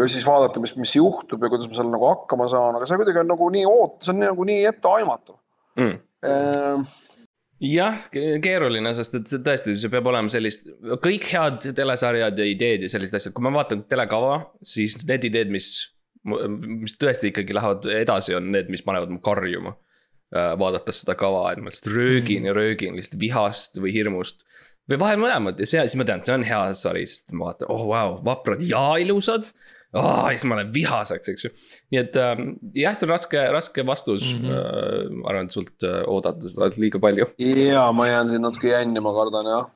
ja 0.00 0.10
siis 0.10 0.26
vaadata, 0.26 0.62
mis, 0.62 0.74
mis 0.76 0.96
juhtub 0.98 1.42
ja 1.42 1.50
kuidas 1.52 1.70
ma 1.70 1.78
seal 1.78 1.90
nagu 1.92 2.10
hakkama 2.10 2.50
saan, 2.52 2.78
aga 2.78 2.88
see 2.88 3.00
kuidagi 3.00 3.22
on 3.22 3.32
nagu 3.32 3.50
nii 3.54 3.66
oot-, 3.70 3.98
see 4.04 4.14
on 4.14 4.22
nagu 4.26 4.48
nii 4.48 4.64
etteaimatav 4.72 5.38
mm. 5.80 5.96
Ehm, 6.26 6.86
jah, 7.62 8.06
keeruline, 8.12 8.92
sest 8.96 9.18
et 9.18 9.30
see 9.30 9.42
tõesti, 9.44 9.76
see 9.80 9.92
peab 9.92 10.08
olema 10.10 10.32
sellist, 10.32 10.68
kõik 11.04 11.28
head 11.30 11.68
telesarjad 11.76 12.40
ja 12.40 12.48
ideed 12.48 12.86
ja 12.86 12.90
sellised 12.92 13.18
asjad, 13.18 13.34
kui 13.36 13.44
ma 13.46 13.52
vaatan 13.56 13.84
telekava, 13.90 14.40
siis 14.64 14.98
need 15.04 15.28
ideed, 15.30 15.52
mis, 15.54 15.70
mis 16.26 16.96
tõesti 17.00 17.30
ikkagi 17.32 17.56
lähevad 17.56 17.88
edasi, 17.96 18.36
on 18.38 18.50
need, 18.56 18.72
mis 18.72 18.84
panevad 18.86 19.12
mu 19.12 19.20
karjuma. 19.24 19.76
Äh, 20.34 20.56
vaadates 20.58 21.04
seda 21.04 21.14
kava, 21.14 21.44
et 21.52 21.60
ma 21.62 21.70
lihtsalt 21.70 21.92
röögin 21.94 22.40
mm. 22.42 22.48
ja 22.48 22.52
röögin 22.56 22.96
lihtsalt 22.98 23.20
vihast 23.22 23.76
või 23.78 23.92
hirmust. 23.94 24.40
või 24.90 24.98
vahel 24.98 25.20
mõlemad 25.22 25.60
ja 25.62 25.68
see, 25.70 25.84
siis 25.86 25.94
ma 26.00 26.06
tean, 26.06 26.18
et 26.18 26.26
see 26.26 26.34
on 26.34 26.44
hea 26.46 26.62
sari, 26.74 27.04
sest 27.06 27.30
ma 27.30 27.52
vaatan, 27.52 27.68
oh 27.70 27.84
vau 27.84 27.92
wow,, 27.92 28.16
vaprad 28.26 28.64
ja 28.66 28.80
ilusad 28.98 29.46
oh,. 29.94 30.26
ja 30.26 30.32
siis 30.34 30.48
ma 30.50 30.58
lähen 30.58 30.72
vihaseks, 30.74 31.30
eks 31.30 31.46
ju. 31.46 31.50
nii 31.94 32.00
et 32.00 32.18
äh, 32.18 32.42
jah, 32.82 32.96
see 32.98 33.06
on 33.06 33.12
raske, 33.12 33.44
raske 33.54 33.84
vastus 33.86 34.32
mm. 34.32 34.42
-hmm. 34.42 34.56
Äh, 34.56 35.14
ma 35.20 35.30
arvan, 35.30 35.46
et 35.46 35.54
sult 35.54 35.86
äh, 35.86 36.02
oodata 36.10 36.50
seda 36.50 36.72
liiga 36.74 36.98
palju. 37.06 37.30
ja 37.38 37.86
ma 37.94 38.08
jään 38.10 38.32
siin 38.32 38.42
natuke 38.42 38.74
jänni, 38.74 39.04
ma 39.06 39.14
kardan 39.14 39.46
jah 39.52 39.70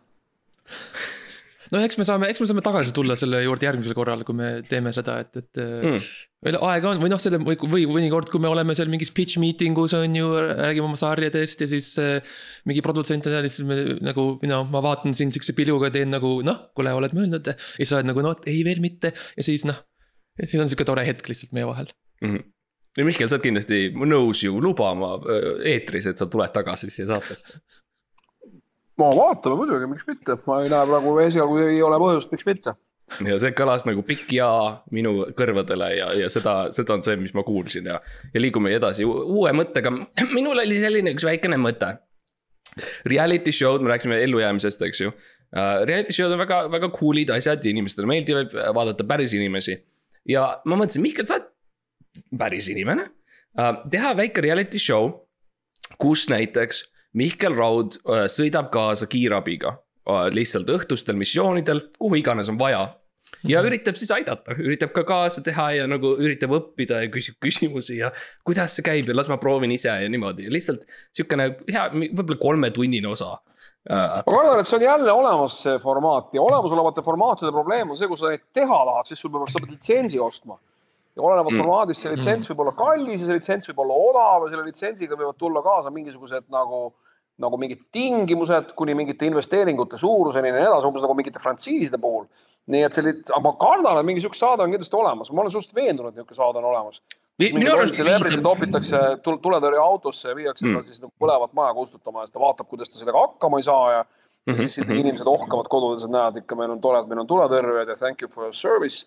no 1.71 1.85
eks 1.87 2.03
me 2.03 2.09
saame, 2.11 2.27
eks 2.35 2.43
me 2.43 2.51
saame 2.51 2.67
tagasi 2.67 2.97
tulla 2.99 3.15
selle 3.15 3.45
juurde 3.47 3.71
järgmisel 3.71 3.95
korral, 3.95 4.27
kui 4.27 4.35
me 4.35 4.51
teeme 4.67 4.91
seda, 4.99 5.21
et, 5.23 5.31
et 5.45 5.63
mm. 5.63 6.11
Meil 6.45 6.57
aega 6.57 6.95
on 6.95 7.03
või 7.03 7.11
noh, 7.13 7.21
selle 7.21 7.41
või, 7.43 7.59
või 7.61 7.85
mõnikord, 7.91 8.31
kui 8.33 8.41
me 8.41 8.49
oleme 8.49 8.75
seal 8.77 8.89
mingis 8.93 9.13
pitch 9.17 9.41
meeting 9.43 9.77
us 9.83 9.93
on 9.99 10.15
ju, 10.17 10.31
räägime 10.39 10.89
oma 10.89 11.01
sarjadest 11.01 11.67
ja 11.67 11.69
siis 11.69 11.93
äh, 12.01 12.41
mingi 12.69 12.85
produtsent 12.85 13.29
on 13.29 13.37
seal, 13.37 13.49
siis 13.53 13.69
me 13.69 13.77
nagu, 14.01 14.27
no 14.49 14.63
ma 14.73 14.83
vaatan 14.85 15.17
sind 15.17 15.37
siukse 15.37 15.53
pilguga, 15.59 15.93
teen 15.93 16.13
nagu 16.15 16.39
noh, 16.47 16.71
kuule, 16.77 16.97
oled 16.97 17.17
mõelnud 17.17 17.53
ja 17.53 17.57
siis 17.75 17.93
sa 17.93 17.99
oled 17.99 18.09
nagu 18.13 18.25
noh, 18.25 18.41
ei 18.49 18.65
veel 18.67 18.81
mitte 18.85 19.13
ja 19.13 19.47
siis 19.47 19.67
noh 19.69 19.83
siis 20.47 20.63
on 20.63 20.71
sihuke 20.71 20.87
tore 20.89 21.05
hetk 21.07 21.29
lihtsalt 21.29 21.53
meie 21.57 21.67
vahel 21.69 21.91
mm. 22.23 22.35
-hmm. 22.35 22.45
ja 22.99 23.05
Mihkel, 23.05 23.29
sa 23.29 23.37
oled 23.37 23.47
kindlasti 23.47 23.81
nõus 23.93 24.45
ju 24.45 24.61
lubama 24.63 25.17
eetris, 25.65 26.07
et 26.07 26.19
sa 26.19 26.27
tuled 26.27 26.53
tagasi 26.55 26.91
siia 26.91 27.09
saatesse. 27.11 27.61
no 28.99 29.11
vaatame 29.17 29.57
muidugi, 29.61 29.91
miks 29.91 30.07
mitte, 30.07 30.39
ma 30.47 30.63
ei 30.63 30.73
näe 30.73 30.87
praegu 30.93 31.19
esialgu 31.27 31.59
ei 31.67 31.83
ole 31.83 32.01
põhjust, 32.01 32.33
miks 32.33 32.47
mitte 32.49 32.77
ja 33.27 33.39
see 33.43 33.55
kõlas 33.57 33.85
nagu 33.89 34.03
pikk 34.07 34.33
jaa 34.37 34.81
minu 34.95 35.27
kõrvadele 35.37 35.89
ja, 35.97 36.11
ja 36.17 36.29
seda, 36.33 36.55
seda 36.75 36.97
on 36.97 37.05
see, 37.07 37.17
mis 37.21 37.35
ma 37.37 37.45
kuulsin 37.47 37.89
ja, 37.91 37.99
ja 38.35 38.43
liigume 38.43 38.73
edasi 38.77 39.07
uue 39.07 39.53
mõttega. 39.57 39.93
minul 40.37 40.63
oli 40.63 40.79
selline 40.81 41.15
üks 41.17 41.27
väikene 41.27 41.59
mõte. 41.61 41.97
Reality 43.11 43.53
show'd, 43.55 43.83
me 43.83 43.91
rääkisime 43.91 44.21
ellujäämisest, 44.25 44.85
eks 44.87 45.03
ju 45.03 45.11
uh,. 45.11 45.81
Reality 45.89 46.15
show'd 46.15 46.37
on 46.37 46.43
väga, 46.45 46.63
väga 46.71 46.93
cool'id 46.95 47.33
asjad, 47.35 47.65
inimestele 47.67 48.07
meeldivad 48.07 48.55
vaadata 48.77 49.07
päris 49.09 49.35
inimesi 49.35 49.75
ja 50.31 50.47
ma 50.65 50.79
mõtlesin, 50.79 51.03
Mihkel, 51.03 51.27
sa 51.27 51.41
oled 51.41 51.51
päris 52.39 52.71
inimene 52.71 53.09
uh,. 53.11 53.83
teha 53.91 54.15
väike 54.23 54.47
reality 54.47 54.79
show, 54.79 55.11
kus 55.99 56.29
näiteks 56.31 56.85
Mihkel 57.19 57.57
Raud 57.59 57.99
uh, 58.05 58.29
sõidab 58.31 58.71
kaasa 58.71 59.11
kiirabiga 59.11 59.75
lihtsalt 60.35 60.71
õhtustel 60.73 61.19
missioonidel, 61.19 61.85
kuhu 61.99 62.21
iganes 62.21 62.49
on 62.51 62.59
vaja 62.59 62.87
ja 63.49 63.63
üritab 63.65 63.99
siis 63.99 64.11
aidata, 64.15 64.57
üritab 64.59 64.93
ka 64.97 65.05
kaasa 65.09 65.43
teha 65.45 65.71
ja 65.79 65.87
nagu 65.91 66.13
üritab 66.21 66.53
õppida 66.59 67.03
ja 67.05 67.11
küsib 67.13 67.39
küsimusi 67.43 68.01
ja 68.01 68.11
kuidas 68.47 68.77
see 68.77 68.87
käib 68.87 69.09
ja 69.09 69.17
las 69.17 69.31
ma 69.31 69.39
proovin 69.41 69.73
ise 69.75 69.93
ja 70.03 70.09
niimoodi, 70.13 70.49
lihtsalt 70.53 70.87
sihukene 71.17 71.53
hea, 71.71 71.87
võib-olla 71.93 72.41
kolmetunnine 72.43 73.09
osa 73.11 73.37
ma 73.89 74.23
kardan, 74.25 74.61
et 74.61 74.69
see 74.69 74.77
on 74.77 74.85
jälle 74.85 75.13
olemas, 75.13 75.61
see 75.65 75.77
formaat 75.83 76.35
ja 76.37 76.43
olemasolevate 76.43 77.05
formaatide 77.05 77.53
probleem 77.53 77.91
on 77.91 77.99
see, 77.99 78.09
kui 78.09 78.21
sa 78.21 78.33
neid 78.33 78.45
teha 78.57 78.81
tahad, 78.89 79.09
siis 79.09 79.23
sul 79.23 79.33
peab, 79.33 79.49
sa 79.49 79.63
pead 79.63 79.73
litsentsi 79.77 80.21
ostma. 80.21 80.59
ja 81.17 81.23
olenevalt 81.27 81.55
mm. 81.55 81.61
formaadist 81.65 82.05
see 82.05 82.13
litsents 82.13 82.47
mm. 82.47 82.53
võib 82.53 82.61
olla 82.65 82.75
kallis 82.79 83.23
ja 83.23 83.27
see 83.27 83.39
litsents 83.41 83.71
võib 83.71 83.81
olla 83.85 83.97
odav 84.11 84.45
ja 84.45 84.53
selle 84.53 84.67
litsentsiga 84.69 85.17
võivad 85.19 85.39
tulla 85.41 85.63
kaasa 85.65 85.91
mingisugused 85.91 86.47
nagu, 86.55 86.93
nagu 87.41 87.59
mingid 87.61 87.87
tingimused 87.93 88.75
kuni 88.77 88.95
mingite 88.99 89.27
investeeringute 89.27 89.99
suuruseni 90.01 90.53
ja 90.53 90.57
nii 90.57 90.67
edasi, 90.69 90.89
umbes 90.89 91.05
nagu 91.05 91.17
mingite 91.19 91.43
frantsiiside 91.43 91.99
puhul. 91.99 92.29
nii 92.71 92.85
et 92.87 92.95
see, 92.95 93.15
ma 93.43 93.55
kardan, 93.59 93.99
et 93.99 94.07
mingi 94.07 94.23
sihuke 94.23 94.39
saade 94.39 94.63
on 94.63 94.71
kindlasti 94.71 94.97
olemas, 94.97 95.33
ma 95.33 95.43
olen 95.43 95.53
suhteliselt 95.53 95.81
veendunud, 95.81 96.13
et 96.13 96.21
niisugune 96.21 96.39
saade 96.39 96.61
on 96.61 96.69
olemas 96.71 97.01
celebrity 97.97 98.43
topitakse 98.45 99.01
tuletõrjeautosse 99.25 100.29
ja 100.29 100.37
viiakse 100.37 100.67
mm. 100.67 100.77
ta 100.77 100.85
siis 100.85 101.01
nagu 101.01 101.13
põlevat 101.21 101.55
maja 101.57 101.75
kustutama 101.77 102.23
ja 102.23 102.29
siis 102.29 102.37
ta 102.37 102.43
vaatab, 102.43 102.69
kuidas 102.69 102.93
ta 102.93 103.01
sellega 103.01 103.23
hakkama 103.25 103.61
ei 103.61 103.67
saa 103.67 103.93
ja 103.93 104.03
mm 104.05 104.53
-hmm. 104.53 104.59
siis 104.59 104.79
ikkagi 104.79 104.99
mhm. 104.99 105.07
inimesed 105.07 105.27
ohkavad 105.27 105.69
kodudes, 105.69 106.05
et 106.05 106.11
näed 106.11 106.37
ikka, 106.43 106.57
meil 106.57 106.71
on 106.71 106.81
tore, 106.81 107.01
et 107.01 107.09
meil 107.09 107.21
on 107.21 107.27
tuletõrjujad 107.27 107.89
ja 107.89 107.97
thank 107.97 108.23
you 108.23 108.29
for 108.29 108.45
your 108.45 108.55
service 108.55 109.07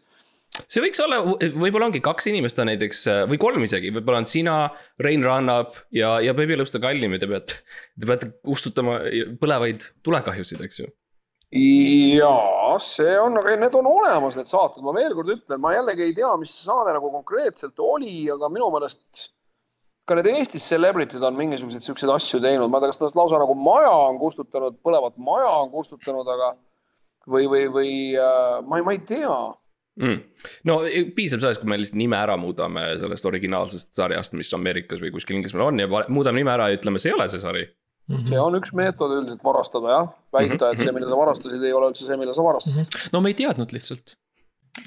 see 0.61 0.83
võiks 0.83 1.01
olla, 1.03 1.21
võib-olla 1.57 1.89
ongi 1.89 2.01
kaks 2.03 2.27
inimest 2.31 2.59
on 2.61 2.69
näiteks 2.69 3.05
või 3.29 3.39
kolm 3.41 3.63
isegi, 3.65 3.93
võib-olla 3.95 4.23
on 4.23 4.29
sina, 4.29 4.57
Rein 5.01 5.25
Rannap 5.25 5.77
ja, 5.95 6.15
ja 6.23 6.35
Peebi 6.37 6.57
Lõusta 6.59 6.81
Kallim 6.83 7.15
ja 7.15 7.23
te 7.23 7.29
peate, 7.31 7.61
te 7.99 8.09
peate 8.09 8.33
kustutama 8.45 8.99
põlevaid 9.41 9.87
tulekahjusid, 10.05 10.61
eks 10.67 10.83
ju. 10.83 10.91
Ja 11.53 12.33
see 12.81 13.13
on, 13.21 13.37
aga 13.37 13.53
need 13.61 13.75
on 13.77 13.85
olemas, 13.85 14.33
need 14.39 14.49
saated, 14.49 14.81
ma 14.85 14.93
veel 14.95 15.13
kord 15.13 15.29
ütlen, 15.35 15.61
ma 15.61 15.75
jällegi 15.75 16.07
ei 16.07 16.15
tea, 16.17 16.31
mis 16.41 16.53
saade 16.65 16.95
nagu 16.95 17.11
konkreetselt 17.13 17.77
oli, 17.83 18.23
aga 18.33 18.49
minu 18.49 18.71
meelest 18.73 19.29
ka 20.09 20.17
need 20.17 20.27
Eestis 20.31 20.65
celebrity'd 20.67 21.23
on 21.23 21.37
mingisuguseid 21.37 21.85
siukseid 21.85 22.11
asju 22.11 22.41
teinud, 22.43 22.71
ma 22.71 22.79
ei 22.79 22.87
tea, 22.87 22.95
kas 22.95 23.03
nad 23.03 23.19
lausa 23.21 23.39
nagu 23.39 23.55
maja 23.55 23.91
on 24.09 24.17
kustutanud, 24.21 24.79
põlevat 24.83 25.19
maja 25.21 25.51
on 25.61 25.69
kustutanud, 25.71 26.27
aga 26.33 26.49
või, 27.29 27.45
või, 27.47 27.67
või 27.71 27.91
äh, 28.17 28.57
ma 28.65 28.79
ei, 28.79 28.87
ma 28.87 28.95
ei 28.97 29.03
tea 29.07 29.37
mm.. 30.01 30.19
no 30.69 30.79
piisab 31.15 31.43
sellest, 31.43 31.61
kui 31.61 31.69
me 31.69 31.77
lihtsalt 31.81 31.99
nime 32.01 32.17
ära 32.17 32.37
muudame 32.39 32.85
sellest 33.01 33.29
originaalsest 33.29 33.93
sarjast, 33.97 34.35
mis 34.39 34.53
Ameerikas 34.57 35.01
või 35.03 35.13
kuskil 35.15 35.39
Inglismaal 35.39 35.71
on 35.71 35.83
ja 35.83 36.03
muudame 36.07 36.41
nime 36.41 36.53
ära 36.55 36.69
ja 36.71 36.79
ütleme, 36.79 37.01
see 37.01 37.13
ei 37.13 37.17
ole 37.17 37.29
see 37.31 37.43
sari 37.43 37.67
Mm 38.03 38.17
-hmm. 38.17 38.27
see 38.27 38.39
on 38.39 38.55
üks 38.57 38.73
meetod 38.75 39.11
üldiselt 39.15 39.43
varastada 39.47 39.91
jah, 39.93 40.07
väita, 40.35 40.73
et 40.73 40.81
see, 40.83 40.91
mille 40.91 41.07
sa 41.07 41.15
varastasid, 41.15 41.61
ei 41.63 41.71
ole 41.71 41.87
üldse 41.87 42.03
see, 42.03 42.17
mille 42.19 42.33
sa 42.35 42.43
varastasid 42.43 42.81
mm. 42.81 42.89
-hmm. 42.89 43.13
no 43.13 43.21
me 43.21 43.31
ei 43.31 43.37
teadnud 43.39 43.71
lihtsalt. 43.71 44.17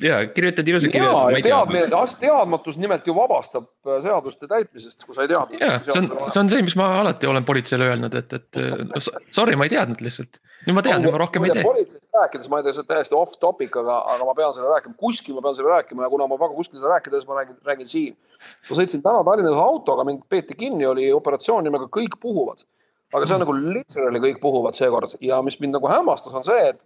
Ja 0.00 0.26
kirjutad 0.26 0.68
ilusa 0.68 0.88
kirja. 0.88 1.12
teadmine, 1.42 1.86
teadmatus 2.20 2.78
nimelt 2.78 3.06
ju 3.06 3.14
vabastab 3.14 3.68
äh, 3.86 4.00
seaduste 4.02 4.48
täitmisest, 4.50 5.04
kui 5.06 5.14
sa 5.14 5.24
ei 5.24 5.30
teadnud. 5.30 5.60
ja 5.60 5.78
see 5.86 6.00
on, 6.00 6.10
see 6.26 6.40
on 6.42 6.50
see, 6.50 6.64
mis 6.66 6.76
ma 6.78 6.88
alati 7.00 7.30
olen 7.30 7.46
politseile 7.46 7.88
öelnud, 7.92 8.14
et, 8.18 8.32
et 8.32 8.60
no, 8.82 9.02
sorry, 9.30 9.56
ma 9.56 9.68
ei 9.68 9.72
teadnud 9.72 10.02
lihtsalt. 10.02 10.40
nüüd 10.66 10.78
ma 10.78 10.84
tean, 10.86 11.02
nüüd 11.04 11.14
ma 11.14 11.22
rohkem 11.22 11.46
ei 11.46 11.54
tee. 11.54 11.64
politseist 11.66 12.20
rääkides, 12.20 12.50
ma 12.52 12.60
ei 12.60 12.66
tea, 12.66 12.76
see 12.76 12.84
on 12.84 12.90
täiesti 12.90 13.18
off 13.18 13.38
topic, 13.42 13.78
aga, 13.82 14.00
aga 14.16 14.28
ma 14.28 14.36
pean 14.38 14.56
selle 14.56 14.72
rääkima, 14.74 14.98
kuskil 15.00 15.38
ma 15.38 15.44
pean 15.46 15.58
selle 15.58 15.74
rääkima 15.74 16.06
ja 16.06 16.12
kuna 16.12 16.28
ma 16.30 16.40
väga 16.40 16.58
kuskil 16.58 16.82
seda 16.82 16.96
rääkida, 16.96 17.20
siis 17.22 17.30
ma 17.30 17.38
räägin, 17.40 17.60
räägin 17.70 17.92
siin. 17.92 18.16
ma 18.70 18.80
sõitsin 18.80 19.04
täna 19.06 19.22
Tallinnas 19.26 19.60
autoga, 19.62 20.06
mind 20.08 20.26
peeti 20.28 20.58
kinni, 20.58 20.88
oli 20.90 21.12
operatsioon 21.14 21.66
nimega 21.70 21.86
Kõik 21.96 22.18
puhuvad 22.20 22.66
aga 23.14 23.26
see 23.26 23.36
on 23.36 23.42
nagu 23.44 23.54
literally 23.54 24.20
kõik 24.22 24.40
puhuvad 24.42 24.76
seekord 24.76 25.14
ja 25.22 25.38
mis 25.46 25.58
mind 25.62 25.76
nagu 25.78 25.88
hämmastas, 25.90 26.34
on 26.34 26.44
see, 26.46 26.72
et 26.72 26.82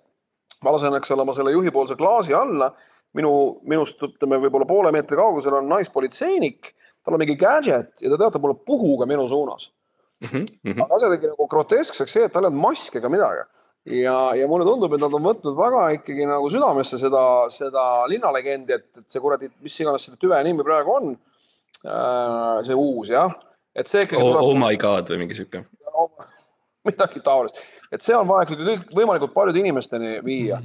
ma 0.65 0.75
lasen, 0.75 0.95
eks 0.99 1.11
ole, 1.15 1.25
oma 1.27 1.35
selle 1.37 1.53
juhipoolse 1.57 1.97
klaasi 1.99 2.35
alla. 2.37 2.73
minu, 3.17 3.31
minust 3.67 4.03
ütleme, 4.07 4.39
võib-olla 4.39 4.67
poole 4.69 4.93
meetri 4.95 5.17
kaugusel 5.19 5.57
on 5.59 5.67
naispolitseinik, 5.67 6.69
tal 7.03 7.17
on 7.17 7.19
mingi 7.19 7.35
gadget 7.35 8.05
ja 8.05 8.11
ta 8.13 8.19
teatab 8.21 8.45
mulle 8.45 8.55
puhuga 8.67 9.07
minu 9.11 9.25
suunas 9.29 9.73
mm. 10.21 10.45
-hmm. 10.45 10.83
aga 10.85 10.95
asja 10.95 11.11
tegi 11.11 11.27
nagu 11.27 11.49
groteskseks 11.51 12.13
see, 12.13 12.29
et 12.29 12.33
tal 12.33 12.45
ei 12.45 12.53
olnud 12.53 12.63
maski 12.63 13.01
ega 13.01 13.11
midagi 13.11 13.43
ja, 13.85 14.17
ja 14.37 14.49
mulle 14.49 14.67
tundub, 14.69 14.95
et 14.95 15.03
nad 15.03 15.15
on 15.17 15.25
võtnud 15.25 15.57
väga 15.57 15.85
ikkagi 15.97 16.27
nagu 16.29 16.51
südamesse 16.53 17.01
seda, 17.01 17.25
seda 17.53 17.87
linnalegendi, 18.11 18.77
et, 18.77 18.89
et 19.01 19.09
see 19.09 19.23
kuradi, 19.23 19.51
mis 19.65 19.79
iganes 19.81 20.07
selle 20.07 20.21
tüve 20.21 20.41
nimi 20.45 20.67
praegu 20.67 20.97
on 20.97 21.13
äh,. 21.15 22.61
see 22.67 22.77
uus 22.77 23.13
jah, 23.13 23.33
et 23.75 23.89
see 23.89 24.05
ikkagi 24.05 24.21
oh, 24.21 24.35
tuleb. 24.35 24.45
Oh 24.45 24.59
my 24.61 24.77
god 24.81 25.11
või 25.13 25.25
mingi 25.25 25.39
sihuke. 25.39 25.65
midagi 26.89 27.23
taolist, 27.25 27.61
et 27.93 28.05
see 28.05 28.17
on 28.17 28.29
vaja 28.29 28.49
ikkagi 28.49 28.69
kõik 28.69 28.95
võimalikult 28.97 29.35
paljude 29.35 29.63
inimesteni 29.63 30.19
viia. 30.25 30.61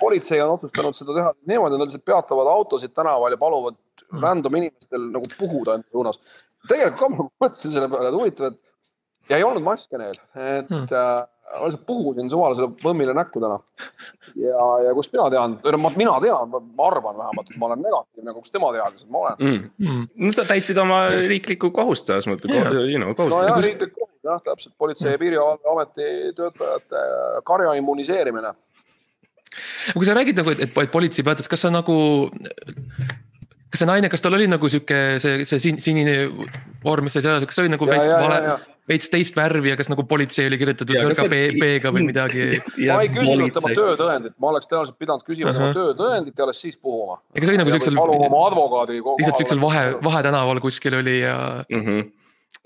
politsei 0.00 0.40
on 0.44 0.54
otsustanud 0.56 0.96
seda 0.96 1.14
teha 1.16 1.32
niimoodi, 1.48 1.78
nad 1.78 1.88
lihtsalt 1.88 2.04
peatavad 2.04 2.50
autosid 2.52 2.92
tänaval 2.92 3.32
ja 3.32 3.40
paluvad 3.40 3.76
mm. 3.76 4.22
random 4.22 4.58
inimestel 4.60 5.08
nagu 5.14 5.30
puhuda 5.38 5.78
enda 5.78 5.88
suunas. 5.90 6.20
tegelikult 6.68 7.00
ka 7.00 7.08
ma 7.14 7.28
mõtlesin 7.46 7.72
selle 7.72 7.88
peale, 7.92 8.10
et 8.10 8.18
huvitav, 8.20 8.52
et 8.52 8.60
ja 9.30 9.40
ei 9.40 9.46
olnud 9.46 9.64
maske 9.64 9.98
neil, 9.98 10.18
et 10.36 10.68
hmm. 10.70 10.86
äh, 10.86 11.24
ma 11.46 11.68
lihtsalt 11.68 11.86
puhusin 11.86 12.28
suvalisele 12.30 12.68
põmmile 12.82 13.14
näkku 13.16 13.40
täna. 13.42 13.58
ja, 14.38 14.66
ja 14.86 14.94
kust 14.94 15.12
mina 15.14 15.28
tean, 15.32 15.56
mina 15.96 16.16
tean, 16.22 16.52
ma 16.52 16.88
arvan 16.90 17.18
vähemalt, 17.18 17.50
et 17.50 17.60
ma 17.60 17.70
olen 17.70 17.82
negatiivne, 17.86 18.30
aga 18.30 18.38
kust 18.38 18.54
tema 18.54 18.72
teadis, 18.76 19.06
et 19.06 19.14
ma 19.14 19.24
olen 19.24 19.40
mm.? 19.40 19.70
Mm. 19.82 20.04
no 20.26 20.34
sa 20.36 20.46
täitsid 20.48 20.78
oma 20.82 21.06
riiklikku 21.32 21.72
kohust 21.74 22.10
selles 22.10 22.28
mõttes 22.30 22.52
you 22.52 23.00
know, 23.00 23.14
kohust. 23.18 23.36
nojah, 23.36 23.62
riiklik 23.64 23.94
kohus 23.96 24.15
jah, 24.26 24.40
täpselt, 24.44 24.74
Politsei- 24.78 25.14
ja 25.14 25.20
Piirivalveameti 25.22 26.32
töötajate 26.36 27.04
karja 27.44 27.74
immuniseerimine. 27.80 28.54
kui 29.94 30.04
sa 30.04 30.14
räägid 30.14 30.36
nagu, 30.36 30.52
et, 30.52 30.66
et 30.66 30.90
politsei 30.92 31.24
peatas, 31.24 31.48
kas 31.48 31.62
sa 31.64 31.70
nagu 31.72 31.96
kas 33.76 33.82
see 33.82 33.90
naine, 33.90 34.08
kas 34.12 34.24
tal 34.24 34.36
oli 34.36 34.46
nagu 34.50 34.70
sihuke 34.70 35.02
see, 35.22 35.44
see 35.48 35.74
sinine 35.84 36.16
vorm, 36.84 37.06
mis 37.06 37.16
sai 37.16 37.24
seal, 37.24 37.44
kas 37.48 37.58
see 37.58 37.66
oli 37.66 37.72
nagu 37.74 37.88
veits 37.88 38.10
vale, 38.12 38.56
veits 38.90 39.10
teist 39.12 39.38
värvi 39.38 39.72
ja 39.72 39.78
kas 39.78 39.90
nagu 39.92 40.04
politsei 40.08 40.48
oli 40.50 40.58
kirjutatud 40.60 40.94
nõrga 40.96 41.26
B-ga 41.30 41.92
või 41.94 42.06
midagi? 42.08 42.46
ma 42.90 43.00
ei 43.04 43.10
küsinud 43.12 43.56
tema 43.56 43.72
töötõendit, 43.80 44.36
ma 44.42 44.52
oleks 44.52 44.70
tõenäoliselt 44.70 45.00
pidanud 45.02 45.26
küsima 45.26 45.50
uh 45.50 45.56
-huh. 45.56 45.72
tema 45.72 45.80
töötõendit 45.80 46.38
ja 46.38 46.46
alles 46.46 46.62
siis 46.62 46.76
puhuma. 46.76 47.18
ega 47.34 47.48
see 47.48 47.54
oli 47.54 47.62
nagu 47.62 47.74
siuksel. 47.74 47.98
paluma 47.98 48.30
oma 48.30 48.44
advokaadi. 48.50 49.00
lihtsalt 49.02 49.42
siuksel 49.42 49.60
vahe, 49.60 49.88
vahetänaval 50.04 50.62
kuskil 50.64 51.00
oli 51.02 51.20
ja 51.20 51.36
mm. 51.68 51.82
-hmm 51.82 52.06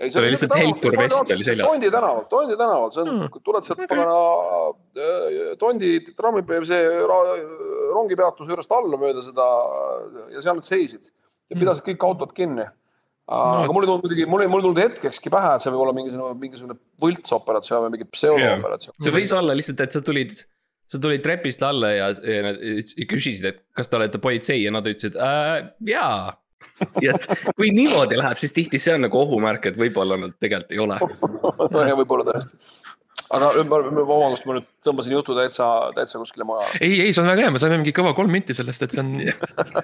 see 0.09 0.21
oli 0.21 0.33
lihtsalt 0.33 0.57
helkur 0.57 0.97
vest 0.97 1.33
oli 1.35 1.45
seljas. 1.45 1.69
Tondi 1.69 1.91
tänaval, 1.93 2.25
Tondi 2.31 2.57
tänaval, 2.57 2.91
see 2.95 3.05
on 3.05 3.11
mm., 3.13 3.31
kui 3.35 3.43
tuled 3.45 3.67
sealt 3.67 3.83
pagana 3.91 4.17
äh, 4.97 5.41
Tondi 5.61 5.93
trammi, 6.17 6.45
see 6.69 6.83
rongipeatuse 7.93 8.55
juurest 8.55 8.73
alla 8.77 9.01
mööda 9.01 9.25
seda 9.25 9.49
ja 10.33 10.45
seal 10.45 10.61
nad 10.61 10.67
seisid 10.67 11.11
ja 11.11 11.57
hmm. 11.57 11.65
pidasid 11.65 11.87
kõik 11.91 12.07
autod 12.09 12.35
kinni. 12.37 12.67
aga 13.31 13.67
no, 13.67 13.75
mul 13.75 13.85
ei 13.85 13.91
tulnud 13.93 14.07
muidugi, 14.07 14.27
mul 14.31 14.47
ei, 14.47 14.51
mul 14.51 14.63
ei 14.63 14.69
tulnud 14.69 14.83
hetkekski 14.87 15.33
pähe, 15.33 15.53
et 15.55 15.65
see 15.65 15.75
võib 15.75 15.85
olla 15.85 15.97
mingisugune, 15.99 16.39
mingisugune 16.41 16.79
võltsoperatsioon 17.05 17.85
või 17.87 17.97
mingi 17.99 18.09
pseudooperatsioon. 18.11 18.97
see 19.05 19.17
võis 19.21 19.37
olla 19.37 19.59
lihtsalt, 19.59 19.85
et 19.85 19.99
sa 19.99 20.03
tulid, 20.07 20.33
sa 20.91 21.03
tulid 21.03 21.23
trepist 21.27 21.63
alla 21.67 21.93
ja, 21.93 22.09
ja 22.25 22.45
nad 22.49 22.63
küsisid, 23.11 23.53
et 23.53 23.65
kas 23.77 23.91
te 23.91 24.01
olete 24.01 24.23
politsei 24.23 24.65
ja 24.65 24.73
nad 24.75 24.89
ütlesid 24.89 25.21
äh, 25.21 25.69
jaa 25.93 26.40
ja 27.05 27.17
et 27.17 27.27
kui 27.57 27.73
niimoodi 27.75 28.19
läheb, 28.21 28.41
siis 28.41 28.55
tihti 28.57 28.81
see 28.83 28.97
on 28.97 29.07
nagu 29.07 29.21
ohumärk, 29.21 29.71
et 29.71 29.81
võib-olla 29.81 30.19
nad 30.21 30.37
tegelikult 30.41 30.77
ei 30.77 30.85
ole. 30.85 31.01
nojah, 31.75 31.97
võib-olla 32.01 32.27
tõesti. 32.31 32.57
aga 33.37 33.51
vabandust, 33.61 34.47
ma 34.49 34.57
nüüd 34.57 34.69
tõmbasin 34.87 35.15
jutu 35.15 35.37
täitsa, 35.37 35.67
täitsa 35.97 36.21
kuskile 36.23 36.47
mujale. 36.49 36.81
ei, 36.81 36.97
ei, 37.07 37.13
see 37.15 37.23
on 37.23 37.31
väga 37.31 37.47
hea, 37.47 37.53
me 37.55 37.63
saime 37.63 37.79
mingi 37.81 37.95
kõva 37.97 38.15
kolm 38.17 38.33
minti 38.35 38.57
sellest, 38.57 38.87
et 38.87 38.97
see 38.97 39.05
on 39.05 39.13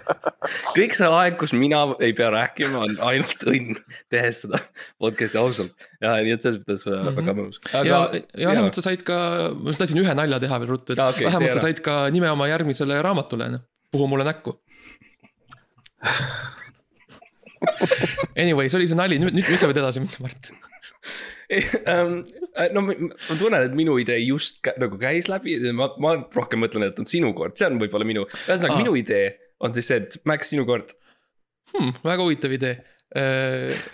kõik 0.79 0.97
see 0.99 1.11
aeg, 1.19 1.39
kus 1.41 1.55
mina 1.57 1.83
ei 2.01 2.17
pea 2.17 2.31
rääkima, 2.35 2.83
on 2.89 2.99
ainult 3.11 3.47
õnn 3.53 3.79
tehes 4.13 4.43
seda 4.45 4.63
podcast'i 5.03 5.41
ausalt. 5.41 5.89
ja 6.03 6.17
nii 6.19 6.37
et 6.37 6.47
selles 6.49 6.63
mõttes 6.63 6.87
mm 6.89 6.99
-hmm. 6.99 7.21
väga 7.21 7.37
mõnus. 7.41 7.63
ja, 7.73 8.03
ja 8.15 8.51
vähemalt 8.53 8.79
sa 8.79 8.89
said 8.89 9.07
ka, 9.07 9.19
ma 9.55 9.77
tahtsin 9.77 10.03
ühe 10.03 10.19
nalja 10.19 10.43
teha 10.43 10.61
veel 10.63 10.75
ruttu, 10.75 10.97
et 10.97 11.03
ja, 11.03 11.11
okay, 11.13 11.29
vähemalt 11.29 11.59
sa 11.59 11.67
said 11.69 11.83
ka 11.85 12.05
nime 12.15 12.31
oma 12.33 12.49
järgmisele 12.51 13.03
raamatule, 13.03 13.51
noh. 13.57 13.67
puhu 13.93 14.09
mulle 14.11 14.27
näkku 14.27 14.59
Anyway, 18.43 18.69
see 18.69 18.81
oli 18.81 18.89
see 18.91 18.99
nali, 18.99 19.19
nüüd, 19.23 19.35
nüüd, 19.37 19.49
nüüd 19.49 19.63
sa 19.63 19.71
võid 19.71 19.81
edasi 19.81 20.03
minna, 20.03 20.27
Mart. 20.27 20.51
Um, 21.87 22.15
no 22.75 22.83
ma, 22.89 22.95
tunnen, 23.39 23.61
et 23.63 23.75
minu 23.79 23.95
idee 24.03 24.19
just 24.25 24.67
nagu 24.81 24.99
käis 25.01 25.29
läbi, 25.31 25.57
ma, 25.77 25.89
ma 26.03 26.17
rohkem 26.35 26.65
mõtlen, 26.65 26.89
et 26.91 26.99
on 27.01 27.09
sinu 27.09 27.31
kord, 27.39 27.55
see 27.59 27.69
on 27.71 27.79
võib-olla 27.81 28.09
minu, 28.09 28.27
ühesõnaga 28.45 28.81
minu 28.83 28.97
idee 28.99 29.29
on 29.65 29.77
siis 29.77 29.89
see, 29.91 30.03
et 30.03 30.19
Max, 30.29 30.51
sinu 30.53 30.67
kord. 30.69 30.93
Hmm,. 31.73 31.95
väga 32.05 32.23
huvitav 32.23 32.53
idee. 32.55 32.77
Äh, 33.17 33.87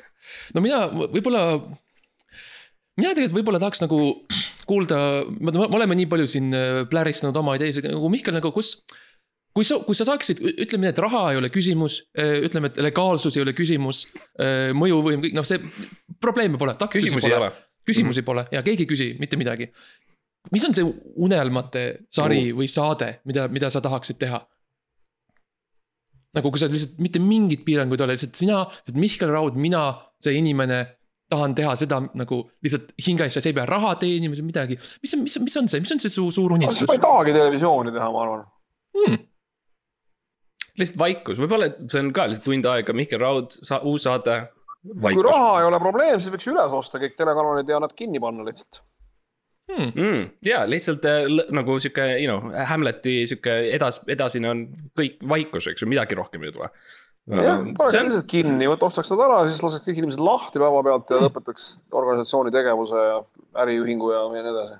no 0.56 0.64
mina 0.64 0.84
võib-olla, 0.92 1.44
mina 2.98 3.12
tegelikult 3.12 3.38
võib-olla 3.38 3.62
tahaks 3.62 3.82
nagu 3.84 4.00
kuulda, 4.68 4.98
me 5.42 5.54
oleme 5.66 5.96
nii 5.98 6.08
palju 6.10 6.28
siin 6.30 6.52
äh, 6.56 6.82
pläristanud 6.90 7.36
oma 7.40 7.56
ideesid, 7.58 7.88
nagu 7.92 8.10
Mihkel 8.12 8.36
nagu, 8.36 8.52
kus 8.54 8.76
kui 9.54 9.66
sa, 9.68 9.78
kui 9.84 9.96
sa 9.96 10.06
saaksid, 10.08 10.40
ütleme 10.52 10.86
nii, 10.86 10.92
et 10.94 11.00
raha 11.02 11.22
ei 11.32 11.40
ole 11.40 11.50
küsimus, 11.52 11.98
äh, 12.18 12.38
ütleme, 12.46 12.72
et 12.72 12.80
legaalsus 12.84 13.36
ei 13.36 13.44
ole 13.44 13.54
küsimus, 13.56 14.06
äh, 14.40 14.70
mõjuvõim, 14.76 15.24
kõik 15.24 15.36
noh, 15.36 15.46
see 15.48 15.60
probleeme 16.22 16.60
pole, 16.60 16.74
takistusi 16.80 17.28
pole. 17.28 17.50
küsimusi 17.82 18.20
mm 18.20 18.22
-hmm. 18.22 18.26
pole 18.26 18.46
ja 18.52 18.62
keegi 18.62 18.86
ei 18.86 18.86
küsi 18.86 19.08
mitte 19.18 19.36
midagi. 19.36 19.72
mis 20.50 20.64
on 20.64 20.74
see 20.74 20.84
unelmate 21.16 21.98
sari 22.10 22.52
mm. 22.52 22.58
või 22.58 22.68
saade, 22.68 23.20
mida, 23.24 23.48
mida 23.48 23.70
sa 23.70 23.80
tahaksid 23.80 24.18
teha? 24.18 24.40
nagu 26.34 26.50
kui 26.50 26.58
sa 26.58 26.66
lihtsalt 26.66 26.98
mitte 26.98 27.18
mingeid 27.18 27.64
piiranguid 27.64 28.00
ei 28.00 28.04
ole, 28.04 28.12
lihtsalt 28.12 28.34
sina, 28.34 28.66
Mihkel 28.94 29.30
Raud, 29.30 29.54
mina, 29.54 29.94
see 30.20 30.32
inimene 30.32 30.86
tahan 31.28 31.54
teha 31.54 31.76
seda 31.76 32.00
nagu 32.14 32.50
lihtsalt 32.62 32.92
hinges 33.06 33.36
ja 33.36 33.40
see 33.40 33.50
ei 33.50 33.54
pea 33.54 33.66
raha 33.66 33.94
teenima, 33.94 34.34
midagi. 34.42 34.78
mis 35.02 35.14
on, 35.14 35.22
mis 35.22 35.36
on, 35.36 35.44
mis 35.44 35.56
on 35.56 35.68
see, 35.68 35.80
mis 35.80 35.92
on 35.92 36.00
see 36.00 36.10
su 36.10 36.30
suur 36.30 36.52
unistus? 36.52 36.88
ma 36.88 36.94
ei 36.94 37.04
tahagi 37.04 37.32
televisiooni 37.32 37.92
teha, 37.92 38.10
ma 38.10 38.22
arvan 38.22 38.44
hmm 38.96 39.31
lihtsalt 40.80 41.00
vaikus, 41.02 41.40
võib-olla 41.42 41.68
see 41.84 42.00
on 42.00 42.12
ka 42.16 42.28
lihtsalt 42.30 42.48
tund 42.48 42.68
aega, 42.70 42.94
Mihkel 42.96 43.20
Raud, 43.22 43.58
uus 43.88 44.06
saade. 44.08 44.38
kui 44.82 45.26
raha 45.26 45.60
ei 45.60 45.68
ole 45.68 45.82
probleem, 45.82 46.16
siis 46.20 46.32
võiks 46.32 46.48
üles 46.50 46.78
osta 46.78 47.00
kõik 47.02 47.18
telekanalid 47.18 47.68
ja 47.68 47.82
nad 47.82 47.92
kinni 47.96 48.22
panna 48.22 48.46
lihtsalt. 48.46 48.82
Hmm.. 49.72 49.92
Mm, 49.94 50.24
ja 50.44 50.64
lihtsalt 50.68 51.04
äh, 51.08 51.22
nagu 51.54 51.78
sihuke, 51.80 52.04
you 52.18 52.26
know, 52.28 52.50
Hamleti 52.68 53.22
sihuke 53.30 53.54
edas, 53.72 54.02
edasine 54.10 54.50
on 54.50 54.64
kõik 54.98 55.22
vaikus, 55.28 55.68
eks 55.70 55.84
ju, 55.84 55.88
midagi 55.88 56.18
rohkem 56.18 56.42
ei 56.44 56.52
tule. 56.52 56.68
Jah, 57.30 57.62
paneks 57.62 57.94
on... 57.94 58.08
lihtsalt 58.08 58.26
kinni, 58.26 58.66
vot 58.66 58.82
ostaks 58.82 59.12
nad 59.12 59.22
ära, 59.22 59.36
siis 59.46 59.62
laseks 59.62 59.86
kõik 59.86 60.00
inimesed 60.02 60.22
lahti 60.26 60.58
päevapealt 60.58 61.12
ja 61.14 61.20
mm. 61.20 61.28
lõpetaks 61.28 61.68
organisatsiooni 61.94 62.50
tegevuse 62.54 63.04
ja 63.06 63.20
äriühingu 63.62 64.10
ja, 64.10 64.24
ja 64.26 64.42
nii 64.42 64.52
edasi. 64.56 64.78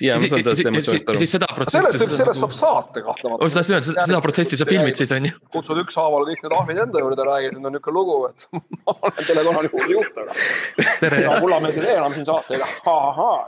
Ja 0.00 0.16
ma 0.18 0.26
saan 0.26 0.42
sellest 0.42 0.66
emotsioonist 0.66 1.10
aru. 1.12 1.20
siis 1.22 1.32
seda 1.36 1.48
protsessi. 1.54 1.86
sellest, 1.94 2.16
sellest 2.18 2.42
saab 2.42 2.54
saate 2.56 3.02
kahtlemata. 3.06 3.46
oh, 3.46 3.52
seda, 3.52 3.78
seda, 3.86 4.06
seda 4.10 4.20
protsessi 4.24 4.58
sa 4.58 4.66
filmid 4.66 4.98
siis 4.98 5.14
on 5.14 5.28
ju. 5.28 5.38
kutsud 5.54 5.80
ükshaaval 5.84 6.26
kõik 6.28 6.42
need 6.44 6.56
ahvid 6.58 6.82
enda 6.86 7.04
juurde, 7.04 7.26
räägid, 7.30 7.56
nüüd 7.56 7.70
on 7.70 7.76
niisugune 7.76 7.96
lugu, 8.00 8.18
et 8.26 8.46
ma 8.88 8.96
olen 8.96 9.28
telekanali 9.30 9.72
uus 9.72 9.94
juht, 9.94 10.20
aga. 10.24 11.16
ja 11.22 11.40
Kullamäe 11.44 11.74
ei 11.76 11.86
tee 11.86 11.96
enam 11.96 12.16
siin 12.16 12.26
saateid, 12.26 12.66
ahaa. 12.90 13.38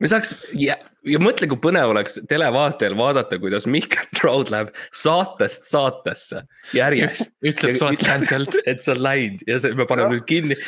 me 0.00 0.12
saaks 0.14 0.36
ja, 0.56 0.78
ja 1.06 1.20
mõtle, 1.22 1.48
kui 1.50 1.60
põnev 1.62 1.92
oleks 1.92 2.18
televaatajal 2.28 2.96
vaadata, 2.98 3.38
kuidas 3.42 3.68
Mihkel 3.70 4.08
Raud 4.24 4.50
läheb 4.52 4.72
saatest 4.94 5.68
saatesse 5.70 6.42
järjest. 6.74 7.32
ütleb, 7.50 7.78
sa 7.78 7.90
oled 7.90 8.02
cancelled. 8.02 8.58
et 8.70 8.82
sa 8.84 8.94
oled 8.94 9.04
läinud 9.04 9.44
ja 9.48 9.58
see, 9.62 9.74
me 9.78 9.86
paneme 9.88 10.16
nüüd 10.16 10.26
kinni. 10.28 10.58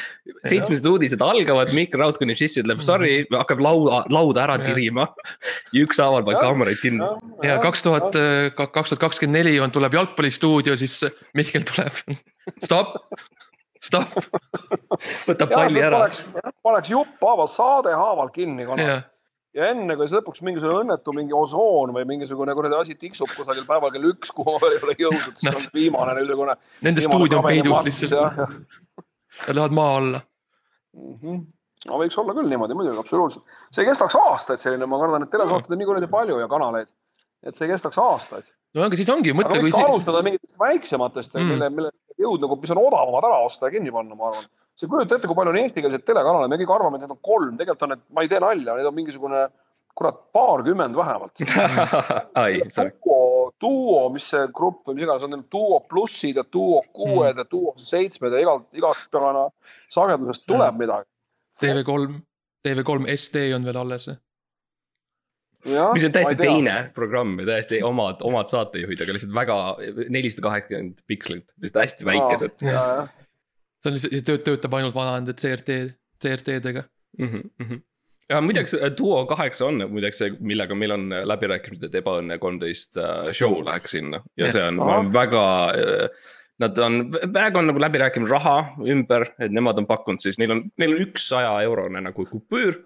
seitsmesed 0.44 0.86
uudised 0.90 1.22
algavad, 1.24 1.72
Mihkel 1.76 2.02
Raud 2.02 2.20
kõnnib 2.20 2.38
sisse, 2.40 2.62
ütleb 2.62 2.82
sorry, 2.86 3.22
hakkab 3.34 3.62
lauda, 3.64 4.02
lauda 4.14 4.44
ära 4.46 4.57
tirima. 4.64 5.08
ja 5.72 5.84
ükshaaval 5.84 6.24
paneb 6.26 6.40
kaameraid 6.44 6.80
kinni. 6.82 7.10
ja 7.46 7.58
kaks 7.62 7.84
tuhat, 7.86 8.16
kaks 8.56 8.94
tuhat 8.94 9.02
kakskümmend 9.06 9.40
neli 9.40 9.58
on, 9.60 9.74
tuleb 9.74 9.94
jalgpallistuudio, 9.98 10.76
siis 10.76 11.00
Mihkel 11.38 11.66
tuleb. 11.68 12.02
stopp, 12.64 12.96
stopp. 13.82 14.16
võtab 15.28 15.52
palli 15.52 15.84
ära. 15.84 16.06
paneks 16.62 16.90
jupp 16.94 17.22
haaval, 17.22 17.52
saade 17.52 17.94
haaval 17.94 18.34
kinni 18.34 18.66
kanal 18.68 19.00
ja 19.56 19.68
enne, 19.72 19.96
kui 19.98 20.08
lõpuks 20.10 20.42
mingisugune 20.44 20.84
õnnetu 20.84 21.14
mingi 21.16 21.34
osoon 21.36 21.92
või 21.96 22.06
mingisugune 22.08 22.54
kuradi 22.56 22.78
asi 22.78 22.96
tiksub 22.98 23.30
kusagil 23.36 23.66
päeval 23.68 23.92
kell 23.94 24.08
üks, 24.10 24.32
kuhu 24.34 24.54
ma 24.54 24.62
veel 24.64 24.76
ei 24.76 24.82
ole 24.86 24.96
jõudnud, 25.04 25.38
siis 25.40 25.54
on 25.54 25.68
viimane 25.74 26.16
niisugune. 26.20 26.56
Nende 26.86 27.04
stuudio 27.04 27.40
on 27.40 27.48
peidus 27.48 27.86
lihtsalt. 27.88 28.42
Nad 29.46 29.54
lähevad 29.54 29.76
maa 29.76 29.94
alla 29.96 30.20
mm. 30.20 31.14
-hmm. 31.22 31.46
No 31.88 32.00
võiks 32.02 32.18
olla 32.20 32.36
küll 32.36 32.50
niimoodi 32.52 32.76
muidugi, 32.78 33.00
absoluutselt. 33.00 33.58
see 33.74 33.86
kestaks 33.88 34.16
aastaid 34.20 34.62
selline, 34.62 34.88
ma 34.88 35.00
kardan, 35.00 35.26
et 35.26 35.32
telesaateid 35.34 35.74
on 35.74 35.82
nii 35.82 35.90
kuradi 35.90 36.10
palju 36.12 36.38
ja 36.42 36.48
kanaleid, 36.50 36.92
et 37.46 37.58
see 37.58 37.70
kestaks 37.70 37.98
aastaid. 38.02 38.52
no 38.76 38.86
aga 38.86 39.00
siis 39.00 39.10
ongi, 39.14 39.34
mõtle. 39.36 39.62
võiks 39.64 39.80
alustada 39.80 40.22
mingitest 40.26 40.60
väiksematest 40.60 41.36
mm., 41.36 41.52
mille, 41.54 41.70
mille 41.80 41.92
jõud 42.20 42.44
nagu, 42.44 42.58
mis 42.62 42.74
on 42.74 42.82
odavamad 42.84 43.28
ära 43.30 43.42
osta 43.46 43.68
ja 43.68 43.76
kinni 43.78 43.94
panna, 43.94 44.18
ma 44.18 44.32
arvan 44.32 44.48
sa 44.78 44.86
kujuta 44.86 45.16
ette, 45.16 45.26
kui 45.26 45.34
palju 45.34 45.50
on 45.50 45.58
eestikeelseid 45.58 46.04
telekanaleid, 46.06 46.52
me 46.52 46.58
kõik 46.60 46.74
arvame, 46.76 46.98
et 46.98 47.04
need 47.04 47.14
on 47.14 47.24
kolm, 47.26 47.56
tegelikult 47.58 47.86
on 47.86 47.96
need, 47.96 48.04
ma 48.14 48.22
ei 48.22 48.30
tee 48.30 48.38
nalja, 48.42 48.76
need 48.78 48.86
on 48.86 48.94
mingisugune 48.94 49.48
kurat 49.98 50.18
paarkümmend 50.32 50.96
vähemalt. 50.96 51.32
ai, 52.42 52.60
sorry. 52.70 52.92
duo, 53.04 53.50
duo, 53.60 54.02
mis 54.14 54.28
see 54.30 54.44
grupp 54.54 54.86
või 54.86 54.98
mis 54.98 55.06
iganes 55.06 55.24
on, 55.26 55.40
duo 55.50 55.80
plussid 55.90 56.38
ja 56.38 56.44
duo 56.46 56.84
kuued 56.94 57.40
ja 57.42 57.46
duo 57.50 57.74
seitsmed 57.82 58.36
ja 58.36 58.42
igalt, 58.44 58.68
igast 58.78 59.18
sagedusest 59.90 60.46
tuleb 60.46 60.78
midagi. 60.78 61.08
TV3, 61.62 62.18
TV3 62.68 63.14
SD 63.16 63.44
on 63.56 63.64
veel 63.68 63.76
alles. 63.76 64.08
mis 65.66 66.04
on 66.06 66.12
täiesti 66.14 66.36
teine 66.38 66.76
programm 66.94 67.38
ja 67.42 67.46
täiesti 67.52 67.82
omad, 67.82 68.22
omad 68.22 68.50
saatejuhid, 68.52 69.00
aga 69.02 69.16
lihtsalt 69.16 69.34
väga 69.34 69.56
nelisada 70.08 70.46
kaheksakümmend 70.46 71.02
pikslit, 71.10 71.54
lihtsalt 71.58 71.82
hästi 71.82 72.06
väikesed 72.06 72.54
ta 73.82 73.90
on 73.90 73.98
lihtsalt, 73.98 74.24
tööt-, 74.26 74.46
töötab 74.46 74.78
ainult 74.78 74.96
vanade 74.96 75.34
CRT, 75.38 75.78
CRT-dega. 76.22 76.84
mm. 77.18 77.50
-hmm. 77.60 77.82
ja 78.30 78.40
muideks 78.40 78.76
Duo 78.98 79.26
kaheksa 79.26 79.66
on 79.66 79.82
muideks 79.90 80.18
see, 80.18 80.32
millega 80.40 80.74
meil 80.74 80.94
on 80.94 81.10
läbirääkimised, 81.24 81.84
et 81.84 82.00
Ebaõnne 82.02 82.38
kolmteist 82.38 82.96
äh, 82.96 83.32
show 83.32 83.62
läheks 83.64 83.96
sinna 83.96 84.22
ja 84.36 84.46
Jah. 84.46 84.52
see 84.52 84.64
on, 84.64 84.82
ma 84.82 84.98
olen 84.98 85.12
väga. 85.12 85.44
Nad 86.58 86.78
on, 86.82 87.04
praegu 87.32 87.60
on 87.60 87.68
nagu 87.70 87.78
läbirääkimised 87.78 88.32
raha 88.34 88.56
ümber, 88.82 89.28
et 89.38 89.52
nemad 89.54 89.78
on 89.78 89.86
pakkunud 89.86 90.22
siis, 90.22 90.40
neil 90.40 90.56
on, 90.56 90.64
neil 90.80 90.96
on 90.96 91.04
üks 91.04 91.28
saja 91.30 91.52
eurone 91.62 92.02
nagu 92.02 92.26
kupüür. 92.26 92.80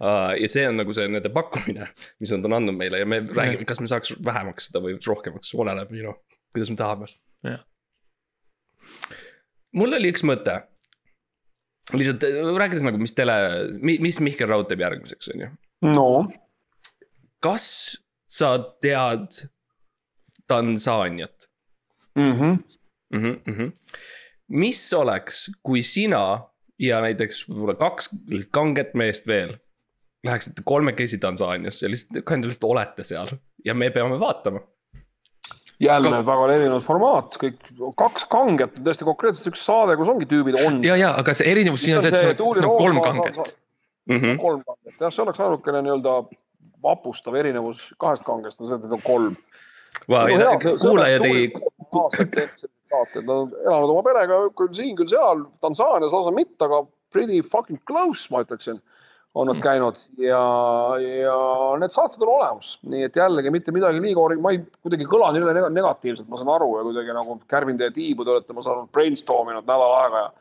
ja 0.00 0.48
see 0.48 0.66
on 0.68 0.78
nagu 0.80 0.92
see 0.96 1.08
nende 1.08 1.28
pakkumine, 1.32 1.88
mis 2.20 2.32
nad 2.32 2.44
on 2.48 2.58
andnud 2.58 2.76
meile 2.76 3.00
ja 3.00 3.08
me 3.08 3.18
räägime, 3.24 3.66
kas 3.68 3.80
me 3.80 3.88
saaks 3.90 4.14
vähemaks 4.24 4.68
seda 4.68 4.80
või 4.84 4.94
rohkemaks, 5.00 5.52
oleneb, 5.56 5.92
you 5.92 6.04
know, 6.04 6.16
kuidas 6.52 6.72
me 6.72 6.76
tahame 6.80 7.08
mul 9.76 9.96
oli 9.98 10.12
üks 10.12 10.24
mõte. 10.26 10.60
lihtsalt 11.92 12.24
äh, 12.26 12.52
rääkides 12.62 12.84
nagu, 12.86 13.00
mis 13.02 13.14
tele, 13.16 13.34
mis 13.82 14.20
Mihkel 14.22 14.48
Raud 14.50 14.68
teeb 14.70 14.84
järgmiseks, 14.84 15.32
on 15.34 15.44
ju 15.44 15.50
no 15.90 16.08
kas 17.42 17.66
sa 18.30 18.52
tead 18.82 19.48
Tansaaniat 20.50 21.48
mm. 22.14 22.32
-hmm. 22.32 22.58
mm? 23.12 23.18
-hmm, 23.18 23.40
mm 23.46 23.54
-hmm. 23.54 23.72
mis 24.48 24.94
oleks, 24.94 25.50
kui 25.62 25.82
sina 25.82 26.40
ja 26.78 27.00
näiteks 27.00 27.48
võib-olla 27.48 27.76
kaks 27.78 28.10
lihtsalt 28.28 28.52
kanget 28.52 28.94
meest 28.94 29.26
veel 29.26 29.56
läheksite 30.24 30.62
kolmekesi 30.64 31.18
Tansaaniasse 31.18 31.86
ja 31.86 31.90
lihtsalt, 31.90 32.44
lihtsalt 32.44 32.70
olete 32.70 33.04
seal 33.04 33.28
ja 33.64 33.74
me 33.74 33.90
peame 33.90 34.20
vaatama. 34.20 34.60
jälle 35.80 36.10
Ka- 36.10 36.26
väga 36.26 36.48
levinud 36.48 36.82
formaat, 36.82 37.36
kõik 37.40 37.62
kaks 37.96 38.24
kanget 38.24 38.74
täiesti 38.84 39.04
konkreetselt 39.04 39.54
üks 39.54 39.64
saade, 39.64 39.96
kus 39.96 40.08
ongi 40.08 40.28
tüübid 40.28 40.58
on. 40.66 40.82
ja, 40.84 40.96
ja, 40.96 41.14
aga 41.16 41.34
see 41.34 41.48
erinevus 41.50 41.86
siin 41.86 41.96
on 41.96 42.02
see, 42.02 42.12
et 42.12 42.36
siin 42.36 42.68
on 42.68 42.76
kolm 42.76 43.00
kanget. 43.00 43.56
Mm 44.10 44.20
-hmm. 44.20 44.36
kolm 44.40 44.62
kanget, 44.66 45.00
jah, 45.00 45.12
see 45.12 45.22
oleks 45.22 45.40
ainukene 45.40 45.82
nii-öelda 45.82 46.22
vapustav 46.82 47.34
erinevus 47.34 47.94
kahest 47.98 48.24
kangest 48.24 48.60
on 48.60 48.68
see, 48.68 48.76
et 48.76 48.84
neid 48.84 48.92
on 48.92 49.02
kolm. 49.04 49.36
Kuulajad 50.82 51.24
ei, 51.28 51.50
aastaid 51.90 52.30
teinud 52.34 52.56
selliseid 52.60 52.90
saateid, 52.90 53.26
nad 53.26 53.36
on 53.36 53.50
elanud 53.66 53.92
oma 53.94 54.02
perega 54.06 54.38
küll 54.58 54.72
siin, 54.74 54.94
küll 54.98 55.10
seal, 55.10 55.44
Tansaanias 55.62 56.14
lausa 56.14 56.32
mitte, 56.34 56.64
aga 56.66 56.82
pretty 57.14 57.40
fucking 57.42 57.78
close, 57.86 58.26
ma 58.34 58.42
ütleksin. 58.46 58.80
on 59.34 59.46
nad 59.46 59.60
käinud 59.62 59.94
ja, 60.18 60.38
ja 60.98 61.34
need 61.78 61.92
saated 61.94 62.22
on 62.26 62.32
olemas, 62.32 62.72
nii 62.82 63.04
et 63.06 63.14
jällegi 63.14 63.52
mitte 63.54 63.70
midagi 63.70 64.00
liiga, 64.02 64.24
ma 64.42 64.50
ei 64.50 64.58
kuidagi 64.82 65.06
kõlan 65.06 65.38
üle 65.38 65.52
neg- 65.54 65.68
negatiivselt, 65.70 66.26
ma 66.32 66.40
saan 66.40 66.50
aru 66.56 66.72
ja 66.80 66.82
kuidagi 66.88 67.14
nagu 67.14 67.36
Kärvin 67.46 67.78
teie 67.78 67.92
tiibu, 67.94 68.26
te 68.26 68.32
olete, 68.34 68.56
ma 68.56 68.64
saan 68.66 68.80
aru, 68.80 68.88
brainstorm 68.90 69.52
inud 69.52 69.68
nädal 69.70 69.94
aega 70.00 70.24
ja. 70.24 70.32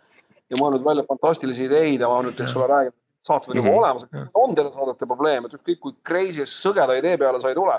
ja 0.49 0.57
mõelnud 0.57 0.81
välja 0.87 1.05
fantastilisi 1.05 1.67
ideid 1.69 2.01
ja 2.01 2.09
ma 2.09 2.17
nüüd, 2.25 2.41
eks 2.41 2.57
ole, 2.57 2.65
räägin, 2.73 2.95
saated 3.29 3.53
on 3.53 3.59
juba 3.61 3.69
Mhm. 3.69 3.77
olemas, 3.77 4.07
on 4.33 4.55
teil 4.57 4.73
saadete 4.73 5.05
probleem, 5.13 5.45
et 5.45 5.53
ükskõik 5.59 5.79
kui 5.85 5.93
crazy 6.09 6.49
sõgeda 6.49 6.97
idee 6.97 7.13
peale 7.21 7.37
sa 7.45 7.53
ei 7.53 7.59
tule 7.61 7.77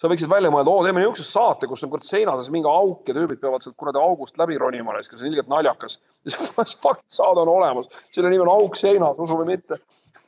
sa 0.00 0.08
võiksid 0.08 0.30
välja 0.30 0.50
mõelda, 0.52 0.72
oo, 0.72 0.84
teeme 0.84 1.02
niisuguse 1.02 1.28
saate, 1.28 1.68
kus 1.68 1.84
on 1.84 1.90
kurat 1.92 2.06
seina 2.06 2.36
sees 2.38 2.52
mingi 2.52 2.68
auk 2.68 3.08
ja 3.08 3.16
tüübid 3.16 3.40
peavad 3.42 3.64
sealt 3.64 3.76
kuradi 3.80 4.00
august 4.00 4.38
läbi 4.40 4.56
ronima, 4.60 4.96
see 5.04 5.18
on 5.18 5.28
ilgelt 5.28 5.50
naljakas. 5.52 5.98
Fuck, 6.84 7.02
saade 7.08 7.42
on 7.44 7.50
olemas, 7.52 7.90
selle 8.14 8.32
nimi 8.32 8.44
on 8.44 8.52
Auk 8.52 8.78
seinas, 8.80 9.20
usu 9.20 9.36
või 9.38 9.54
mitte. 9.54 9.80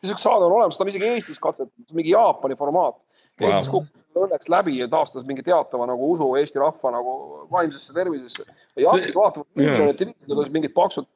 niisugune 0.02 0.24
saade 0.24 0.46
on 0.48 0.58
olemas, 0.58 0.76
seda 0.76 0.86
on 0.86 0.92
isegi 0.92 1.08
Eestis 1.08 1.40
katsetatud, 1.40 1.96
mingi 1.96 2.12
Jaapani 2.12 2.56
formaat. 2.60 3.00
Eestis 3.42 3.70
kukkus 3.72 4.04
õnneks 4.16 4.50
läbi 4.52 4.76
ja 4.76 4.86
taastas 4.92 5.24
mingi 5.26 5.42
teatava 5.42 5.88
nagu 5.88 6.12
usu 6.12 6.28
Eesti 6.38 6.60
rahva 6.60 6.92
nagu 6.94 7.14
vaimsesse 7.50 7.94
tervisesse. 7.96 8.44
ja 8.76 8.92
hakkasid 8.92 9.16
vaatama 9.16 9.46
kuidas 10.26 10.50
mingid 10.52 10.74
paksud 10.76 11.08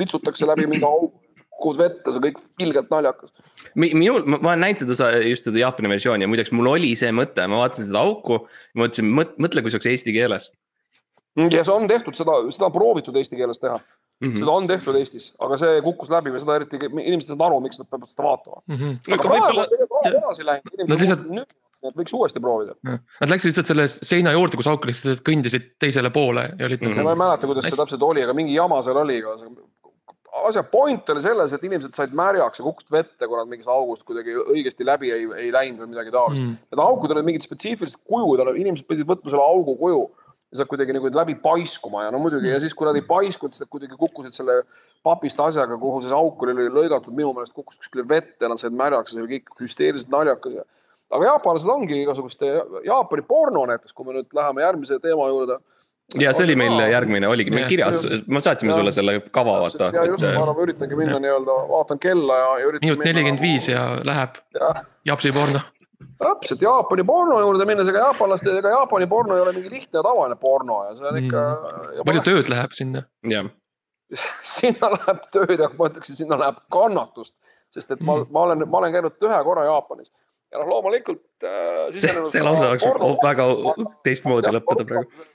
litsutakse 0.00 0.48
läbi 0.48 0.66
mingi 0.66 0.86
augu, 0.88 1.12
kuhu 1.58 1.78
vette, 1.78 2.04
see 2.06 2.20
on 2.20 2.24
kõik 2.28 2.38
ilgelt 2.64 2.90
naljakas. 2.92 3.32
minul, 3.74 4.22
ma 4.26 4.38
olen 4.52 4.64
näinud 4.66 4.94
seda 4.94 5.10
just 5.26 5.48
seda 5.48 5.58
Jaapani 5.64 5.90
versiooni 5.90 6.26
ja 6.26 6.30
muideks 6.30 6.52
mul 6.54 6.70
oli 6.76 6.94
see 6.98 7.10
mõte, 7.14 7.46
ma 7.50 7.62
vaatasin 7.64 7.90
seda 7.90 8.02
auku. 8.06 8.46
mõtlesin, 8.78 9.10
mõtle, 9.14 9.62
kui 9.62 9.70
see 9.70 9.80
oleks 9.80 9.92
eesti 9.92 10.14
keeles 10.16 10.50
ja 11.50 11.64
see 11.64 11.74
on 11.74 11.86
tehtud, 11.90 12.16
seda, 12.18 12.40
seda 12.54 12.66
on 12.70 12.74
proovitud 12.74 13.16
eesti 13.16 13.36
keeles 13.38 13.58
teha 13.62 13.76
mm. 13.78 14.28
-hmm. 14.28 14.38
seda 14.38 14.50
on 14.50 14.66
tehtud 14.66 14.96
Eestis, 14.98 15.30
aga 15.38 15.58
see 15.60 15.78
kukkus 15.84 16.10
läbi 16.10 16.32
või 16.34 16.42
seda 16.42 16.56
eriti, 16.58 16.80
inimesed 16.82 17.28
ei 17.28 17.34
saanud 17.34 17.46
aru, 17.46 17.60
miks 17.66 17.78
nad 17.78 17.88
peavad 17.90 18.10
seda 18.10 18.26
vaatama. 18.26 18.62
Mhm. 18.66 18.98
aga 19.06 19.14
aga 19.14 19.28
praegu 19.28 19.62
on, 19.62 19.72
tegelikult 19.72 20.12
edasi 20.12 20.46
läinud, 20.50 20.68
Nad 20.68 20.84
inimesed 20.84 21.06
lihtsalt- 21.06 21.30
lihtsalt..., 21.30 21.56
et 21.88 21.94
võiks 21.94 22.14
uuesti 22.14 22.40
proovida 22.42 22.74
Nad 23.20 23.30
läksid 23.30 23.52
lihtsalt 23.52 23.68
selle 23.70 23.84
seina 23.88 24.32
juurde, 24.34 24.58
kus 24.58 24.66
auk 24.66 24.84
lihtsalt 24.88 25.22
kõndisid 25.26 25.68
teisele 25.78 26.10
poole 26.10 26.48
ja 26.58 26.66
olid 26.66 26.80
Mhm. 26.82 26.88
mm. 26.88 26.94
-hmm. 26.94 26.96
nagu 26.96 27.08
ma 27.08 27.14
ei 27.14 27.22
mäleta, 27.22 27.46
kuidas 27.46 27.64
see 27.64 27.70
Hästi. 27.70 27.82
täpselt 27.84 28.02
oli, 28.02 28.22
aga 28.22 28.34
mingi 28.34 28.54
jama 28.54 28.82
seal 28.82 28.96
oli 28.96 29.22
ka. 29.22 29.36
Asja 30.48 30.62
point 30.68 31.10
oli 31.12 31.22
selles, 31.24 31.52
et 31.52 31.64
inimesed 31.64 31.96
said 31.96 32.14
märjaks 32.16 32.60
ja 32.60 32.64
kukkusid 32.66 32.92
vette, 32.92 33.26
kui 33.26 33.38
nad 33.38 33.50
mingist 33.50 33.70
august 33.72 34.04
kuidagi 34.08 34.36
õigesti 34.38 34.86
läbi 34.86 35.12
ei, 35.14 35.26
ei 35.44 35.50
läinud 35.54 35.82
või 35.82 35.94
midagi 35.96 36.14
taolist 36.14 36.42
Mm. 36.42 36.54
mm.. 36.54 36.70
Need 36.72 36.82
augud 36.84 37.14
olid 37.14 37.26
mingid 37.26 37.44
spetsiifilised 37.46 38.00
kujud, 38.06 38.42
inimesed 38.60 38.86
pidid 38.86 39.08
võtma 39.08 39.32
selle 39.32 39.44
augu 39.44 39.74
kuju 39.80 40.02
ja 40.52 40.60
sealt 40.60 40.70
kuidagi 40.70 40.94
nagu 40.96 41.10
läbi 41.12 41.34
paiskuma 41.42 42.06
ja 42.06 42.12
no 42.14 42.20
muidugi 42.22 42.48
ja 42.48 42.60
siis, 42.60 42.74
kui 42.74 42.86
nad 42.88 42.96
ei 42.96 43.04
paiskunud, 43.04 43.52
siis 43.52 43.66
nad 43.66 43.72
kuidagi 43.72 43.98
kukkusid 44.00 44.36
selle 44.36 44.62
papist 45.04 45.40
asjaga, 45.40 45.76
kuhu 45.80 46.00
see 46.04 46.14
auk 46.16 46.42
oli 46.46 46.68
lõigatud, 46.72 47.12
minu 47.14 47.34
meelest 47.36 47.56
kukkus 47.56 47.80
kuskile 47.80 48.06
vette 48.08 48.44
ja 48.44 48.50
nad 48.52 48.60
said 48.60 48.76
märjaks 48.76 49.12
ja 49.12 49.18
see 49.18 49.24
oli 49.24 49.38
kõik 49.38 49.60
hüsteeriliselt 49.60 50.14
naljakas 50.14 50.60
ja 50.60 50.64
aga 51.14 51.30
jaapanlased 51.32 51.72
ongi 51.72 52.02
igasuguste, 52.02 52.50
Jaapani 52.86 53.24
porno 53.28 53.64
näiteks, 53.68 53.94
kui 53.96 54.08
me 54.08 54.18
nüüd 54.18 54.32
läheme 54.36 54.64
järgmise 54.64 54.98
teema 55.02 55.28
juurde. 55.30 55.58
Ja 56.16 56.32
see 56.32 56.46
oli 56.48 56.56
meil 56.56 56.80
järgmine, 56.88 57.28
oligi 57.28 57.52
meil 57.52 57.66
kirjas, 57.68 58.04
me 58.26 58.40
saatsime 58.44 58.72
sulle 58.72 58.92
selle 58.94 59.18
kava, 59.34 59.58
vaata. 59.64 59.90
ja 59.94 60.04
just, 60.08 60.24
ma 60.24 60.44
arvan, 60.44 60.62
üritangi 60.64 60.96
minna 60.96 61.18
nii-öelda, 61.22 61.56
vaatan 61.68 62.00
kella 62.02 62.38
ja, 62.38 62.52
ja 62.62 62.70
üritan. 62.70 62.86
minut 62.86 63.04
nelikümmend 63.04 63.42
viis 63.44 63.68
ja 63.68 63.82
läheb 64.08 64.40
Jah. 64.56 64.80
japsi 65.10 65.32
porno. 65.36 65.60
täpselt 66.22 66.64
Jaapani 66.64 67.04
porno 67.04 67.40
juurde 67.44 67.68
minnes, 67.68 67.90
ega 67.92 68.06
jaapanlaste, 68.06 68.56
ega 68.62 68.72
Jaapani 68.76 69.08
porno 69.10 69.36
ei 69.36 69.44
ole 69.44 69.52
mingi 69.58 69.72
lihtne 69.74 70.00
ja 70.00 70.04
tavaline 70.06 70.38
porno 70.40 70.80
ja 70.88 70.94
see 70.96 71.10
on 71.10 71.20
ikka 71.24 71.44
mm.. 71.44 72.06
palju 72.08 72.24
tööd 72.30 72.52
läheb 72.54 72.78
sinna. 72.78 73.04
jah, 73.34 73.52
sinna 74.56 74.94
läheb 74.96 75.28
tööd 75.34 75.58
ja 75.58 75.68
ma 75.74 75.90
ütleksin, 75.92 76.22
sinna 76.22 76.40
läheb 76.40 76.64
kannatust, 76.72 77.36
sest 77.74 77.92
et 77.92 78.00
ma, 78.00 78.22
ma 78.32 78.48
olen, 78.48 78.64
ma 78.64 78.80
olen 78.80 78.96
käinud 78.96 79.28
ühe 79.28 79.42
korra 79.44 79.68
Jaapanis 79.68 80.08
ja 80.52 80.60
noh, 80.62 80.68
loomulikult 80.72 81.44
äh,. 81.44 81.90
see, 81.92 82.14
see 82.32 82.44
lause 82.44 82.66
oleks 82.70 82.86
väga 83.24 83.46
teistmoodi 84.06 84.52
lõppeda 84.56 84.86
praegu. 84.88 85.28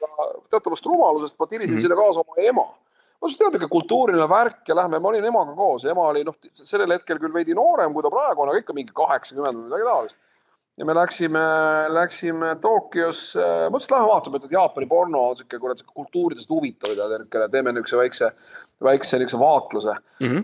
teatavast 0.54 0.90
rumalusest 0.90 1.38
ma 1.40 1.48
tirisin 1.48 1.76
mm. 1.76 1.78
-hmm. 1.78 1.86
sinna 1.86 2.00
kaasa 2.00 2.24
oma 2.24 2.48
ema. 2.50 2.66
ma 2.66 3.30
ütlesin, 3.30 3.40
tead, 3.46 3.58
ikka 3.60 3.72
kultuuriline 3.72 4.28
värk 4.30 4.68
ja 4.68 4.76
lähme, 4.76 5.00
ma 5.00 5.10
olin 5.10 5.26
emaga 5.26 5.56
koos, 5.56 5.86
ema 5.86 6.10
oli 6.12 6.24
noh, 6.28 6.38
sellel 6.54 6.98
hetkel 6.98 7.22
küll 7.22 7.34
veidi 7.34 7.56
noorem, 7.56 7.94
kui 7.94 8.04
ta 8.04 8.12
praegu 8.12 8.44
on, 8.44 8.52
aga 8.52 8.64
ikka 8.64 8.76
mingi 8.76 8.96
kaheksakümmend 8.96 9.60
või 9.60 9.68
midagi 9.70 9.90
taolist. 9.90 10.18
ja 10.78 10.86
me 10.90 10.96
läksime, 10.98 11.44
läksime 11.94 12.56
Tokyosse, 12.62 13.46
ma 13.70 13.78
ütlesin, 13.78 13.94
lähme 13.96 14.10
vaatame, 14.10 14.42
et 14.42 14.58
Jaapani 14.58 14.90
porno 14.90 15.22
on 15.30 15.38
sihuke 15.38 15.60
kurat 15.62 15.78
sihuke 15.78 15.94
kultuuridest 16.02 16.50
huvitav 16.50 16.98
ja 16.98 17.08
niisugune, 17.12 17.48
teeme 17.54 17.76
niisuguse 17.76 18.02
väikse, 18.02 18.32
väikse 18.90 19.22
niisuguse 19.22 19.46
vaatluse. 19.46 19.96
Mhm. 20.26 20.42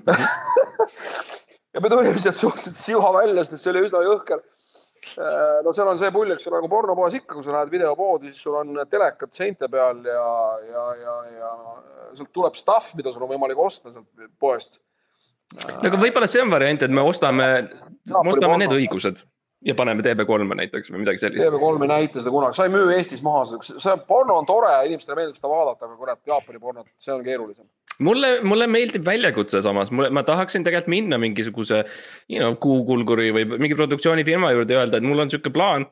ja 1.74 1.82
me 1.82 1.89
tulime 1.89 2.20
sealt 2.20 2.36
suhteliselt 2.36 2.76
siva 2.76 3.11
välja, 3.13 3.43
sest 3.43 3.63
see 3.63 3.74
oli 3.74 3.86
üsna 3.89 4.05
jõhker. 4.05 4.45
No 5.63 5.74
seal 5.76 5.89
on 5.91 5.97
see 5.99 6.11
pull, 6.15 6.32
eks 6.34 6.47
ole, 6.47 6.59
nagu 6.59 6.70
pornopoes 6.72 7.17
ikka, 7.20 7.34
kui 7.36 7.45
sa 7.45 7.55
lähed 7.57 7.74
videopoodi, 7.74 8.32
siis 8.32 8.45
sul 8.45 8.59
on 8.59 8.78
telekad 8.89 9.34
seinte 9.36 9.67
peal 9.72 10.03
ja, 10.07 10.28
ja, 10.67 10.86
ja, 10.99 11.15
ja 11.39 11.49
sealt 12.13 12.32
tuleb 12.36 12.55
stuff, 12.57 12.93
mida 12.99 13.11
sul 13.11 13.26
on 13.26 13.34
võimalik 13.34 13.59
osta 13.59 13.91
sealt 13.91 14.07
poest. 14.39 14.80
no 15.57 15.82
aga 15.89 15.99
võib-olla 15.99 16.30
see 16.30 16.45
on 16.45 16.53
variant, 16.53 16.88
et 16.88 16.93
me 16.93 17.03
ostame, 17.03 17.49
me 18.13 18.32
ostame 18.32 18.61
need 18.63 18.78
õigused 18.78 19.26
ja 19.66 19.76
paneme 19.76 20.03
TV3-e 20.05 20.57
näiteks 20.62 20.91
või 20.93 21.03
midagi 21.03 21.22
sellist. 21.22 21.43
TV3 21.43 21.84
ei 21.84 21.91
näita 21.91 22.22
seda 22.22 22.32
kunagi, 22.34 22.55
sa 22.55 22.68
ei 22.68 22.74
müü 22.74 22.93
Eestis 22.95 23.24
maha 23.26 23.43
see 23.68 23.95
porno 24.07 24.38
on 24.39 24.47
tore, 24.47 24.72
inimestele 24.88 25.18
meeldib 25.20 25.39
seda 25.39 25.51
vaadata, 25.51 25.88
aga 25.88 25.99
kurat, 25.99 26.22
Jaapani 26.30 26.62
pornot, 26.64 26.88
see 27.01 27.14
on 27.14 27.24
keerulisem. 27.26 27.68
mulle, 28.07 28.32
mulle 28.47 28.68
meeldib 28.72 29.05
väljakutse 29.05 29.62
samas, 29.66 29.91
mulle, 29.91 30.12
ma 30.16 30.24
tahaksin 30.28 30.64
tegelikult 30.64 30.93
minna 30.95 31.20
mingisuguse, 31.20 31.84
you 32.32 32.39
know, 32.39 32.55
Kuukulguri 32.62 33.34
või 33.36 33.47
mingi 33.57 33.76
produktsioonifirma 33.80 34.53
juurde 34.55 34.78
ja 34.78 34.86
öelda, 34.86 35.01
et 35.01 35.10
mul 35.10 35.26
on 35.26 35.34
sihuke 35.34 35.51
plaan 35.55 35.89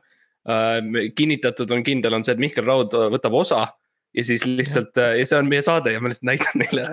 äh,. 0.48 1.12
kinnitatud 1.16 1.72
on 1.76 1.84
kindel, 1.84 2.16
on 2.16 2.24
see, 2.24 2.38
et 2.38 2.44
Mihkel 2.44 2.68
Raud 2.68 2.96
võtab 3.18 3.36
osa 3.36 3.66
ja 4.18 4.24
siis 4.26 4.46
lihtsalt 4.50 4.98
ja 4.98 5.26
see 5.30 5.38
on 5.38 5.50
meie 5.50 5.62
saade 5.66 5.94
ja 5.94 6.02
ma 6.02 6.10
lihtsalt 6.10 6.28
näitan 6.30 6.62
neile. 6.64 6.86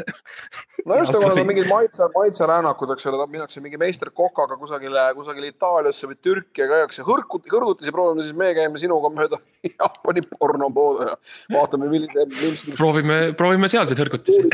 no 0.84 0.98
just 1.00 1.14
nagu 1.14 1.30
need 1.30 1.40
on 1.42 1.48
mingid 1.48 1.68
maitse, 1.70 2.08
maitserännakud, 2.14 2.92
eks 2.94 3.08
ole, 3.10 3.26
minnakse 3.32 3.62
mingi 3.64 3.80
meister 3.80 4.10
kokaga 4.14 4.58
kusagile, 4.60 5.06
kusagile 5.16 5.48
Itaaliasse 5.52 6.10
või 6.10 6.18
Türki 6.20 6.64
ja 6.64 6.68
käiakse 6.72 7.06
hõrkut-, 7.06 7.48
hõrgutisi 7.50 7.94
proovima, 7.94 8.24
siis 8.24 8.36
meie 8.38 8.56
käime 8.58 8.80
sinuga 8.82 9.12
mööda 9.14 9.40
Jaapani 9.70 10.26
pornopoode 10.34 11.08
ja 11.08 11.16
vaatame, 11.56 11.88
milline, 11.92 12.28
milline. 12.34 12.76
proovime, 12.76 13.18
proovime 13.38 13.72
sealseid 13.72 14.04
hõrgutisi. 14.04 14.44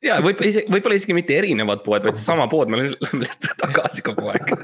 Ja 0.00 0.16
võib 0.24 0.38
võib-olla 0.40 0.96
isegi 0.96 1.12
mitte 1.12 1.36
erinevad 1.36 1.82
poed, 1.84 2.06
vaid 2.06 2.16
seesama 2.16 2.46
pood, 2.48 2.72
me 2.72 2.86
läheme 2.86 3.26
lihtsalt 3.26 3.58
tagasi 3.60 4.04
kogu 4.06 4.30
aeg. 4.32 4.54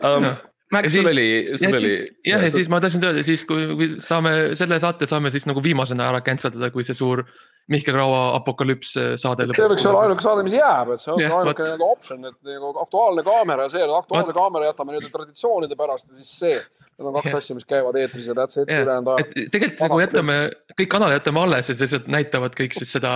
Um, 0.00 0.30
Max, 0.70 0.92
sul 0.94 1.06
oli, 1.10 1.46
sul 1.58 1.74
oli. 1.74 1.94
jah, 2.26 2.42
ja 2.46 2.50
siis 2.54 2.68
ma 2.70 2.78
tahtsin 2.82 3.02
öelda, 3.02 3.24
siis 3.26 3.42
kui, 3.48 3.64
kui 3.74 3.88
saame 4.02 4.52
selle 4.58 4.78
saate 4.82 5.08
saame 5.10 5.32
siis 5.34 5.46
nagu 5.50 5.62
viimasena 5.64 6.06
ära 6.12 6.20
cancel 6.22 6.52
dada, 6.54 6.68
kui 6.70 6.84
see 6.86 6.94
suur 6.94 7.24
Mihkel 7.70 7.96
Raua 7.98 8.36
apokalüps 8.38 8.92
äh, 8.98 9.08
saade 9.18 9.48
lõpeb. 9.48 9.58
see 9.58 9.72
võiks 9.72 9.88
olla 9.90 10.04
ainuke 10.06 10.22
saade, 10.22 10.44
mis 10.46 10.54
jääb, 10.54 10.92
et 10.94 11.02
see 11.02 11.10
on 11.16 11.24
ainuke 11.40 11.66
nagu 11.72 11.88
optsioon, 11.90 12.30
et 12.30 12.52
nagu 12.52 12.70
Aktuaalne 12.84 13.26
kaamera 13.26 13.66
ja 13.66 13.74
see, 13.74 13.90
Aktuaalse 13.98 14.36
kaamera 14.36 14.70
jätame 14.70 14.94
nüüd 14.94 15.10
traditsioonide 15.10 15.78
pärast 15.80 16.06
ja 16.06 16.20
siis 16.20 16.30
see. 16.38 16.62
Need 17.00 17.08
on 17.08 17.16
kaks 17.16 17.36
asja, 17.38 17.56
mis 17.56 17.66
käivad 17.66 17.96
eetris 17.96 18.26
ja 18.28 18.34
that's 18.36 18.60
it, 18.60 18.70
ülejäänud 18.70 19.14
ajal. 19.14 19.36
tegelikult 19.50 19.86
nagu 19.86 20.00
jätame, 20.04 20.40
kõik 20.76 20.90
kanalid 20.92 21.18
jätame 21.18 21.46
alles 21.46 21.70
ja 21.72 21.78
lihtsalt 21.80 22.10
näitavad 22.12 22.54
kõik 22.58 22.76
siis 22.76 22.92
seda 22.98 23.14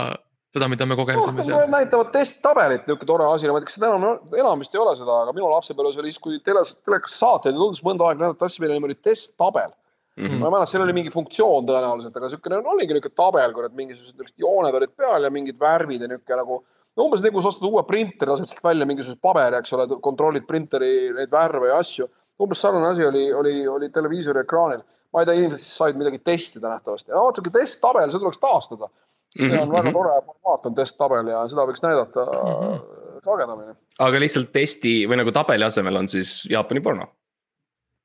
seda, 0.55 0.69
mida 0.71 0.87
me 0.87 0.97
kogesime 0.99 1.41
no, 1.41 1.47
seal. 1.47 1.71
näitavad 1.73 2.13
testtabelit, 2.15 2.85
niisugune 2.87 3.11
tore 3.11 3.31
asi, 3.31 3.51
ma 3.51 3.59
ei 3.59 3.65
tea, 3.65 3.71
kas 3.71 3.79
seda 3.79 3.91
enam, 3.91 4.35
enam 4.39 4.63
vist 4.63 4.77
ei 4.77 4.83
ole 4.83 4.93
seda, 4.99 5.23
aga 5.25 5.35
minu 5.37 5.49
lapsepõlves 5.51 5.99
oli 6.03 6.13
siis, 6.13 6.21
kui 6.23 6.39
teles, 6.47 6.77
telekas 6.87 7.17
saateid 7.23 7.59
tundus 7.59 7.83
mõnda 7.87 8.07
aega 8.09 8.27
näidati 8.29 8.47
asju, 8.47 8.63
mille 8.63 8.79
nimi 8.79 8.91
oli 8.93 9.01
testtabel 9.03 9.73
mm. 10.17 10.27
-hmm. 10.27 10.39
ma 10.39 10.47
ei 10.47 10.55
mäleta, 10.55 10.71
seal 10.71 10.87
oli 10.87 10.97
mingi 10.97 11.11
funktsioon 11.15 11.67
tõenäoliselt, 11.69 12.17
aga 12.17 12.31
niisugune 12.31 12.63
oligi 12.63 12.95
niisugune 12.95 13.19
tabel, 13.23 13.57
kurat, 13.57 13.75
mingisugused 13.75 14.15
niisugused 14.15 14.47
jooned 14.47 14.81
olid 14.81 14.95
peal 14.97 15.27
ja 15.27 15.31
mingid 15.31 15.61
värvid 15.61 16.07
ja 16.07 16.09
niisugune 16.09 16.41
nagu 16.43 16.61
no 16.97 17.07
umbes 17.09 17.23
nagu 17.25 17.43
sa 17.43 17.51
ostad 17.51 17.69
uue 17.69 17.83
printeri, 17.89 18.31
lased 18.31 18.51
sealt 18.51 18.65
välja 18.65 18.87
mingisuguse 18.87 19.21
paberi, 19.23 19.59
eks 19.59 19.73
ole, 19.75 19.89
kontrollid 20.01 20.47
printeri 20.47 21.13
neid 21.17 21.31
värve 21.31 21.73
ja 21.73 21.79
asju. 21.83 22.09
umbes 22.41 22.61
sarnane 22.61 22.89
asi 22.89 23.05
oli, 23.07 23.33
oli, 23.33 23.69
oli 23.69 23.91
televiisori 23.91 24.41
ekraanil. 24.41 24.83
ma 25.13 25.21
ei 25.23 25.27
tea, 25.27 25.35
inimesed 25.39 25.63
siis 25.63 25.77
said 25.79 25.99
midagi 25.99 26.19
testida 26.19 26.69
nähtavasti. 26.69 27.13
vaata, 27.13 27.41
niisugune 27.41 27.59
testtabel, 27.61 28.11
see 28.11 28.23
tuleks 28.23 28.39
taastada 28.39 28.91
see 29.39 29.51
on 29.51 29.53
mm 29.53 29.63
-hmm. 29.65 29.77
väga 29.77 29.91
mhm. 29.91 29.93
tore 29.93 30.23
formaat, 30.27 30.67
on 30.67 30.75
testtabel 30.75 31.29
ja 31.33 31.43
seda 31.51 31.67
võiks 31.67 31.83
näidata 31.83 32.25
mm 32.25 32.55
-hmm. 32.55 33.21
sagedamini. 33.25 33.77
aga 33.99 34.21
lihtsalt 34.21 34.53
testi 34.53 34.95
või 35.11 35.21
nagu 35.23 35.33
tabeli 35.33 35.65
asemel 35.65 35.97
on 35.97 36.09
siis 36.09 36.47
Jaapani 36.51 36.81
porno? 36.81 37.09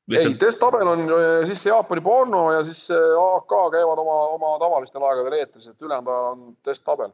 Lihtsalt... 0.09 0.33
ei, 0.33 0.39
testtabel 0.39 0.87
on 0.87 1.01
äh, 1.05 1.45
siis 1.45 1.65
Jaapani 1.65 2.01
porno 2.01 2.51
ja 2.53 2.63
siis 2.63 2.89
äh, 2.91 2.97
AK 3.35 3.53
käivad 3.71 3.99
oma, 4.05 4.19
oma 4.37 4.55
tavalistel 4.59 5.03
aegadel 5.03 5.39
eetris, 5.39 5.67
et 5.67 5.81
ülejäänud 5.81 6.07
ajal 6.07 6.31
on 6.31 6.55
testtabel 6.63 7.11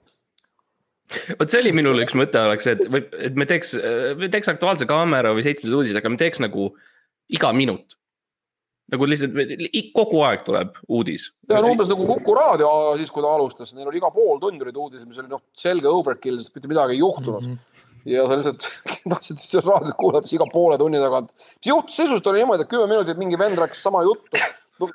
vot 1.39 1.49
see 1.49 1.59
oli 1.61 1.71
minul 1.71 1.99
üks 2.01 2.15
mõte 2.17 2.39
oleks, 2.39 2.67
et, 2.67 2.81
et 3.19 3.35
me 3.35 3.45
teeks, 3.45 3.75
me 4.17 4.29
teeks 4.29 4.49
Aktuaalse 4.49 4.87
Kaamera 4.89 5.35
või 5.35 5.43
Seitsmes 5.45 5.73
uudis, 5.73 5.95
aga 5.95 6.09
me 6.09 6.17
teeks 6.17 6.39
nagu 6.39 6.71
iga 7.29 7.51
minut 7.53 7.97
nagu 8.93 9.07
lihtsalt 9.09 9.33
kogu 9.95 10.21
aeg 10.27 10.43
tuleb 10.45 10.75
uudis. 10.87 11.31
ja 11.49 11.61
no 11.63 11.71
umbes 11.73 11.89
nagu 11.89 12.05
Kuku 12.09 12.35
raadio 12.37 12.69
siis, 12.99 13.11
kui 13.13 13.25
ta 13.25 13.31
alustas, 13.33 13.73
neil 13.73 13.89
oli 13.89 14.01
iga 14.01 14.11
pool 14.13 14.37
tundi 14.41 14.65
olid 14.65 14.77
uudised, 14.77 15.07
mis 15.09 15.21
oli 15.21 15.31
noh, 15.31 15.41
selge 15.57 15.89
overkill, 15.89 16.37
sest 16.41 16.55
mitte 16.57 16.69
midagi 16.71 16.97
ei 16.97 17.03
juhtunud 17.03 17.41
mm. 17.41 17.55
-hmm 17.55 17.83
ja 18.05 18.27
sa 18.29 18.35
lihtsalt 18.37 18.65
tahtsid 19.11 19.39
seda 19.41 19.63
raadiot 19.65 19.95
kuulata 19.97 20.29
iga 20.35 20.45
poole 20.53 20.77
tunni 20.77 20.99
tagant. 21.01 21.31
mis 21.33 21.71
juhtus, 21.71 21.95
sisust 21.97 22.27
oli 22.29 22.43
niimoodi, 22.43 22.61
et 22.61 22.69
kümme 22.69 22.85
minutit 22.91 23.17
mingi 23.17 23.39
vend 23.39 23.57
rääkis 23.57 23.81
sama 23.81 24.03
juttu 24.05 24.37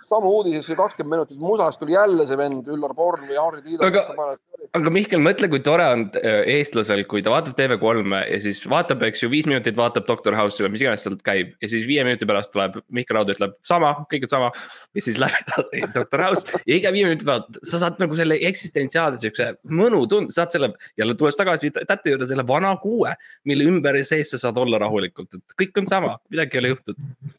samu 0.09 0.31
uudises 0.37 0.68
või 0.68 0.76
kakskümmend 0.78 1.14
minutit 1.14 1.41
musast 1.41 1.81
tuli 1.81 1.95
jälle 1.95 2.26
see 2.28 2.39
vend 2.39 2.68
Üllar 2.70 2.93
Born 2.97 3.24
või 3.28 3.39
Harri 3.41 3.62
Tiidor. 3.64 3.89
aga, 3.89 4.35
aga 4.76 4.93
Mihkel, 4.93 5.22
mõtle, 5.24 5.49
kui 5.53 5.62
tore 5.64 5.87
on 5.95 6.05
äh, 6.20 6.43
eestlasel, 6.59 7.03
kui 7.09 7.24
ta 7.24 7.33
vaatab 7.33 7.57
TV3-e 7.59 8.20
ja 8.28 8.41
siis 8.45 8.61
vaatab, 8.70 9.07
eks 9.09 9.24
ju, 9.24 9.31
viis 9.33 9.49
minutit 9.49 9.78
vaatab 9.78 10.07
Doctor 10.09 10.37
House'i 10.37 10.66
või 10.66 10.74
mis 10.74 10.85
iganes 10.85 11.07
sealt 11.07 11.24
käib. 11.26 11.55
ja 11.62 11.72
siis 11.72 11.87
viie 11.89 12.05
minuti 12.07 12.28
pärast 12.28 12.53
tuleb 12.55 12.76
Mihkel 12.93 13.18
Raud 13.18 13.33
ütleb 13.33 13.57
sama, 13.66 13.95
kõik 14.12 14.28
on 14.28 14.35
sama. 14.35 14.53
ja 14.95 15.07
siis 15.09 15.20
läheb 15.22 15.41
edasi 15.47 15.85
Doctor 15.97 16.26
House 16.26 16.61
ja 16.61 16.76
iga 16.76 16.93
viie 16.95 17.09
minuti 17.09 17.28
pealt 17.28 17.61
sa 17.64 17.81
saad 17.83 18.01
nagu 18.03 18.16
selle 18.18 18.37
eksistentsiaalse 18.51 19.24
siukse 19.24 19.51
mõnu 19.64 20.05
tunde, 20.11 20.35
saad 20.35 20.53
selle 20.53 20.74
jälle 21.01 21.16
tulles 21.16 21.41
tagasi 21.41 21.72
tätte 21.81 22.12
juurde 22.12 22.28
selle 22.28 22.45
vana 22.47 22.76
kuue, 22.83 23.16
mille 23.49 23.68
ümber 23.72 23.97
sees 24.05 24.35
sa 24.35 24.45
saad 24.45 24.61
olla 24.61 24.81
rahulikult, 24.81 25.41
et 25.41 25.61
kõik 25.61 25.81
on 25.81 25.89
sama, 25.89 26.16
midagi 26.33 26.59
ei 26.59 26.64
ole 26.64 26.74
juhtunud 26.76 27.37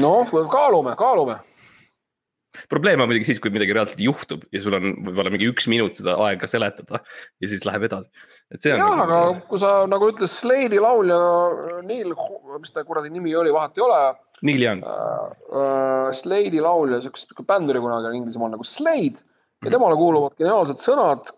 noh, 0.00 0.36
kaalume, 0.50 0.94
kaalume. 0.98 1.38
probleem 2.68 3.00
on 3.00 3.08
muidugi 3.08 3.30
siis, 3.30 3.40
kui 3.40 3.52
midagi 3.52 3.72
reaalselt 3.72 4.00
juhtub 4.04 4.42
ja 4.52 4.60
sul 4.64 4.76
on 4.76 4.90
võib-olla 5.06 5.32
mingi 5.32 5.48
üks 5.48 5.68
minut 5.72 5.96
seda 5.96 6.18
aega 6.26 6.48
seletada 6.50 7.00
ja 7.40 7.48
siis 7.48 7.64
läheb 7.68 7.88
edasi. 7.88 8.12
jah, 8.64 8.76
nagu 8.80 9.02
aga 9.06 9.22
kui 9.48 9.62
sa 9.62 9.72
nagu 9.88 10.10
ütles, 10.12 10.36
Slade'i 10.42 10.80
laulja 10.82 11.18
Neil, 11.88 12.14
mis 12.58 12.74
ta 12.74 12.84
kuradi 12.84 13.12
nimi 13.12 13.34
oli, 13.36 13.54
vahet 13.54 13.80
ei 13.80 13.86
ole. 13.86 14.00
Neil 14.42 14.64
Young 14.64 14.86
uh,. 14.86 16.08
Slade'i 16.18 16.60
laulja, 16.60 17.02
siukest 17.04 17.44
bänd 17.46 17.70
oli 17.72 17.82
kunagi 17.82 18.16
Inglismaal 18.18 18.56
nagu 18.56 18.66
Slade 18.66 19.24
ja 19.62 19.70
temale 19.70 19.96
kuuluvad 19.98 20.34
geniaalsed 20.38 20.80
sõnad, 20.82 21.28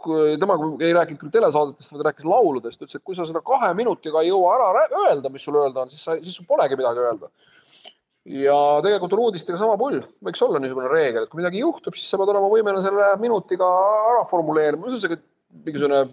tema 0.41 0.57
ei 0.81 0.95
rääkinud 0.97 1.21
küll 1.21 1.33
telesaadetest, 1.35 1.93
vaid 1.93 2.07
rääkis 2.09 2.29
lauludest, 2.29 2.81
ütles, 2.81 2.97
et 2.97 3.05
kui 3.05 3.17
sa 3.17 3.27
seda 3.29 3.43
kahe 3.45 3.69
minutiga 3.77 4.23
ei 4.25 4.31
jõua 4.31 4.55
ära 4.57 4.87
öelda, 5.03 5.33
mis 5.33 5.45
sul 5.45 5.59
öelda 5.61 5.85
on, 5.85 5.93
siis 5.93 6.07
sa, 6.07 6.17
siis 6.23 6.39
sul 6.39 6.49
polegi 6.49 6.79
midagi 6.81 7.05
öelda 7.05 7.29
ja 8.25 8.59
tegelikult 8.85 9.15
on 9.17 9.25
uudistega 9.27 9.61
sama 9.61 9.77
pull, 9.81 10.01
võiks 10.25 10.43
olla 10.45 10.61
niisugune 10.63 10.91
reegel, 10.93 11.27
et 11.27 11.33
kui 11.33 11.43
midagi 11.43 11.61
juhtub, 11.61 11.97
siis 11.99 12.09
sa 12.09 12.21
pead 12.21 12.33
olema 12.33 12.51
võimeline 12.53 12.85
selle 12.85 13.11
minutiga 13.21 13.69
ära 14.15 14.25
formuleerima, 14.29 14.89
see 14.89 14.97
on 14.97 15.03
siuke 15.05 15.21
mingisugune 15.65 16.05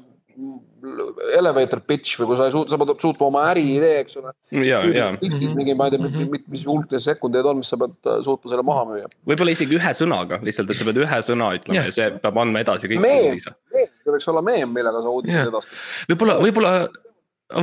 elevator 1.38 1.82
pitch 1.86 2.18
või 2.20 2.32
kui 2.32 2.38
sa 2.40 2.48
ei 2.48 2.54
suuda, 2.54 2.72
sa 2.72 2.80
pead 2.82 3.04
suutma 3.04 3.28
oma 3.28 3.44
äriidee, 3.52 4.00
eks 4.02 4.18
ole. 4.22 4.32
mingi, 5.58 5.76
ma 5.78 5.88
ei 5.88 5.94
tea, 5.94 6.02
mis, 6.02 6.46
mis 6.56 6.64
hulk 6.68 6.96
sekundeid 7.04 7.48
on, 7.52 7.60
mis 7.62 7.70
sa 7.72 7.80
pead 7.82 7.94
äh, 8.10 8.18
suutma 8.26 8.54
selle 8.54 8.66
maha 8.66 8.88
müüa. 8.90 9.12
võib-olla 9.30 9.54
isegi 9.54 9.78
ühe 9.78 9.94
sõnaga, 9.98 10.42
lihtsalt, 10.46 10.74
et 10.74 10.82
sa 10.82 10.88
pead 10.88 11.02
ühe 11.04 11.22
sõna 11.28 11.52
ütlema 11.60 11.78
ja, 11.78 11.86
ja 11.90 11.96
see 11.96 12.10
peab 12.24 12.42
andma 12.44 12.64
edasi 12.66 12.92
kõik. 12.92 13.04
meem, 13.06 13.40
see 13.44 14.16
võiks 14.16 14.28
olla 14.34 14.44
meem, 14.46 14.74
millega 14.74 15.04
sa 15.04 15.14
uudiseid 15.14 15.52
edastad. 15.52 15.80
võib-olla, 16.12 16.40
võib-olla 16.48 16.76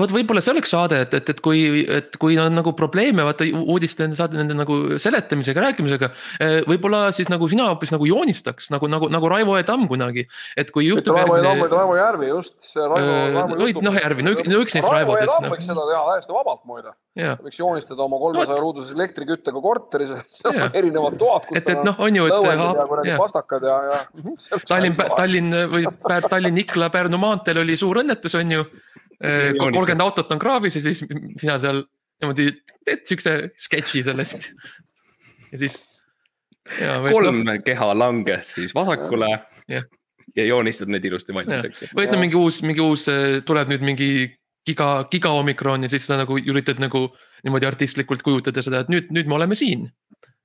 vot 0.01 0.13
võib-olla 0.13 0.43
see 0.45 0.53
oleks 0.55 0.73
saade, 0.75 1.01
et, 1.07 1.15
et, 1.19 1.31
et 1.33 1.41
kui, 1.45 1.63
et 1.99 2.17
kui 2.21 2.37
on 2.41 2.55
nagu 2.55 2.73
probleeme 2.77 3.25
vaata 3.27 3.47
uudiste 3.49 4.07
saade 4.19 4.39
nende 4.39 4.57
nagu 4.59 4.77
seletamisega, 5.01 5.63
rääkimisega. 5.69 6.11
Eh, 6.45 6.57
võib-olla 6.69 7.09
siis 7.17 7.31
nagu 7.33 7.49
sina 7.51 7.69
hoopis 7.71 7.93
nagu 7.95 8.09
joonistaks 8.09 8.71
nagu, 8.75 8.91
nagu, 8.91 9.11
nagu 9.13 9.31
Raivo 9.33 9.57
E 9.59 9.65
Tamm 9.69 9.89
kunagi, 9.91 10.27
et 10.59 10.73
kui 10.75 10.89
juhtub. 10.89 11.17
Raivo 11.17 11.39
E 11.39 11.45
Tamm, 11.45 11.65
Raivo 11.73 11.99
Järvi 11.99 12.31
just. 12.31 12.57
noh, 12.77 14.01
Järvi, 14.03 14.27
no 14.27 14.35
üks, 14.37 14.51
no 14.51 14.63
üks 14.65 14.77
neist 14.77 14.91
Raivo 14.93 15.19
E 15.19 15.29
Tamm 15.29 15.53
võiks 15.53 15.69
seda 15.69 15.87
teha 15.93 16.03
täiesti 16.13 16.37
vabalt 16.37 16.65
muide. 16.69 16.95
võiks 17.45 17.59
joonistada 17.59 18.05
oma 18.05 18.21
kolmesaja 18.23 18.61
ruuduses 18.63 18.95
elektriküttega 18.95 19.63
korteris, 19.63 20.13
erinevad 20.79 21.19
toad. 21.21 21.49
et, 21.55 21.73
et 21.75 21.87
noh, 21.87 21.97
on 21.99 22.21
ju, 22.21 22.29
et. 22.29 23.15
pastakad 23.19 23.65
ja, 23.67 23.79
ja. 23.89 24.03
Tallinn, 24.69 24.99
Tallinn 25.19 25.57
või 25.73 25.89
Tallinn-Ikla 26.29 26.93
Pärnu 26.95 27.21
maanteel 27.21 27.65
oli 27.65 27.77
suur 27.81 28.03
õnnetus, 28.05 28.37
on 28.39 28.59
ju 28.59 28.69
kolmkümmend 29.19 30.05
autot 30.05 30.33
on 30.33 30.41
kraavis 30.43 30.79
ja 30.79 30.83
siis 30.85 31.03
sina 31.41 31.59
seal 31.59 31.83
niimoodi 32.23 32.49
teed 32.87 33.05
siukse 33.09 33.35
sketši 33.59 34.03
sellest. 34.07 34.51
ja 35.53 35.59
siis. 35.59 35.79
kolm 37.11 37.45
no, 37.47 37.55
keha 37.65 37.93
langes 37.97 38.55
siis 38.59 38.75
vasakule 38.77 39.31
ja, 39.69 39.83
ja 40.37 40.45
joonistad 40.45 40.91
need 40.93 41.07
ilusti 41.09 41.35
valmis, 41.35 41.65
eks 41.65 41.87
ju. 41.87 41.93
või 41.97 42.11
no 42.13 42.21
mingi 42.21 42.39
uus, 42.39 42.61
mingi 42.67 42.85
uus, 42.85 43.07
äh, 43.13 43.39
tuleb 43.47 43.73
nüüd 43.73 43.87
mingi 43.87 44.11
giga, 44.69 44.91
giga 45.11 45.33
omikron 45.39 45.87
ja 45.87 45.93
siis 45.93 46.07
sa 46.09 46.19
nagu 46.21 46.39
üritad 46.39 46.83
nagu 46.83 47.09
niimoodi 47.47 47.69
artistlikult 47.69 48.23
kujutada 48.27 48.63
seda, 48.65 48.83
et 48.85 48.93
nüüd, 48.93 49.09
nüüd 49.15 49.31
me 49.31 49.39
oleme 49.39 49.57
siin 49.59 49.89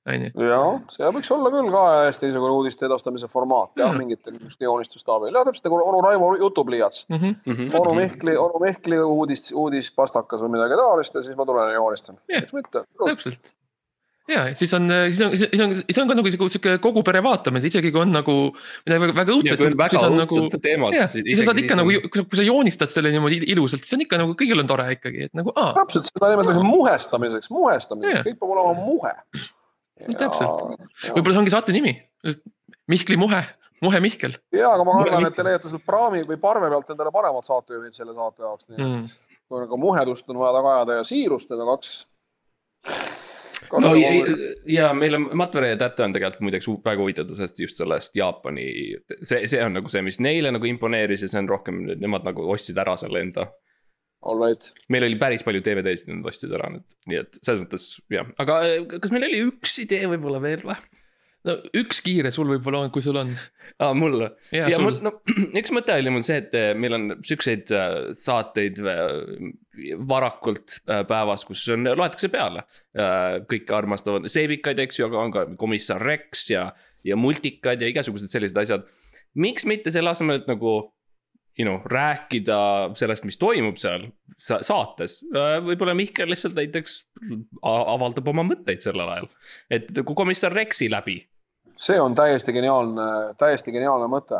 on 0.06 0.26
ju. 0.26 0.44
jah, 0.44 0.76
see 0.92 1.10
võiks 1.16 1.32
olla 1.34 1.52
küll 1.54 1.72
ka 1.72 1.82
hästi 2.08 2.28
niisugune 2.28 2.58
uudiste 2.58 2.86
edastamise 2.88 3.28
formaat 3.32 3.72
jah 3.80 3.90
mm., 3.90 4.02
mingitel 4.02 4.36
niisugustel 4.36 4.68
joonistustaabil, 4.68 5.32
jah, 5.32 5.48
täpselt 5.48 5.68
nagu 5.70 5.80
onu 5.80 6.04
Raivo 6.04 6.30
jutupliiats 6.42 7.06
mm. 7.08 7.34
-hmm. 7.46 7.74
onu 7.80 7.96
Mihkli, 8.00 8.36
onu 8.36 8.62
Mihkli 8.66 9.00
uudis, 9.00 9.50
uudispastakas 9.52 10.44
või 10.44 10.56
midagi 10.58 10.80
taolist 10.80 11.14
ja 11.14 11.24
siis 11.24 11.36
ma 11.38 11.48
tulen 11.48 11.72
ja 11.72 11.80
joonistan 11.80 12.20
yeah.. 12.28 12.44
miks 12.44 12.56
mitte, 12.60 12.84
täpselt 13.00 13.54
ja 14.28 14.44
siis 14.54 14.72
on, 14.76 14.88
siis 15.08 15.20
on, 15.20 15.36
siis 15.38 15.60
on, 15.60 15.74
siis 15.80 15.98
on 16.00 16.08
ka 16.08 16.16
nagu 16.16 16.30
sihuke 16.32 16.76
kogu 16.84 17.02
pere 17.04 17.20
vaatamine, 17.24 17.68
isegi 17.68 17.92
kui 17.92 18.00
on 18.00 18.12
nagu 18.14 18.36
midagi 18.86 19.02
väga, 19.02 19.16
väga 19.18 19.34
õudset. 19.34 19.64
väga 19.80 20.04
õudsed 20.04 20.54
nagu, 20.54 20.62
teemad. 20.64 20.96
sa 21.00 21.48
saad 21.48 21.60
ikka 21.60 21.76
nagu, 21.80 21.98
kui 22.12 22.38
sa 22.40 22.46
joonistad 22.46 22.92
selle 22.92 23.12
niimoodi 23.12 23.42
ilusalt, 23.52 23.84
siis 23.84 23.96
on 23.96 24.04
ikka 24.06 24.20
nagu 24.22 24.36
kõigil 24.38 24.60
on 24.60 24.70
tore 24.70 24.86
ikkagi, 24.96 25.28
et 25.28 25.36
nagu 25.36 25.52
aa. 25.52 25.74
täpselt, 25.82 26.08
seda 26.08 26.32
nimetatakse 26.32 26.64
muhestamiseks, 26.64 27.52
muhestamiseks, 27.52 28.24
kõik 28.30 28.40
peab 28.40 28.56
olema 28.56 28.72
muhe 28.80 29.12
no 30.02 30.16
täpselt, 30.18 30.88
võib-olla 31.10 31.36
see 31.36 31.42
ongi 31.44 31.54
saate 31.54 31.76
nimi, 31.76 31.94
Mihkli 32.90 33.18
Muhe, 33.20 33.42
Muhe 33.84 34.00
Mihkel. 34.04 34.38
ja, 34.54 34.72
aga 34.72 34.86
ma 34.86 34.96
kardan, 35.00 35.28
et 35.28 35.36
te 35.36 35.46
leiate 35.46 35.70
sealt 35.72 35.86
praami 35.86 36.24
või 36.28 36.40
parve 36.42 36.70
pealt 36.72 36.90
endale 36.94 37.12
paremad 37.14 37.46
saatejuhid 37.46 37.96
selle 37.96 38.16
saate 38.16 38.46
jaoks, 38.46 38.68
nii 38.70 38.80
et 38.80 38.88
mm. 38.88 39.38
kui 39.48 39.62
nagu 39.64 39.80
muhedust 39.80 40.30
on 40.32 40.42
vaja 40.42 40.58
taga 40.58 40.74
ajada 40.78 40.98
ja 41.00 41.06
siirust, 41.08 41.50
need 41.52 41.64
on 41.64 41.74
kaks, 41.76 41.94
no 43.80 43.94
ja, 43.94 44.10
ja 44.66 44.92
meil 44.96 45.14
on, 45.18 45.28
Matvere 45.36 45.72
ja 45.72 45.78
Täte 45.80 46.04
on 46.04 46.14
tegelikult 46.14 46.44
muideks 46.46 46.68
väga 46.84 47.02
huvitatud 47.02 47.36
sellest 47.36 47.60
just 47.60 47.80
sellest 47.80 48.16
Jaapani. 48.16 48.66
see, 49.22 49.46
see 49.50 49.62
on 49.64 49.76
nagu 49.78 49.90
see, 49.90 50.02
mis 50.06 50.20
neile 50.22 50.52
nagu 50.54 50.68
imponeeris 50.68 51.24
ja 51.24 51.30
see 51.30 51.42
on 51.42 51.50
rohkem, 51.50 51.84
nemad 52.00 52.26
nagu 52.26 52.48
ostsid 52.54 52.78
ära 52.80 52.96
selle 53.00 53.24
enda. 53.24 53.48
Right. 54.24 54.70
meil 54.88 55.04
oli 55.04 55.18
päris 55.20 55.42
palju 55.44 55.60
DVD-sid, 55.60 56.08
nad 56.14 56.28
ostsid 56.30 56.52
ära 56.56 56.70
nüüd, 56.72 56.94
nii 57.10 57.18
et 57.20 57.36
selles 57.42 57.60
mõttes 57.60 57.88
jah, 58.12 58.28
aga 58.40 58.60
kas 58.96 59.12
meil 59.12 59.26
oli 59.26 59.42
üks 59.50 59.74
idee 59.82 60.08
võib-olla 60.08 60.40
veel 60.40 60.64
või? 60.64 60.78
no 61.44 61.56
üks 61.76 62.00
kiire 62.04 62.32
sul 62.34 62.48
võib-olla 62.48 62.84
on, 62.84 62.92
kui 62.94 63.04
sul 63.04 63.18
on. 63.20 63.32
aa, 63.76 63.92
mul 63.96 64.16
või? 64.16 64.30
ja, 64.56 64.68
ja 64.72 64.78
sul... 64.78 64.86
mul, 64.86 64.98
no 65.04 65.12
üks 65.60 65.74
mõte 65.76 65.96
oli 66.00 66.12
mul 66.14 66.24
see, 66.26 66.40
et 66.40 66.56
eh, 66.58 66.70
meil 66.78 66.96
on 66.96 67.06
siukseid 67.20 67.72
eh, 67.74 67.96
saateid 68.16 68.80
varakult 70.08 70.78
päevas, 70.86 71.44
kus 71.48 71.64
on, 71.74 71.88
loetakse 71.98 72.28
peale. 72.30 72.62
kõik 73.50 73.72
armastavad 73.74 74.28
seebikaid, 74.30 74.78
eks 74.84 75.00
ju, 75.00 75.08
aga 75.08 75.18
on 75.18 75.32
ka 75.34 75.42
komissar 75.58 76.02
Rex 76.04 76.46
ja, 76.52 76.68
ja 77.02 77.18
multikad 77.18 77.82
ja 77.82 77.88
igasugused 77.90 78.30
sellised 78.30 78.60
asjad. 78.62 78.86
miks 79.34 79.66
mitte 79.66 79.90
selle 79.90 80.14
asemel, 80.14 80.38
et 80.40 80.46
nagu 80.46 80.76
you 81.58 81.66
know, 81.66 81.78
rääkida 81.90 82.58
sellest, 82.98 83.24
mis 83.24 83.38
toimub 83.38 83.76
seal 83.78 84.08
saates. 84.38 85.20
võib-olla 85.62 85.94
Mihkel 85.94 86.26
lihtsalt 86.30 86.56
näiteks 86.58 87.04
avaldab 87.62 88.28
oma 88.32 88.42
mõtteid 88.48 88.82
sellel 88.82 89.12
ajal. 89.12 89.30
et 89.70 89.92
kui 90.02 90.18
komissar 90.18 90.52
Rexi 90.52 90.90
läbi 90.90 91.20
see 91.76 92.00
on 92.00 92.14
täiesti 92.14 92.52
geniaalne, 92.52 93.34
täiesti 93.38 93.72
geniaalne 93.74 94.06
mõte 94.10 94.38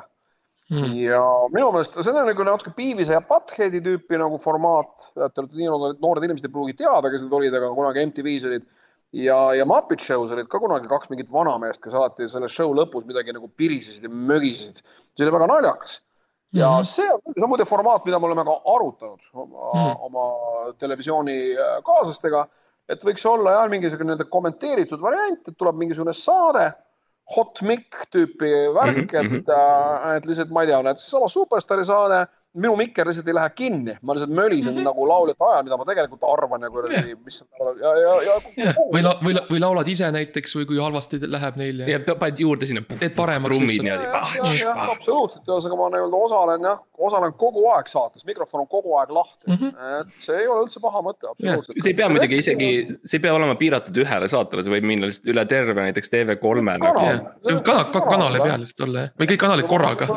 mm.. 0.70 0.94
ja 1.02 1.20
minu 1.54 1.72
meelest 1.74 1.98
see 1.98 2.14
on 2.14 2.28
nagu 2.28 2.46
natuke 2.46 2.72
Beavis'e 2.76 3.16
ja 3.16 3.22
Buttheadi 3.24 3.82
tüüpi 3.84 4.18
nagu 4.20 4.38
formaat. 4.42 5.10
Olete 5.18 5.46
nii 5.50 5.68
noored, 5.68 6.00
noored 6.02 6.26
inimesed 6.28 6.48
ei 6.48 6.54
pruugi 6.54 6.76
teada, 6.78 7.10
kes 7.12 7.24
need 7.24 7.36
olid, 7.40 7.58
aga 7.58 7.72
kunagi 7.76 8.06
MTV-s 8.10 8.48
olid. 8.50 8.66
ja, 9.14 9.38
ja 9.58 9.66
Muppet 9.68 10.02
Show's 10.02 10.34
olid 10.34 10.50
ka 10.50 10.62
kunagi 10.62 10.90
kaks 10.90 11.10
mingit 11.12 11.30
vanameest, 11.32 11.82
kes 11.82 11.94
alati 11.94 12.28
selle 12.30 12.50
show 12.52 12.74
lõpus 12.74 13.06
midagi 13.08 13.34
nagu 13.34 13.50
pirisesid 13.50 14.06
ja 14.08 14.12
mögisesid. 14.32 14.82
see 15.14 15.26
oli 15.26 15.36
väga 15.38 15.50
naljakas. 15.50 16.00
Ja 16.54 16.70
mm 16.70 16.80
-hmm. 16.80 16.84
see 16.84 17.12
on, 17.12 17.20
see 17.34 17.44
on 17.44 17.50
muide 17.50 17.64
formaat, 17.64 18.04
mida 18.04 18.18
me 18.18 18.26
oleme 18.26 18.44
ka 18.44 18.60
arutanud 18.74 19.20
oma 19.32 19.72
mm, 19.74 19.80
-hmm. 19.80 19.96
oma 20.06 20.24
televisioonikaaslastega. 20.78 22.46
et 22.88 23.04
võiks 23.04 23.26
olla 23.28 23.50
jah, 23.50 23.68
mingisugune 23.70 24.16
kommenteeritud 24.30 25.00
variant, 25.00 25.48
et 25.48 25.56
tuleb 25.58 25.76
mingisugune 25.76 26.12
saade 26.12 26.72
hot 27.36 27.62
mic 27.62 27.96
tüüpi 28.12 28.52
värk 28.74 29.12
mm, 29.12 29.20
-hmm. 29.20 29.38
et, 29.38 29.48
äh, 29.48 30.16
et 30.16 30.26
lihtsalt 30.26 30.50
ma 30.50 30.62
ei 30.62 30.66
tea, 30.66 30.82
näed, 30.82 30.96
sama 31.00 31.28
Superstaari 31.28 31.84
saade 31.84 32.26
minu 32.54 32.76
mikker 32.78 33.08
lihtsalt 33.08 33.28
ei 33.28 33.34
lähe 33.34 33.50
kinni, 33.58 33.96
ma 34.02 34.14
lihtsalt 34.14 34.32
mölisen 34.34 34.74
mm 34.74 34.78
-hmm. 34.78 34.88
nagu 34.88 35.08
lauljate 35.08 35.44
ajal, 35.48 35.64
mida 35.66 35.76
ma 35.76 35.86
tegelikult 35.88 36.26
arvan 36.32 36.62
ja 36.62 36.70
kuradi 36.70 36.94
yeah., 36.94 37.18
mis 37.24 37.42
on 37.42 37.80
ja, 37.80 37.94
ja, 37.98 38.12
ja 38.26 38.36
yeah.. 38.58 38.76
või 38.94 39.02
la-, 39.02 39.16
või, 39.24 39.34
või 39.50 39.60
laulad 39.64 39.90
ise 39.90 40.10
näiteks 40.14 40.56
või 40.58 40.68
kui 40.70 40.78
halvasti 40.78 41.18
läheb 41.26 41.58
neil 41.58 41.82
ja. 41.82 41.88
ja 41.96 42.14
paned 42.14 42.38
juurde 42.44 42.68
sinna. 42.70 42.84
teed 43.00 43.16
paremaks 43.16 43.58
lihtsalt. 43.58 44.06
absoluutselt, 44.94 45.42
ühesõnaga 45.48 45.80
ma 45.82 45.90
nii-öelda 45.96 46.22
osalen 46.28 46.70
jah, 46.70 46.80
osalen 47.08 47.36
kogu 47.44 47.66
aeg 47.74 47.90
saates, 47.90 48.26
mikrofon 48.30 48.62
on 48.62 48.70
kogu 48.70 48.96
aeg 49.02 49.10
lahti 49.18 49.50
mm. 49.50 49.58
-hmm. 49.60 50.00
et 50.00 50.26
see 50.28 50.38
ei 50.38 50.48
ole 50.48 50.66
üldse 50.68 50.80
paha 50.80 51.02
mõte, 51.02 51.30
absoluutselt. 51.30 51.82
see 51.82 51.90
ei 51.90 52.00
pea 52.02 52.08
muidugi 52.08 52.42
isegi, 52.44 52.72
see 53.02 53.18
ei 53.18 53.26
pea 53.26 53.34
olema 53.34 53.58
piiratud 53.58 54.02
ühele 54.06 54.30
saatele, 54.30 54.62
see 54.62 54.78
võib 54.78 54.90
minna 54.94 55.10
lihtsalt 55.10 55.32
üle 55.34 55.46
terve 55.50 55.90
näiteks 55.90 56.14
TV3-e. 56.14 56.78
kanal, 56.86 57.62
kanal, 57.66 58.10
kanali 58.10 58.44
peal 58.46 58.60
lihtsalt 58.62 58.88
olla 58.88 59.08
jah, 59.08 59.16
või 59.18 59.32
kõik 59.32 59.42
kanalid 59.48 59.70
korraga. 59.74 60.12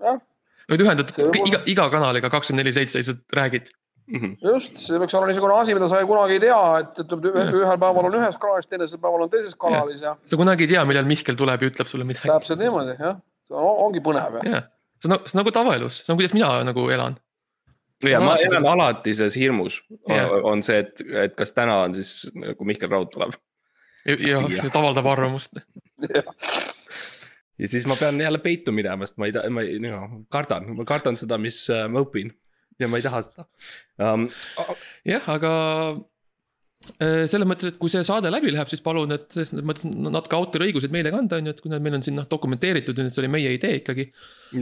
jah 0.00 0.26
võid 0.70 0.84
ühendada 0.86 1.28
iga, 1.42 1.60
iga 1.70 1.86
kanaliga 1.92 2.30
kakskümmend 2.32 2.64
neli 2.64 2.74
seitse 2.74 3.00
lihtsalt 3.00 3.22
räägid 3.36 3.70
mm. 4.10 4.20
-hmm. 4.20 4.52
just, 4.52 4.76
see 4.82 4.98
võiks 5.00 5.14
olla 5.16 5.30
niisugune 5.30 5.56
asi, 5.58 5.74
mida 5.76 5.88
sa 5.90 6.00
ei 6.00 6.08
kunagi 6.08 6.38
ei 6.38 6.44
tea, 6.46 6.60
et, 6.82 7.00
et 7.02 7.14
ühel 7.14 7.80
päeval 7.84 8.10
on 8.10 8.18
ühes 8.20 8.38
kanalis, 8.42 8.68
teisel 8.70 9.02
päeval 9.02 9.26
on 9.26 9.32
teises 9.32 9.56
kanalis 9.58 10.04
ja, 10.04 10.14
ja.. 10.14 10.30
sa 10.32 10.40
kunagi 10.40 10.66
ei 10.66 10.74
tea, 10.74 10.84
millal 10.88 11.08
Mihkel 11.10 11.38
tuleb 11.38 11.64
ja 11.64 11.72
ütleb 11.72 11.90
sulle 11.90 12.06
midagi. 12.08 12.30
täpselt 12.30 12.62
niimoodi 12.62 12.96
jah, 12.98 13.18
ongi 13.50 14.02
põnev 14.04 14.40
jah. 14.46 14.70
see 15.02 15.10
on, 15.10 15.18
see 15.24 15.36
on 15.36 15.42
nagu 15.42 15.54
tavaelus, 15.58 16.00
see 16.04 16.14
on, 16.14 16.20
kuidas 16.20 16.36
mina 16.36 16.52
nagu 16.70 16.88
elan. 16.96 17.18
ja 18.06 18.22
ma 18.24 18.36
elan 18.40 18.66
alati 18.74 19.14
selles 19.14 19.38
hirmus, 19.40 19.82
on 20.42 20.66
see, 20.66 20.82
et, 20.84 21.06
et 21.26 21.38
kas 21.38 21.54
täna 21.56 21.82
on 21.86 21.96
siis 21.98 22.30
nagu 22.34 22.68
Mihkel 22.68 22.92
Raud 22.92 23.12
tuleb. 23.14 23.38
jah 24.06 24.50
ja., 24.50 24.68
ta 24.70 24.84
avaldab 24.84 25.10
arvamust 25.14 25.60
ja 27.60 27.68
siis 27.68 27.86
ma 27.88 27.96
pean 28.00 28.20
jälle 28.20 28.40
peitu 28.42 28.72
minema, 28.72 29.06
sest 29.06 29.18
ma 29.20 29.28
ei 29.28 29.34
taha, 29.34 29.50
ma 29.52 29.64
ei, 29.64 29.80
no 29.82 30.22
kardan, 30.32 30.70
ma 30.78 30.86
kardan 30.88 31.18
seda, 31.20 31.38
mis 31.40 31.62
äh, 31.72 31.84
ma 31.92 32.02
õpin 32.04 32.32
ja 32.80 32.88
ma 32.88 33.00
ei 33.00 33.04
taha 33.04 33.20
seda 33.26 33.46
um,. 34.00 34.26
jah, 35.08 35.28
aga 35.34 35.52
äh, 37.02 37.26
selles 37.30 37.48
mõttes, 37.48 37.74
et 37.74 37.80
kui 37.82 37.92
see 37.92 38.02
saade 38.06 38.32
läbi 38.32 38.52
läheb, 38.54 38.70
siis 38.72 38.84
palun, 38.84 39.12
et 39.16 39.28
selles 39.36 39.66
mõttes 39.66 39.88
natuke 39.90 40.38
autoriõigused 40.38 40.94
meile 40.94 41.12
ka 41.12 41.20
anda, 41.20 41.40
on 41.40 41.50
ju, 41.50 41.56
et 41.56 41.62
kuna 41.64 41.80
meil 41.84 41.98
on 42.00 42.06
siin 42.06 42.16
noh 42.18 42.28
dokumenteeritud, 42.30 43.04
et 43.04 43.14
see 43.14 43.24
oli 43.24 43.32
meie 43.36 43.54
idee 43.56 43.80
ikkagi. 43.82 44.08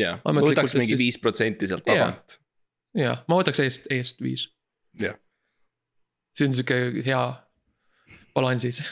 jah, 0.03 0.23
võtaks 0.27 0.77
mingi 0.81 0.99
viis 0.99 1.21
protsenti 1.23 1.71
sealt 1.71 1.87
tagant. 1.89 2.41
jah, 2.99 3.23
ma 3.31 3.43
võtaks 3.43 3.63
eest, 3.67 3.91
eest 3.95 4.25
viis. 4.25 4.49
jah. 4.99 5.19
see 6.35 6.51
on 6.51 6.59
sihuke 6.59 7.05
hea 7.07 7.23
balansis 8.35 8.83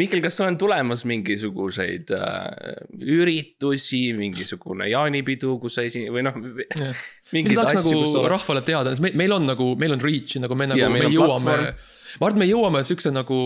Mihkel, 0.00 0.22
kas 0.24 0.38
on 0.44 0.58
tulemas 0.60 1.04
mingisuguseid 1.08 2.12
äh, 2.16 2.78
üritusi, 3.16 4.02
mingisugune 4.16 4.88
jaanipidu, 4.90 5.56
kus 5.62 5.78
sa 5.78 5.86
esi- 5.86 6.06
või 6.12 6.24
noh. 6.26 6.36
mis 6.40 7.52
tahaks 7.52 7.78
nagu 7.80 8.08
sa... 8.12 8.24
rahvale 8.36 8.64
teada, 8.66 8.94
sest 8.94 9.04
meil, 9.04 9.16
meil 9.18 9.36
on 9.38 9.48
nagu, 9.52 9.70
meil 9.80 9.96
on 9.96 10.02
reach'i 10.04 10.42
nagu 10.42 10.58
me 10.58 10.70
nagu, 10.70 10.90
me 10.92 11.06
jõuame. 11.12 11.56
ma 12.20 12.28
arvan, 12.28 12.36
et 12.36 12.42
me 12.44 12.50
jõuame 12.50 12.84
siukse 12.86 13.12
nagu 13.14 13.38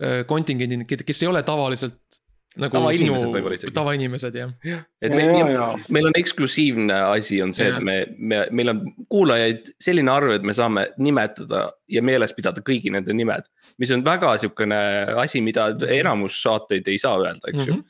äh, 0.00 0.22
kontingendini, 0.28 0.88
kes 0.88 1.24
ei 1.24 1.32
ole 1.32 1.44
tavaliselt 1.46 2.22
nagu 2.60 2.72
tavainimesed 2.72 3.32
võib-olla 3.32 3.56
isegi. 3.58 3.74
tavainimesed 3.76 4.36
jah 4.38 4.52
ja.. 4.64 4.78
et 5.04 5.12
me, 5.12 5.24
ja, 5.24 5.48
ja. 5.52 5.66
meil 5.92 6.08
on 6.08 6.16
eksklusiivne 6.18 6.96
asi 7.12 7.40
on 7.44 7.52
see, 7.56 7.68
et 7.68 7.84
me, 7.84 7.96
me, 8.16 8.42
meil 8.56 8.72
on 8.72 8.82
kuulajaid 9.12 9.72
selline 9.82 10.12
arv, 10.12 10.36
et 10.38 10.46
me 10.46 10.54
saame 10.56 10.86
nimetada 11.02 11.66
ja 11.92 12.04
meeles 12.04 12.32
pidada 12.36 12.64
kõigi 12.64 12.92
nende 12.94 13.14
nimed. 13.16 13.50
mis 13.82 13.92
on 13.94 14.04
väga 14.06 14.36
sihukene 14.42 14.78
asi, 15.22 15.42
mida 15.44 15.68
enamus 15.98 16.40
saateid 16.44 16.88
ei 16.92 16.98
saa 17.02 17.18
öelda, 17.20 17.52
eks 17.52 17.58
mm 17.58 17.64
-hmm. 17.64 17.68
ju 17.68 17.74
mhm. 17.74 17.84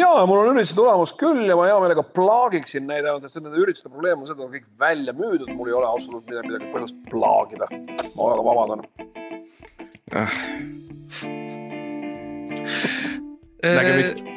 ja 0.00 0.10
mul 0.26 0.42
on 0.42 0.56
üritusi 0.56 0.78
tulemas 0.78 1.14
küll 1.22 1.46
ja 1.46 1.56
ma 1.58 1.68
hea 1.70 1.78
meelega 1.84 2.02
plaagiksin 2.18 2.90
neid, 2.90 3.06
sest 3.22 3.40
nende 3.40 3.62
ürituste 3.62 3.92
probleem 3.92 4.18
on 4.18 4.26
see, 4.26 4.34
et 4.34 4.42
nad 4.42 4.48
on 4.48 4.54
kõik 4.56 4.68
välja 4.78 5.14
müüdud, 5.14 5.54
mul 5.54 5.70
ei 5.70 5.78
ole 5.78 5.86
absoluutselt 5.86 6.30
midagi, 6.30 6.52
midagi 6.52 6.74
põhjust 6.74 6.96
plaagida. 7.10 7.70
ma 8.16 8.30
väga 8.34 8.42
vabandan 8.50 8.82
ah 10.10 10.34
nägemist 13.62 14.24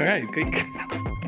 Alright, 0.00 0.30
kõik. 0.32 1.19